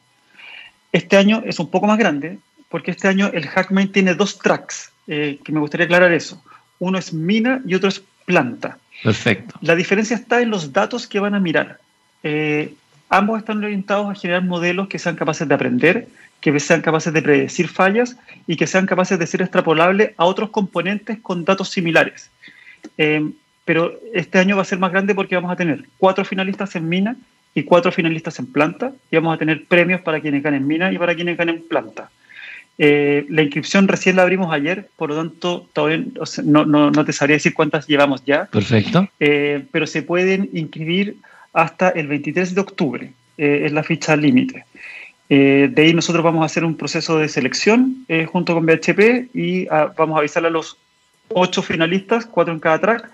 Este 0.92 1.16
año 1.16 1.42
es 1.46 1.58
un 1.58 1.70
poco 1.70 1.86
más 1.86 1.98
grande 1.98 2.38
porque 2.68 2.90
este 2.90 3.08
año 3.08 3.30
el 3.32 3.46
Hackmain 3.46 3.92
tiene 3.92 4.14
dos 4.14 4.38
tracks, 4.38 4.90
eh, 5.06 5.38
que 5.44 5.52
me 5.52 5.60
gustaría 5.60 5.84
aclarar 5.84 6.12
eso. 6.12 6.42
Uno 6.78 6.98
es 6.98 7.12
mina 7.12 7.60
y 7.66 7.74
otro 7.74 7.88
es 7.88 8.02
planta. 8.24 8.78
Perfecto. 9.02 9.54
La 9.60 9.74
diferencia 9.74 10.16
está 10.16 10.40
en 10.40 10.50
los 10.50 10.72
datos 10.72 11.06
que 11.06 11.20
van 11.20 11.34
a 11.34 11.40
mirar. 11.40 11.78
Eh, 12.22 12.74
ambos 13.08 13.38
están 13.38 13.62
orientados 13.62 14.10
a 14.10 14.14
generar 14.14 14.42
modelos 14.44 14.88
que 14.88 14.98
sean 14.98 15.16
capaces 15.16 15.46
de 15.46 15.54
aprender, 15.54 16.08
que 16.40 16.58
sean 16.60 16.80
capaces 16.80 17.12
de 17.12 17.22
predecir 17.22 17.68
fallas 17.68 18.16
y 18.46 18.56
que 18.56 18.66
sean 18.66 18.86
capaces 18.86 19.18
de 19.18 19.26
ser 19.26 19.42
extrapolables 19.42 20.12
a 20.16 20.24
otros 20.24 20.50
componentes 20.50 21.18
con 21.20 21.44
datos 21.44 21.68
similares. 21.68 22.30
Eh, 22.98 23.30
pero 23.64 23.98
este 24.12 24.38
año 24.38 24.56
va 24.56 24.62
a 24.62 24.66
ser 24.66 24.78
más 24.78 24.92
grande 24.92 25.14
porque 25.14 25.34
vamos 25.34 25.52
a 25.52 25.56
tener 25.56 25.84
cuatro 25.98 26.24
finalistas 26.24 26.74
en 26.76 26.88
mina 26.88 27.16
y 27.54 27.62
cuatro 27.64 27.92
finalistas 27.92 28.38
en 28.38 28.46
planta 28.46 28.92
y 29.10 29.16
vamos 29.16 29.34
a 29.34 29.38
tener 29.38 29.64
premios 29.66 30.00
para 30.00 30.20
quienes 30.20 30.42
ganen 30.42 30.66
mina 30.66 30.92
y 30.92 30.98
para 30.98 31.14
quienes 31.14 31.36
ganen 31.36 31.62
planta. 31.68 32.10
Eh, 32.78 33.26
la 33.28 33.42
inscripción 33.42 33.86
recién 33.86 34.16
la 34.16 34.22
abrimos 34.22 34.52
ayer, 34.52 34.88
por 34.96 35.10
lo 35.10 35.16
tanto 35.16 35.68
todavía 35.72 36.04
no, 36.42 36.64
no, 36.64 36.90
no 36.90 37.04
te 37.04 37.12
sabría 37.12 37.36
decir 37.36 37.54
cuántas 37.54 37.86
llevamos 37.86 38.24
ya. 38.24 38.46
Perfecto. 38.46 39.08
Eh, 39.20 39.64
pero 39.70 39.86
se 39.86 40.02
pueden 40.02 40.48
inscribir 40.52 41.16
hasta 41.52 41.90
el 41.90 42.08
23 42.08 42.54
de 42.54 42.60
octubre, 42.60 43.12
eh, 43.36 43.62
es 43.66 43.72
la 43.72 43.82
ficha 43.82 44.16
límite. 44.16 44.64
de 45.28 45.74
ahí 45.76 45.94
nosotros 45.94 46.24
vamos 46.24 46.42
a 46.42 46.46
hacer 46.46 46.64
un 46.64 46.76
proceso 46.76 47.18
de 47.18 47.28
selección 47.28 48.04
junto 48.26 48.54
con 48.54 48.66
BHP 48.66 49.34
y 49.34 49.66
ah, 49.70 49.92
vamos 49.96 50.16
a 50.16 50.18
avisar 50.20 50.44
a 50.44 50.50
los 50.50 50.76
ocho 51.28 51.62
finalistas, 51.62 52.26
cuatro 52.26 52.52
en 52.52 52.60
cada 52.60 52.80
track, 52.80 53.10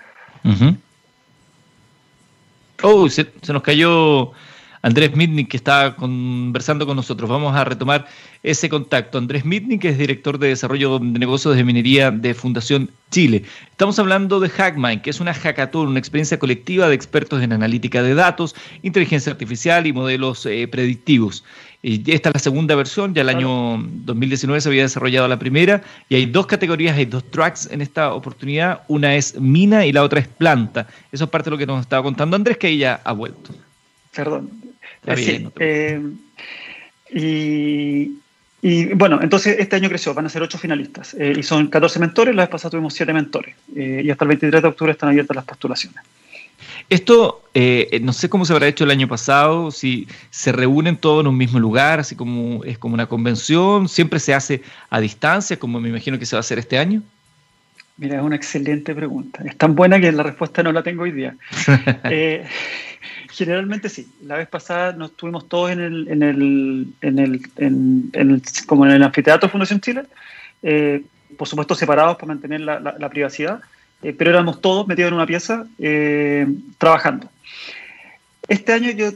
Oh, 2.82 3.08
se, 3.08 3.26
nos 3.48 3.62
cayó 3.62 4.32
Andrés 4.82 5.14
Mitnick 5.16 5.48
que 5.48 5.56
está 5.56 5.96
conversando 5.96 6.86
con 6.86 6.96
nosotros. 6.96 7.28
Vamos 7.28 7.54
a 7.56 7.64
retomar 7.64 8.06
ese 8.42 8.68
contacto. 8.68 9.18
Andrés 9.18 9.44
Mitnick 9.44 9.84
es 9.84 9.98
director 9.98 10.38
de 10.38 10.48
desarrollo 10.48 10.98
de 10.98 11.18
negocios 11.18 11.56
de 11.56 11.64
minería 11.64 12.10
de 12.10 12.34
Fundación 12.34 12.90
Chile. 13.10 13.42
Estamos 13.70 13.98
hablando 13.98 14.38
de 14.38 14.48
Hackmine, 14.48 15.02
que 15.02 15.10
es 15.10 15.20
una 15.20 15.34
hackathon, 15.34 15.88
una 15.88 15.98
experiencia 15.98 16.38
colectiva 16.38 16.88
de 16.88 16.94
expertos 16.94 17.42
en 17.42 17.52
analítica 17.52 18.02
de 18.02 18.14
datos, 18.14 18.54
inteligencia 18.82 19.32
artificial 19.32 19.86
y 19.86 19.92
modelos 19.92 20.46
eh, 20.46 20.68
predictivos. 20.68 21.44
Y 21.80 22.10
esta 22.10 22.30
es 22.30 22.34
la 22.34 22.40
segunda 22.40 22.74
versión, 22.74 23.14
ya 23.14 23.22
el 23.22 23.28
año 23.28 23.78
2019 23.78 24.60
se 24.60 24.68
había 24.68 24.82
desarrollado 24.82 25.28
la 25.28 25.38
primera, 25.38 25.80
y 26.08 26.16
hay 26.16 26.26
dos 26.26 26.46
categorías, 26.46 26.96
hay 26.96 27.04
dos 27.04 27.22
tracks 27.30 27.68
en 27.70 27.80
esta 27.80 28.14
oportunidad, 28.14 28.82
una 28.88 29.14
es 29.14 29.38
mina 29.38 29.86
y 29.86 29.92
la 29.92 30.02
otra 30.02 30.18
es 30.18 30.26
planta. 30.26 30.88
Eso 31.12 31.24
es 31.24 31.30
parte 31.30 31.50
de 31.50 31.52
lo 31.52 31.58
que 31.58 31.66
nos 31.66 31.80
estaba 31.80 32.02
contando 32.02 32.34
Andrés, 32.34 32.56
que 32.56 32.68
ella 32.68 33.00
ha 33.04 33.12
vuelto. 33.12 33.54
Perdón. 34.12 34.50
Eh, 37.10 38.10
y, 38.60 38.86
bueno, 38.94 39.20
entonces 39.22 39.56
este 39.60 39.76
año 39.76 39.88
creció, 39.88 40.12
van 40.14 40.26
a 40.26 40.28
ser 40.28 40.42
ocho 40.42 40.58
finalistas, 40.58 41.14
eh, 41.14 41.32
y 41.38 41.44
son 41.44 41.68
14 41.68 42.00
mentores, 42.00 42.34
la 42.34 42.42
vez 42.42 42.50
pasada 42.50 42.72
tuvimos 42.72 42.92
siete 42.92 43.12
mentores, 43.12 43.54
eh, 43.76 44.02
y 44.04 44.10
hasta 44.10 44.24
el 44.24 44.28
23 44.30 44.62
de 44.62 44.68
octubre 44.68 44.92
están 44.92 45.10
abiertas 45.10 45.36
las 45.36 45.44
postulaciones. 45.44 46.02
Esto, 46.88 47.42
eh, 47.54 48.00
no 48.02 48.12
sé 48.12 48.28
cómo 48.28 48.44
se 48.44 48.52
habrá 48.52 48.66
hecho 48.66 48.84
el 48.84 48.90
año 48.90 49.08
pasado, 49.08 49.70
si 49.70 50.08
se 50.30 50.52
reúnen 50.52 50.96
todos 50.96 51.22
en 51.22 51.28
un 51.28 51.36
mismo 51.36 51.58
lugar, 51.58 52.00
así 52.00 52.16
como 52.16 52.64
es 52.64 52.78
como 52.78 52.94
una 52.94 53.06
convención, 53.06 53.88
siempre 53.88 54.20
se 54.20 54.34
hace 54.34 54.62
a 54.90 55.00
distancia, 55.00 55.58
como 55.58 55.80
me 55.80 55.88
imagino 55.88 56.18
que 56.18 56.26
se 56.26 56.36
va 56.36 56.38
a 56.38 56.40
hacer 56.40 56.58
este 56.58 56.78
año. 56.78 57.02
Mira, 57.98 58.18
es 58.18 58.22
una 58.22 58.36
excelente 58.36 58.94
pregunta. 58.94 59.42
Es 59.44 59.56
tan 59.56 59.74
buena 59.74 60.00
que 60.00 60.12
la 60.12 60.22
respuesta 60.22 60.62
no 60.62 60.72
la 60.72 60.82
tengo 60.82 61.02
hoy 61.02 61.12
día. 61.12 61.36
Eh, 62.04 62.46
generalmente 63.30 63.88
sí. 63.88 64.08
La 64.22 64.36
vez 64.36 64.48
pasada 64.48 64.92
nos 64.92 65.10
estuvimos 65.10 65.48
todos 65.48 65.70
en 65.72 65.80
el, 65.80 66.08
en 66.08 66.22
el, 66.22 66.86
en 67.00 67.18
el, 67.18 67.42
en, 67.56 68.10
el 68.12 68.42
como 68.66 68.86
en 68.86 68.92
el 68.92 69.02
anfiteatro 69.02 69.48
Fundación 69.48 69.80
Chile, 69.80 70.04
eh, 70.62 71.02
por 71.36 71.46
supuesto 71.46 71.74
separados 71.74 72.16
para 72.16 72.28
mantener 72.28 72.60
la, 72.60 72.80
la 72.80 73.08
privacidad. 73.08 73.60
Eh, 74.02 74.12
pero 74.12 74.30
éramos 74.30 74.60
todos 74.60 74.86
metidos 74.86 75.08
en 75.08 75.14
una 75.14 75.26
pieza 75.26 75.66
eh, 75.78 76.46
trabajando. 76.78 77.28
Este 78.46 78.72
año 78.72 78.90
yo 78.92 79.10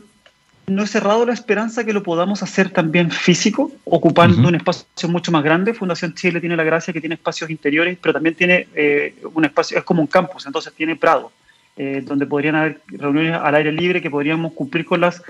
no 0.66 0.82
he 0.82 0.86
cerrado 0.86 1.24
la 1.26 1.32
esperanza 1.32 1.84
que 1.84 1.92
lo 1.92 2.02
podamos 2.02 2.42
hacer 2.42 2.70
también 2.70 3.10
físico, 3.10 3.72
ocupando 3.84 4.48
un 4.48 4.54
espacio 4.54 5.08
mucho 5.08 5.32
más 5.32 5.42
grande. 5.44 5.74
Fundación 5.74 6.14
Chile 6.14 6.40
tiene 6.40 6.56
la 6.56 6.64
gracia 6.64 6.92
que 6.92 7.00
tiene 7.00 7.14
espacios 7.14 7.50
interiores, 7.50 7.98
pero 8.00 8.12
también 8.12 8.34
tiene 8.34 8.68
eh, 8.74 9.14
un 9.34 9.44
espacio, 9.44 9.78
es 9.78 9.84
como 9.84 10.02
un 10.02 10.08
campus, 10.08 10.46
entonces 10.46 10.72
tiene 10.74 10.96
prado, 10.96 11.32
donde 11.74 12.26
podrían 12.26 12.54
haber 12.54 12.80
reuniones 12.86 13.34
al 13.34 13.54
aire 13.54 13.72
libre 13.72 14.02
que 14.02 14.10
podríamos 14.10 14.52
cumplir 14.52 14.84
con 14.84 15.00
las 15.00 15.22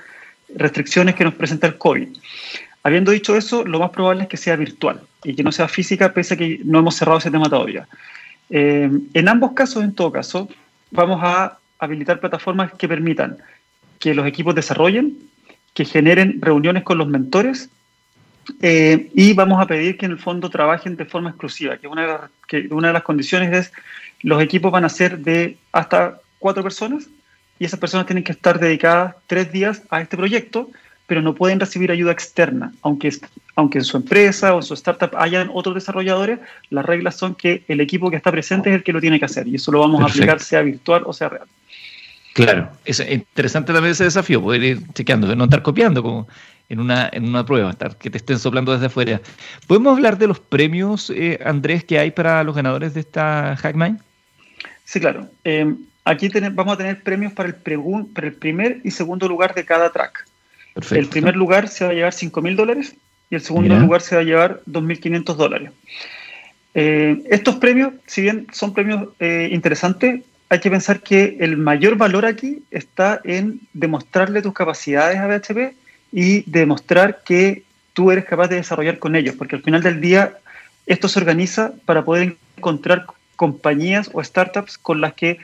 restricciones 0.54 1.14
que 1.14 1.24
nos 1.24 1.34
presenta 1.34 1.68
el 1.68 1.78
COVID. 1.78 2.08
Habiendo 2.82 3.12
dicho 3.12 3.36
eso, 3.36 3.64
lo 3.64 3.78
más 3.78 3.90
probable 3.90 4.24
es 4.24 4.28
que 4.28 4.36
sea 4.36 4.56
virtual 4.56 5.00
y 5.22 5.34
que 5.34 5.44
no 5.44 5.52
sea 5.52 5.68
física, 5.68 6.12
pese 6.12 6.34
a 6.34 6.36
que 6.36 6.60
no 6.64 6.80
hemos 6.80 6.96
cerrado 6.96 7.18
ese 7.18 7.30
tema 7.30 7.48
todavía. 7.48 7.86
Eh, 8.50 8.90
en 9.14 9.28
ambos 9.28 9.52
casos, 9.52 9.82
en 9.82 9.94
todo 9.94 10.12
caso, 10.12 10.48
vamos 10.90 11.20
a 11.22 11.58
habilitar 11.78 12.20
plataformas 12.20 12.72
que 12.74 12.88
permitan 12.88 13.38
que 13.98 14.14
los 14.14 14.26
equipos 14.26 14.54
desarrollen, 14.54 15.16
que 15.74 15.84
generen 15.84 16.40
reuniones 16.40 16.82
con 16.82 16.98
los 16.98 17.08
mentores 17.08 17.70
eh, 18.60 19.10
y 19.14 19.32
vamos 19.34 19.60
a 19.60 19.66
pedir 19.66 19.96
que 19.96 20.06
en 20.06 20.12
el 20.12 20.18
fondo 20.18 20.50
trabajen 20.50 20.96
de 20.96 21.04
forma 21.04 21.30
exclusiva, 21.30 21.76
que 21.76 21.86
una, 21.86 22.02
de 22.02 22.08
las, 22.08 22.30
que 22.46 22.68
una 22.70 22.88
de 22.88 22.94
las 22.94 23.02
condiciones 23.02 23.52
es 23.56 23.72
los 24.20 24.42
equipos 24.42 24.72
van 24.72 24.84
a 24.84 24.88
ser 24.88 25.18
de 25.18 25.56
hasta 25.72 26.18
cuatro 26.38 26.62
personas 26.62 27.08
y 27.58 27.64
esas 27.64 27.78
personas 27.78 28.06
tienen 28.06 28.24
que 28.24 28.32
estar 28.32 28.58
dedicadas 28.58 29.14
tres 29.26 29.52
días 29.52 29.82
a 29.90 30.00
este 30.00 30.16
proyecto 30.16 30.70
pero 31.12 31.20
no 31.20 31.34
pueden 31.34 31.60
recibir 31.60 31.92
ayuda 31.92 32.10
externa. 32.10 32.72
Aunque, 32.80 33.12
aunque 33.54 33.76
en 33.76 33.84
su 33.84 33.98
empresa 33.98 34.54
o 34.54 34.60
en 34.60 34.62
su 34.62 34.72
startup 34.72 35.14
hayan 35.18 35.50
otros 35.52 35.74
desarrolladores, 35.74 36.38
las 36.70 36.86
reglas 36.86 37.18
son 37.18 37.34
que 37.34 37.64
el 37.68 37.82
equipo 37.82 38.08
que 38.08 38.16
está 38.16 38.32
presente 38.32 38.70
es 38.70 38.76
el 38.76 38.82
que 38.82 38.94
lo 38.94 39.00
tiene 39.02 39.18
que 39.18 39.26
hacer 39.26 39.46
y 39.46 39.56
eso 39.56 39.70
lo 39.70 39.80
vamos 39.80 40.00
a 40.00 40.06
aplicar 40.06 40.40
sea 40.40 40.62
virtual 40.62 41.02
o 41.04 41.12
sea 41.12 41.28
real. 41.28 41.46
Claro, 42.32 42.70
es 42.86 43.00
interesante 43.00 43.74
también 43.74 43.92
ese 43.92 44.04
desafío, 44.04 44.40
poder 44.40 44.62
ir 44.62 44.80
chequeando, 44.94 45.36
no 45.36 45.44
estar 45.44 45.60
copiando 45.60 46.02
como 46.02 46.28
en 46.70 46.80
una, 46.80 47.10
en 47.12 47.28
una 47.28 47.44
prueba, 47.44 47.68
estar, 47.68 47.94
que 47.98 48.08
te 48.08 48.16
estén 48.16 48.38
soplando 48.38 48.72
desde 48.72 48.86
afuera. 48.86 49.20
¿Podemos 49.66 49.94
hablar 49.94 50.16
de 50.16 50.28
los 50.28 50.40
premios, 50.40 51.10
eh, 51.14 51.38
Andrés, 51.44 51.84
que 51.84 51.98
hay 51.98 52.12
para 52.12 52.42
los 52.42 52.56
ganadores 52.56 52.94
de 52.94 53.00
esta 53.00 53.54
Hackmine? 53.56 53.98
Sí, 54.86 54.98
claro. 54.98 55.28
Eh, 55.44 55.74
aquí 56.06 56.30
vamos 56.52 56.72
a 56.72 56.78
tener 56.78 57.02
premios 57.02 57.34
para 57.34 57.50
el, 57.50 57.56
para 58.14 58.28
el 58.28 58.32
primer 58.32 58.80
y 58.82 58.90
segundo 58.90 59.28
lugar 59.28 59.54
de 59.54 59.66
cada 59.66 59.92
track. 59.92 60.31
El 60.90 61.06
primer 61.08 61.36
lugar 61.36 61.68
se 61.68 61.84
va 61.84 61.90
a 61.90 61.94
llevar 61.94 62.12
5 62.12 62.42
mil 62.42 62.56
dólares 62.56 62.94
y 63.30 63.34
el 63.34 63.42
segundo 63.42 63.78
lugar 63.78 64.00
se 64.00 64.14
va 64.14 64.22
a 64.22 64.24
llevar 64.24 64.60
2.500 64.66 65.34
dólares. 65.34 65.70
Eh, 66.74 67.22
estos 67.30 67.56
premios, 67.56 67.92
si 68.06 68.22
bien 68.22 68.46
son 68.52 68.72
premios 68.72 69.08
eh, 69.20 69.50
interesantes, 69.52 70.22
hay 70.48 70.60
que 70.60 70.70
pensar 70.70 71.00
que 71.00 71.36
el 71.40 71.56
mayor 71.56 71.96
valor 71.96 72.26
aquí 72.26 72.62
está 72.70 73.20
en 73.24 73.60
demostrarle 73.72 74.42
tus 74.42 74.52
capacidades 74.52 75.18
a 75.18 75.26
BHP 75.26 75.74
y 76.12 76.50
demostrar 76.50 77.22
que 77.24 77.62
tú 77.94 78.10
eres 78.10 78.24
capaz 78.24 78.48
de 78.48 78.56
desarrollar 78.56 78.98
con 78.98 79.16
ellos, 79.16 79.34
porque 79.36 79.56
al 79.56 79.62
final 79.62 79.82
del 79.82 80.00
día 80.00 80.36
esto 80.86 81.08
se 81.08 81.18
organiza 81.18 81.72
para 81.84 82.04
poder 82.04 82.36
encontrar 82.56 83.06
compañías 83.36 84.10
o 84.12 84.22
startups 84.22 84.78
con 84.78 85.00
las 85.00 85.14
que 85.14 85.38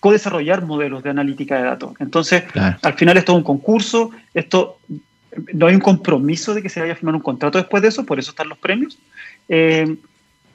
co-desarrollar 0.00 0.64
modelos 0.64 1.02
de 1.02 1.10
analítica 1.10 1.56
de 1.56 1.64
datos. 1.64 1.92
Entonces, 2.00 2.44
al 2.54 2.94
final 2.94 3.16
esto 3.16 3.32
es 3.32 3.38
un 3.38 3.44
concurso, 3.44 4.10
esto 4.34 4.78
no 5.52 5.66
hay 5.66 5.74
un 5.74 5.80
compromiso 5.80 6.54
de 6.54 6.62
que 6.62 6.68
se 6.68 6.80
vaya 6.80 6.94
a 6.94 6.96
firmar 6.96 7.14
un 7.14 7.20
contrato 7.20 7.58
después 7.58 7.82
de 7.82 7.88
eso, 7.88 8.04
por 8.04 8.18
eso 8.18 8.30
están 8.30 8.48
los 8.48 8.58
premios, 8.58 8.98
eh, 9.48 9.96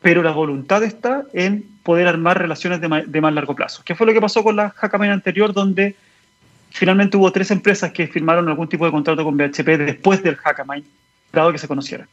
pero 0.02 0.22
la 0.22 0.32
voluntad 0.32 0.84
está 0.84 1.24
en 1.34 1.64
poder 1.84 2.08
armar 2.08 2.40
relaciones 2.40 2.82
de, 2.82 2.88
más 3.22 3.34
largo 3.34 3.56
plazo. 3.56 3.84
¿Qué 3.86 3.96
fue 3.96 4.08
lo 4.08 4.14
que 4.14 4.22
pasó 4.22 4.44
con 4.44 4.56
la 4.56 4.72
Hackamain 4.72 5.12
anterior, 5.12 5.54
donde 5.54 5.96
finalmente 6.72 7.16
hubo 7.16 7.32
tres 7.32 7.52
empresas 7.52 7.92
que 7.92 8.08
firmaron 8.08 8.50
algún 8.50 8.68
tipo 8.68 8.86
de 8.86 8.92
contrato 8.92 9.24
con 9.24 9.38
BHP 9.38 9.66
después 9.78 10.22
del 10.22 10.36
Hackamain, 10.36 10.84
dado 11.32 11.52
que 11.52 11.58
se 11.58 11.68
conociera? 11.68 12.08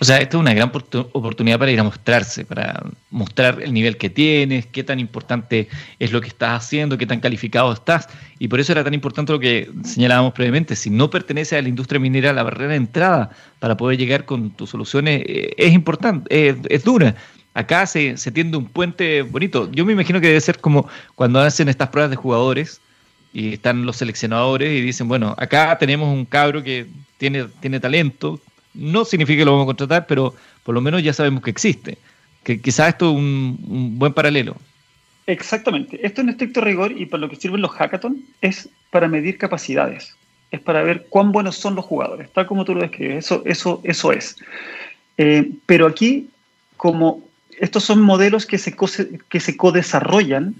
O 0.00 0.04
sea, 0.04 0.18
esta 0.18 0.36
es 0.36 0.40
una 0.40 0.54
gran 0.54 0.70
oportunidad 0.70 1.58
para 1.58 1.70
ir 1.70 1.80
a 1.80 1.84
mostrarse, 1.84 2.44
para 2.44 2.82
mostrar 3.10 3.62
el 3.62 3.72
nivel 3.72 3.96
que 3.96 4.10
tienes, 4.10 4.66
qué 4.66 4.84
tan 4.84 5.00
importante 5.00 5.68
es 5.98 6.12
lo 6.12 6.20
que 6.20 6.28
estás 6.28 6.64
haciendo, 6.64 6.98
qué 6.98 7.06
tan 7.06 7.20
calificado 7.20 7.72
estás. 7.72 8.08
Y 8.38 8.48
por 8.48 8.60
eso 8.60 8.72
era 8.72 8.84
tan 8.84 8.94
importante 8.94 9.32
lo 9.32 9.40
que 9.40 9.70
señalábamos 9.84 10.32
previamente. 10.32 10.76
Si 10.76 10.90
no 10.90 11.10
pertenece 11.10 11.56
a 11.56 11.62
la 11.62 11.68
industria 11.68 12.00
minera, 12.00 12.32
la 12.32 12.42
barrera 12.42 12.70
de 12.70 12.76
entrada 12.76 13.30
para 13.58 13.76
poder 13.76 13.98
llegar 13.98 14.24
con 14.24 14.50
tus 14.50 14.70
soluciones 14.70 15.22
eh, 15.26 15.54
es 15.56 15.72
importante, 15.72 16.56
es 16.68 16.84
dura. 16.84 17.14
Acá 17.54 17.86
se, 17.86 18.16
se 18.16 18.32
tiende 18.32 18.56
un 18.56 18.66
puente 18.66 19.22
bonito. 19.22 19.70
Yo 19.72 19.84
me 19.84 19.92
imagino 19.92 20.20
que 20.20 20.28
debe 20.28 20.40
ser 20.40 20.58
como 20.58 20.88
cuando 21.14 21.40
hacen 21.40 21.68
estas 21.68 21.90
pruebas 21.90 22.10
de 22.10 22.16
jugadores 22.16 22.80
y 23.32 23.54
están 23.54 23.84
los 23.86 23.96
seleccionadores 23.96 24.70
y 24.72 24.80
dicen, 24.80 25.08
bueno, 25.08 25.34
acá 25.38 25.76
tenemos 25.78 26.08
un 26.08 26.24
cabro 26.24 26.62
que 26.62 26.86
tiene, 27.18 27.44
tiene 27.60 27.80
talento, 27.80 28.40
no 28.74 29.04
significa 29.04 29.40
que 29.40 29.44
lo 29.44 29.52
vamos 29.52 29.64
a 29.64 29.66
contratar, 29.66 30.06
pero 30.06 30.34
por 30.62 30.74
lo 30.74 30.80
menos 30.80 31.02
ya 31.02 31.12
sabemos 31.12 31.42
que 31.42 31.50
existe. 31.50 31.98
Que 32.42 32.60
quizás 32.60 32.88
esto 32.88 33.10
es 33.10 33.16
un, 33.16 33.98
buen 33.98 34.12
paralelo. 34.12 34.56
Exactamente. 35.26 36.04
Esto 36.04 36.20
en 36.20 36.30
estricto 36.30 36.60
rigor 36.60 36.92
y 36.92 37.06
para 37.06 37.20
lo 37.20 37.28
que 37.28 37.36
sirven 37.36 37.60
los 37.60 37.70
hackathons 37.70 38.18
es 38.40 38.68
para 38.90 39.08
medir 39.08 39.38
capacidades. 39.38 40.14
Es 40.50 40.60
para 40.60 40.82
ver 40.82 41.06
cuán 41.08 41.32
buenos 41.32 41.56
son 41.56 41.74
los 41.74 41.84
jugadores, 41.84 42.30
tal 42.32 42.46
como 42.46 42.64
tú 42.64 42.74
lo 42.74 42.82
describes. 42.82 43.24
Eso, 43.24 43.42
eso, 43.46 43.80
eso 43.84 44.12
es. 44.12 44.36
Eh, 45.16 45.50
pero 45.66 45.86
aquí, 45.86 46.28
como 46.76 47.22
estos 47.58 47.84
son 47.84 48.02
modelos 48.02 48.44
que 48.44 48.58
se, 48.58 48.74
que 49.28 49.40
se 49.40 49.56
co-desarrollan, 49.56 50.54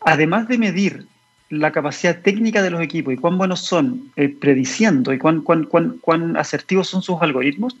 además 0.00 0.48
de 0.48 0.58
medir 0.58 1.06
la 1.50 1.72
capacidad 1.72 2.20
técnica 2.20 2.62
de 2.62 2.70
los 2.70 2.80
equipos 2.80 3.12
y 3.12 3.16
cuán 3.16 3.36
buenos 3.36 3.60
son 3.60 4.10
eh, 4.16 4.28
prediciendo 4.28 5.12
y 5.12 5.18
cuán, 5.18 5.42
cuán, 5.42 5.64
cuán, 5.64 5.98
cuán, 6.00 6.36
asertivos 6.36 6.88
son 6.88 7.02
sus 7.02 7.20
algoritmos, 7.20 7.76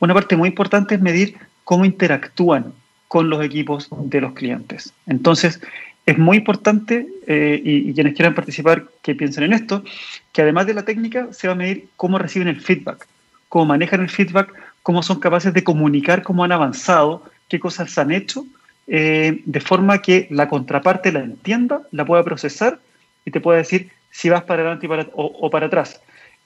una 0.00 0.14
parte 0.14 0.36
muy 0.36 0.48
importante 0.48 0.94
es 0.94 1.00
medir 1.02 1.36
cómo 1.64 1.84
interactúan 1.84 2.72
con 3.08 3.28
los 3.28 3.44
equipos 3.44 3.88
de 3.90 4.20
los 4.22 4.32
clientes. 4.32 4.92
Entonces, 5.06 5.60
es 6.06 6.18
muy 6.18 6.38
importante, 6.38 7.06
eh, 7.26 7.60
y, 7.62 7.92
quienes 7.94 8.14
quieran 8.14 8.34
participar 8.34 8.86
que 9.02 9.14
piensen 9.14 9.44
en 9.44 9.52
esto, 9.52 9.84
que 10.32 10.42
además 10.42 10.66
de 10.66 10.74
la 10.74 10.84
técnica 10.84 11.28
se 11.32 11.46
va 11.46 11.52
a 11.52 11.56
medir 11.56 11.88
cómo 11.96 12.18
reciben 12.18 12.48
el 12.48 12.60
feedback, 12.60 13.06
cómo 13.48 13.66
manejan 13.66 14.00
el 14.00 14.10
feedback, 14.10 14.52
cómo 14.82 15.02
son 15.02 15.20
capaces 15.20 15.52
de 15.54 15.62
comunicar 15.64 16.22
cómo 16.22 16.44
han 16.44 16.52
avanzado, 16.52 17.22
qué 17.48 17.60
cosas 17.60 17.96
han 17.98 18.12
hecho, 18.12 18.46
eh, 18.86 19.42
de 19.44 19.60
forma 19.60 20.02
que 20.02 20.26
la 20.30 20.48
contraparte 20.48 21.12
la 21.12 21.20
entienda, 21.20 21.82
la 21.90 22.04
pueda 22.04 22.22
procesar 22.22 22.80
y 23.24 23.30
te 23.30 23.40
pueda 23.40 23.58
decir 23.58 23.90
si 24.10 24.28
vas 24.28 24.42
para 24.42 24.62
adelante 24.62 24.88
o, 25.14 25.50
para 25.50 25.66
atrás. 25.66 26.00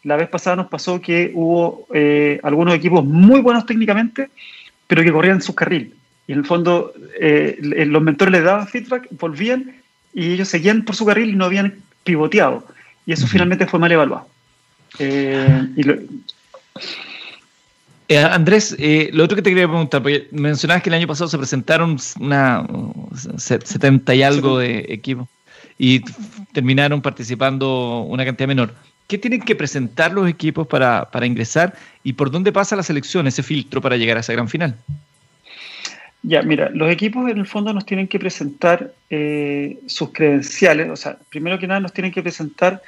La 0.04 0.16
vez 0.16 0.28
pasada 0.28 0.56
nos 0.56 0.68
pasó 0.68 1.00
que 1.00 1.32
hubo 1.34 1.86
eh, 1.92 2.40
algunos 2.42 2.74
equipos 2.74 3.04
muy 3.04 3.40
buenos 3.40 3.66
técnicamente, 3.66 4.30
pero 4.86 5.02
que 5.02 5.12
corrían 5.12 5.42
su 5.42 5.54
carril. 5.54 5.94
Y 6.26 6.32
en 6.32 6.38
el 6.38 6.44
fondo 6.46 6.92
eh, 7.20 7.58
los 7.60 8.02
mentores 8.02 8.32
les 8.32 8.44
daban 8.44 8.68
feedback, 8.68 9.08
volvían 9.18 9.74
y 10.14 10.32
ellos 10.32 10.48
seguían 10.48 10.84
por 10.84 10.96
su 10.96 11.04
carril 11.04 11.30
y 11.30 11.36
no 11.36 11.44
habían 11.44 11.74
pivoteado. 12.04 12.66
Y 13.06 13.12
eso 13.12 13.26
finalmente 13.26 13.66
fue 13.66 13.80
mal 13.80 13.92
evaluado. 13.92 14.28
y 14.98 15.82
eh, 18.08 18.18
Andrés, 18.18 18.74
eh, 18.78 19.10
lo 19.12 19.24
otro 19.24 19.36
que 19.36 19.42
te 19.42 19.50
quería 19.50 19.68
preguntar, 19.68 20.02
porque 20.02 20.28
mencionabas 20.30 20.82
que 20.82 20.88
el 20.88 20.94
año 20.94 21.06
pasado 21.06 21.28
se 21.28 21.36
presentaron 21.36 21.98
una 22.18 22.66
70 23.36 24.14
y 24.14 24.22
algo 24.22 24.58
de 24.58 24.86
equipos 24.88 25.28
y 25.78 26.02
terminaron 26.52 27.00
participando 27.00 28.00
una 28.00 28.24
cantidad 28.24 28.48
menor. 28.48 28.74
¿Qué 29.06 29.16
tienen 29.16 29.40
que 29.40 29.54
presentar 29.54 30.12
los 30.12 30.28
equipos 30.28 30.66
para, 30.66 31.08
ingresar 31.24 31.74
y 32.04 32.12
por 32.12 32.30
dónde 32.30 32.52
pasa 32.52 32.76
la 32.76 32.82
selección, 32.82 33.26
ese 33.26 33.42
filtro 33.42 33.80
para 33.80 33.96
llegar 33.96 34.16
a 34.16 34.20
esa 34.20 34.32
gran 34.32 34.48
final? 34.48 34.76
Ya, 36.22 36.42
mira, 36.42 36.68
los 36.74 36.90
equipos 36.90 37.30
en 37.30 37.38
el 37.38 37.46
fondo 37.46 37.72
nos 37.72 37.86
tienen 37.86 38.08
que 38.08 38.18
presentar 38.18 38.92
eh, 39.08 39.78
sus 39.86 40.12
credenciales, 40.12 40.90
o 40.90 40.96
sea, 40.96 41.16
primero 41.30 41.58
que 41.58 41.66
nada 41.66 41.80
nos 41.80 41.92
tienen 41.92 42.12
que 42.12 42.22
presentar 42.22 42.82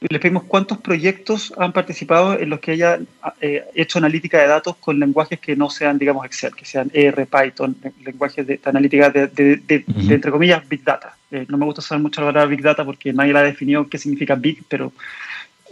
les 0.00 0.20
pedimos 0.20 0.44
cuántos 0.44 0.78
proyectos 0.78 1.52
han 1.56 1.72
participado 1.72 2.38
en 2.38 2.50
los 2.50 2.60
que 2.60 2.72
haya 2.72 3.00
eh, 3.40 3.64
hecho 3.74 3.98
analítica 3.98 4.38
de 4.38 4.46
datos 4.46 4.76
con 4.76 4.98
lenguajes 4.98 5.40
que 5.40 5.56
no 5.56 5.70
sean, 5.70 5.98
digamos, 5.98 6.24
Excel, 6.24 6.54
que 6.54 6.64
sean 6.64 6.90
R, 6.92 7.26
Python, 7.26 7.76
lenguajes 8.04 8.46
de, 8.46 8.60
analítica 8.64 9.10
de, 9.10 9.62
entre 10.08 10.30
comillas, 10.30 10.66
Big 10.68 10.84
Data. 10.84 11.16
Eh, 11.30 11.46
no 11.48 11.58
me 11.58 11.64
gusta 11.64 11.80
usar 11.80 11.98
mucho 11.98 12.20
la 12.20 12.28
palabra 12.28 12.48
Big 12.48 12.62
Data 12.62 12.84
porque 12.84 13.12
nadie 13.12 13.32
la 13.32 13.40
ha 13.40 13.44
definido 13.44 13.88
qué 13.88 13.98
significa 13.98 14.34
Big, 14.34 14.62
pero 14.68 14.92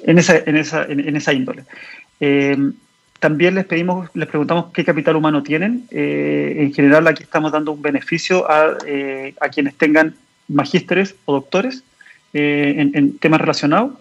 en 0.05 0.19
esa, 0.19 0.37
en 0.39 0.57
esa, 0.57 0.85
en, 0.85 1.17
esa 1.17 1.33
índole. 1.33 1.65
Eh, 2.21 2.57
también 3.19 3.55
les 3.55 3.65
pedimos, 3.65 4.11
les 4.15 4.29
preguntamos 4.29 4.67
qué 4.73 4.85
capital 4.85 5.17
humano 5.17 5.43
tienen. 5.43 5.87
en 5.91 6.73
general, 6.75 7.07
aquí 7.07 7.23
estamos 7.23 7.51
dando 7.51 7.73
un 7.73 7.81
beneficio 7.81 8.51
a, 8.51 8.77
a 9.41 9.49
quienes 9.49 9.75
tengan 9.77 10.15
magísteres 10.49 11.15
o 11.25 11.33
doctores 11.33 11.83
eh, 12.33 12.91
en, 12.93 13.19
temas 13.19 13.41
relacionados. 13.41 13.93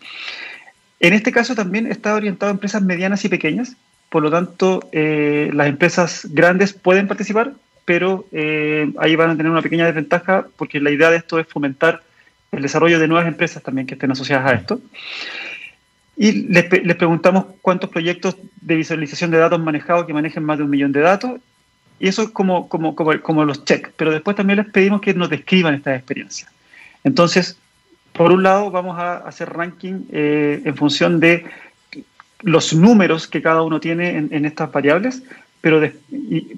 En 1.00 1.14
este 1.14 1.32
caso 1.32 1.56
también 1.56 1.88
está 1.88 2.16
orientado 2.16 2.50
a 2.50 2.54
empresas 2.54 2.82
medianas 2.82 3.24
y 3.24 3.30
pequeñas, 3.30 3.78
por 4.10 4.24
lo 4.24 4.32
tanto 4.32 4.90
eh, 4.92 5.50
las 5.54 5.68
empresas 5.68 6.28
grandes 6.32 6.74
pueden 6.74 7.08
participar, 7.08 7.54
pero 7.86 8.26
eh, 8.32 8.92
ahí 8.98 9.16
van 9.16 9.30
a 9.30 9.38
tener 9.38 9.52
una 9.52 9.62
pequeña 9.62 9.86
desventaja 9.86 10.48
porque 10.58 10.80
la 10.80 10.92
idea 10.92 11.12
de 11.12 11.18
esto 11.18 11.40
es 11.40 11.48
fomentar 11.48 12.04
el 12.52 12.62
desarrollo 12.62 13.00
de 13.00 13.08
nuevas 13.08 13.28
empresas 13.28 13.62
también 13.64 13.88
que 13.88 13.94
estén 13.94 14.12
asociadas 14.12 14.52
a 14.52 14.56
esto. 14.56 14.82
Y 16.18 16.48
les, 16.48 16.66
preguntamos 16.66 17.46
cuántos 17.62 17.90
proyectos 17.90 18.38
de 18.62 18.76
visualización 18.76 19.32
de 19.32 19.38
datos 19.38 19.60
manejados 19.60 20.06
que 20.06 20.14
manejen 20.14 20.44
más 20.44 20.58
de 20.58 20.64
un 20.64 20.70
millón 20.70 20.92
de 20.92 21.02
datos. 21.02 21.40
Y 22.00 22.08
eso 22.08 22.24
es 22.24 22.30
como, 22.30 22.68
como, 22.68 22.96
como, 22.96 23.20
como 23.22 23.46
los 23.46 23.64
check, 23.66 23.92
pero 23.96 24.12
después 24.12 24.36
también 24.36 24.58
les 24.58 24.68
pedimos 24.68 25.02
que 25.02 25.14
nos 25.14 25.30
describan 25.30 25.76
estas 25.76 25.98
experiencias. 25.98 26.50
Entonces, 27.04 27.58
por 28.14 28.32
un 28.32 28.44
lado, 28.44 28.72
vamos 28.72 28.98
a 28.98 29.18
hacer 29.18 29.50
ranking 29.50 30.06
eh, 30.12 30.62
en 30.64 30.76
función 30.76 31.20
de 31.20 31.46
los 32.42 32.74
números 32.74 33.28
que 33.28 33.42
cada 33.42 33.62
uno 33.62 33.80
tiene 33.80 34.18
en, 34.18 34.46
estas 34.46 34.72
variables, 34.72 35.24
pero, 35.66 35.82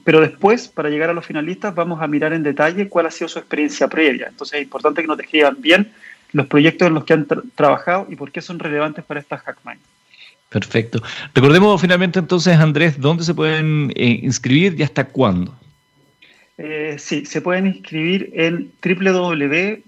pero 0.03 0.20
después, 0.20 0.68
para 0.68 0.89
llegar 0.89 1.10
a 1.10 1.14
los 1.14 1.26
finalistas, 1.26 1.74
vamos 1.74 2.01
a 2.01 2.08
mirar 2.08 2.34
en 2.34 2.43
detalle 2.43 2.89
cuál 2.89 3.05
ha 3.05 3.12
sido 3.12 3.30
su 3.30 3.39
experiencia 3.39 3.88
previa. 3.88 4.28
Entonces 4.28 4.60
es 4.60 4.64
importante 4.64 5.01
que 5.01 5.08
nos 5.08 5.18
describan 5.18 5.55
bien 5.62 5.93
los 6.34 6.45
proyectos 6.47 6.89
en 6.89 6.93
los 6.93 7.05
que 7.05 7.14
han 7.14 7.26
trabajado 7.55 8.05
y 8.10 8.18
por 8.18 8.34
qué 8.34 8.41
son 8.41 8.60
relevantes 8.60 9.05
para 9.05 9.22
esta 9.22 9.38
HackMind. 9.38 9.80
Perfecto. 10.49 11.01
Recordemos 11.34 11.80
finalmente 11.80 12.20
entonces, 12.20 12.58
Andrés, 12.58 12.99
¿dónde 12.99 13.24
se 13.24 13.34
pueden 13.34 13.93
eh, 13.95 14.20
inscribir 14.24 14.76
y 14.78 14.84
hasta 14.84 15.05
cuándo? 15.05 15.55
Eh, 16.58 16.97
sí, 16.99 17.26
se 17.26 17.39
pueden 17.39 17.68
inscribir 17.68 18.30
en 18.34 18.70
www 18.84 19.84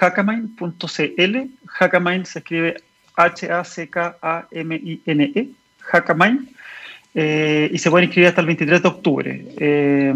.hackamind.cl. 0.00 1.36
Hackamind 1.66 2.24
se 2.24 2.38
escribe 2.38 2.82
H-A-C-K-A-M-I-N-E, 3.16 3.88
Hackamind, 5.80 6.48
eh, 7.18 7.70
y 7.72 7.78
se 7.78 7.90
puede 7.90 8.04
inscribir 8.04 8.28
hasta 8.28 8.42
el 8.42 8.46
23 8.46 8.82
de 8.82 8.88
octubre. 8.88 9.46
Eh, 9.56 10.14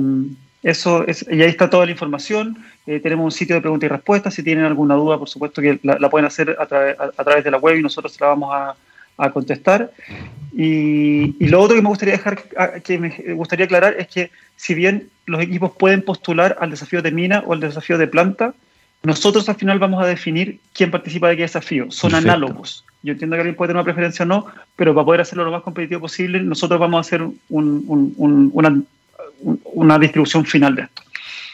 eso 0.63 1.07
es, 1.07 1.25
y 1.31 1.41
ahí 1.41 1.49
está 1.49 1.71
toda 1.71 1.87
la 1.87 1.93
información. 1.93 2.59
Eh, 2.87 3.01
tenemos 3.01 3.25
un 3.25 3.31
sitio 3.31 3.55
de 3.55 3.63
preguntas 3.63 3.87
y 3.87 3.89
respuestas. 3.89 4.35
Si 4.35 4.43
tienen 4.43 4.67
alguna 4.67 4.97
duda, 4.97 5.19
por 5.19 5.27
supuesto 5.27 5.63
que 5.63 5.81
la, 5.83 6.11
pueden 6.11 6.27
hacer 6.27 6.55
a, 6.61 6.67
través 6.67 7.43
de 7.43 7.51
la 7.51 7.57
web 7.57 7.79
y 7.79 7.83
nosotros 7.83 8.21
la 8.21 8.27
vamos 8.27 8.51
a, 8.53 8.77
contestar. 9.33 9.91
Y, 10.55 11.37
y, 11.39 11.49
lo 11.49 11.61
otro 11.61 11.77
que 11.77 11.83
me 11.83 11.89
gustaría 11.89 12.15
dejar, 12.15 12.43
que 12.83 12.99
me 12.99 13.11
gustaría 13.35 13.67
aclarar 13.67 13.97
es 13.99 14.09
que 14.09 14.31
si 14.57 14.73
bien 14.73 15.09
los 15.27 15.43
equipos 15.43 15.73
pueden 15.79 16.01
postular 16.01 16.57
al 16.59 16.71
desafío 16.71 17.03
de 17.03 17.11
mina 17.11 17.43
o 17.47 17.53
al 17.53 17.61
desafío 17.61 17.99
de 17.99 18.07
planta, 18.07 18.55
nosotros 19.03 19.47
al 19.51 19.57
final 19.57 19.79
vamos 19.79 20.03
a 20.03 20.07
definir 20.07 20.59
quién 20.73 20.91
participa 20.91 21.29
de 21.29 21.37
qué 21.37 21.43
desafío. 21.43 21.91
Son 21.91 22.15
análogos. 22.15 22.85
Yo 23.03 23.13
entiendo 23.13 23.37
que 23.37 23.41
alguien 23.41 23.57
puede 23.57 23.69
tener 23.69 23.79
una 23.79 23.85
preferencia 23.85 24.25
o 24.25 24.29
no, 24.29 24.47
pero 24.77 24.95
para 24.95 25.05
poder 25.05 25.21
hacerlo 25.23 25.45
lo 25.45 25.53
más 25.53 25.63
competitivo 25.63 26.01
posible, 26.01 26.41
nosotros 26.41 26.79
vamos 26.79 26.99
a 26.99 27.01
hacer 27.01 27.27
una, 27.49 28.83
una 29.41 29.99
distribución 29.99 30.45
final 30.45 30.75
de 30.75 30.83
esto. 30.83 31.03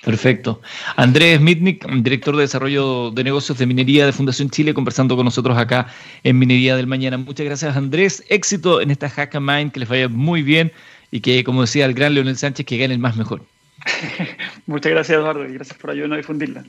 Perfecto. 0.06 0.60
Andrés 0.94 1.40
Mitnick, 1.40 1.84
director 2.00 2.36
de 2.36 2.42
Desarrollo 2.42 3.10
de 3.10 3.24
Negocios 3.24 3.58
de 3.58 3.66
Minería 3.66 4.06
de 4.06 4.12
Fundación 4.12 4.50
Chile, 4.50 4.72
conversando 4.72 5.16
con 5.16 5.24
nosotros 5.24 5.58
acá 5.58 5.88
en 6.22 6.38
Minería 6.38 6.76
del 6.76 6.86
Mañana. 6.86 7.18
Muchas 7.18 7.44
gracias, 7.44 7.76
Andrés. 7.76 8.22
Éxito 8.28 8.80
en 8.80 8.92
esta 8.92 9.08
Hack 9.08 9.34
Mind, 9.40 9.72
que 9.72 9.80
les 9.80 9.88
vaya 9.88 10.08
muy 10.08 10.42
bien 10.42 10.70
y 11.10 11.20
que, 11.20 11.42
como 11.42 11.62
decía 11.62 11.86
el 11.86 11.94
gran 11.94 12.14
Leonel 12.14 12.36
Sánchez, 12.36 12.66
que 12.66 12.78
gane 12.78 12.94
el 12.94 13.00
más 13.00 13.16
mejor. 13.16 13.42
Muchas 14.66 14.92
gracias, 14.92 15.18
Eduardo, 15.18 15.44
y 15.44 15.54
gracias 15.54 15.76
por 15.76 15.90
ayudarnos 15.90 16.14
a 16.14 16.18
difundirla. 16.18 16.64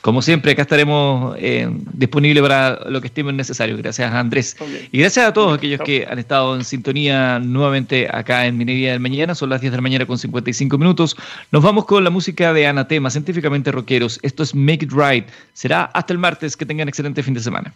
Como 0.00 0.22
siempre, 0.22 0.52
acá 0.52 0.62
estaremos 0.62 1.34
eh, 1.40 1.68
disponibles 1.92 2.40
para 2.42 2.88
lo 2.88 3.00
que 3.00 3.08
estemos 3.08 3.34
necesario. 3.34 3.76
Gracias, 3.76 4.12
Andrés. 4.12 4.56
Y 4.92 5.00
gracias 5.00 5.26
a 5.26 5.32
todos 5.32 5.58
aquellos 5.58 5.80
que 5.80 6.06
han 6.08 6.20
estado 6.20 6.54
en 6.54 6.64
sintonía 6.64 7.40
nuevamente 7.40 8.08
acá 8.08 8.46
en 8.46 8.56
Minería 8.56 8.92
del 8.92 9.00
Mañana. 9.00 9.34
Son 9.34 9.50
las 9.50 9.60
10 9.60 9.72
de 9.72 9.78
la 9.78 9.82
mañana 9.82 10.06
con 10.06 10.16
55 10.16 10.78
minutos. 10.78 11.16
Nos 11.50 11.64
vamos 11.64 11.84
con 11.84 12.04
la 12.04 12.10
música 12.10 12.52
de 12.52 12.68
Anatema, 12.68 13.10
científicamente 13.10 13.72
rockeros. 13.72 14.20
Esto 14.22 14.44
es 14.44 14.54
Make 14.54 14.84
It 14.84 14.92
Right. 14.92 15.26
Será 15.52 15.84
hasta 15.86 16.12
el 16.12 16.18
martes. 16.18 16.56
Que 16.56 16.64
tengan 16.64 16.88
excelente 16.88 17.22
fin 17.22 17.34
de 17.34 17.40
semana. 17.40 17.74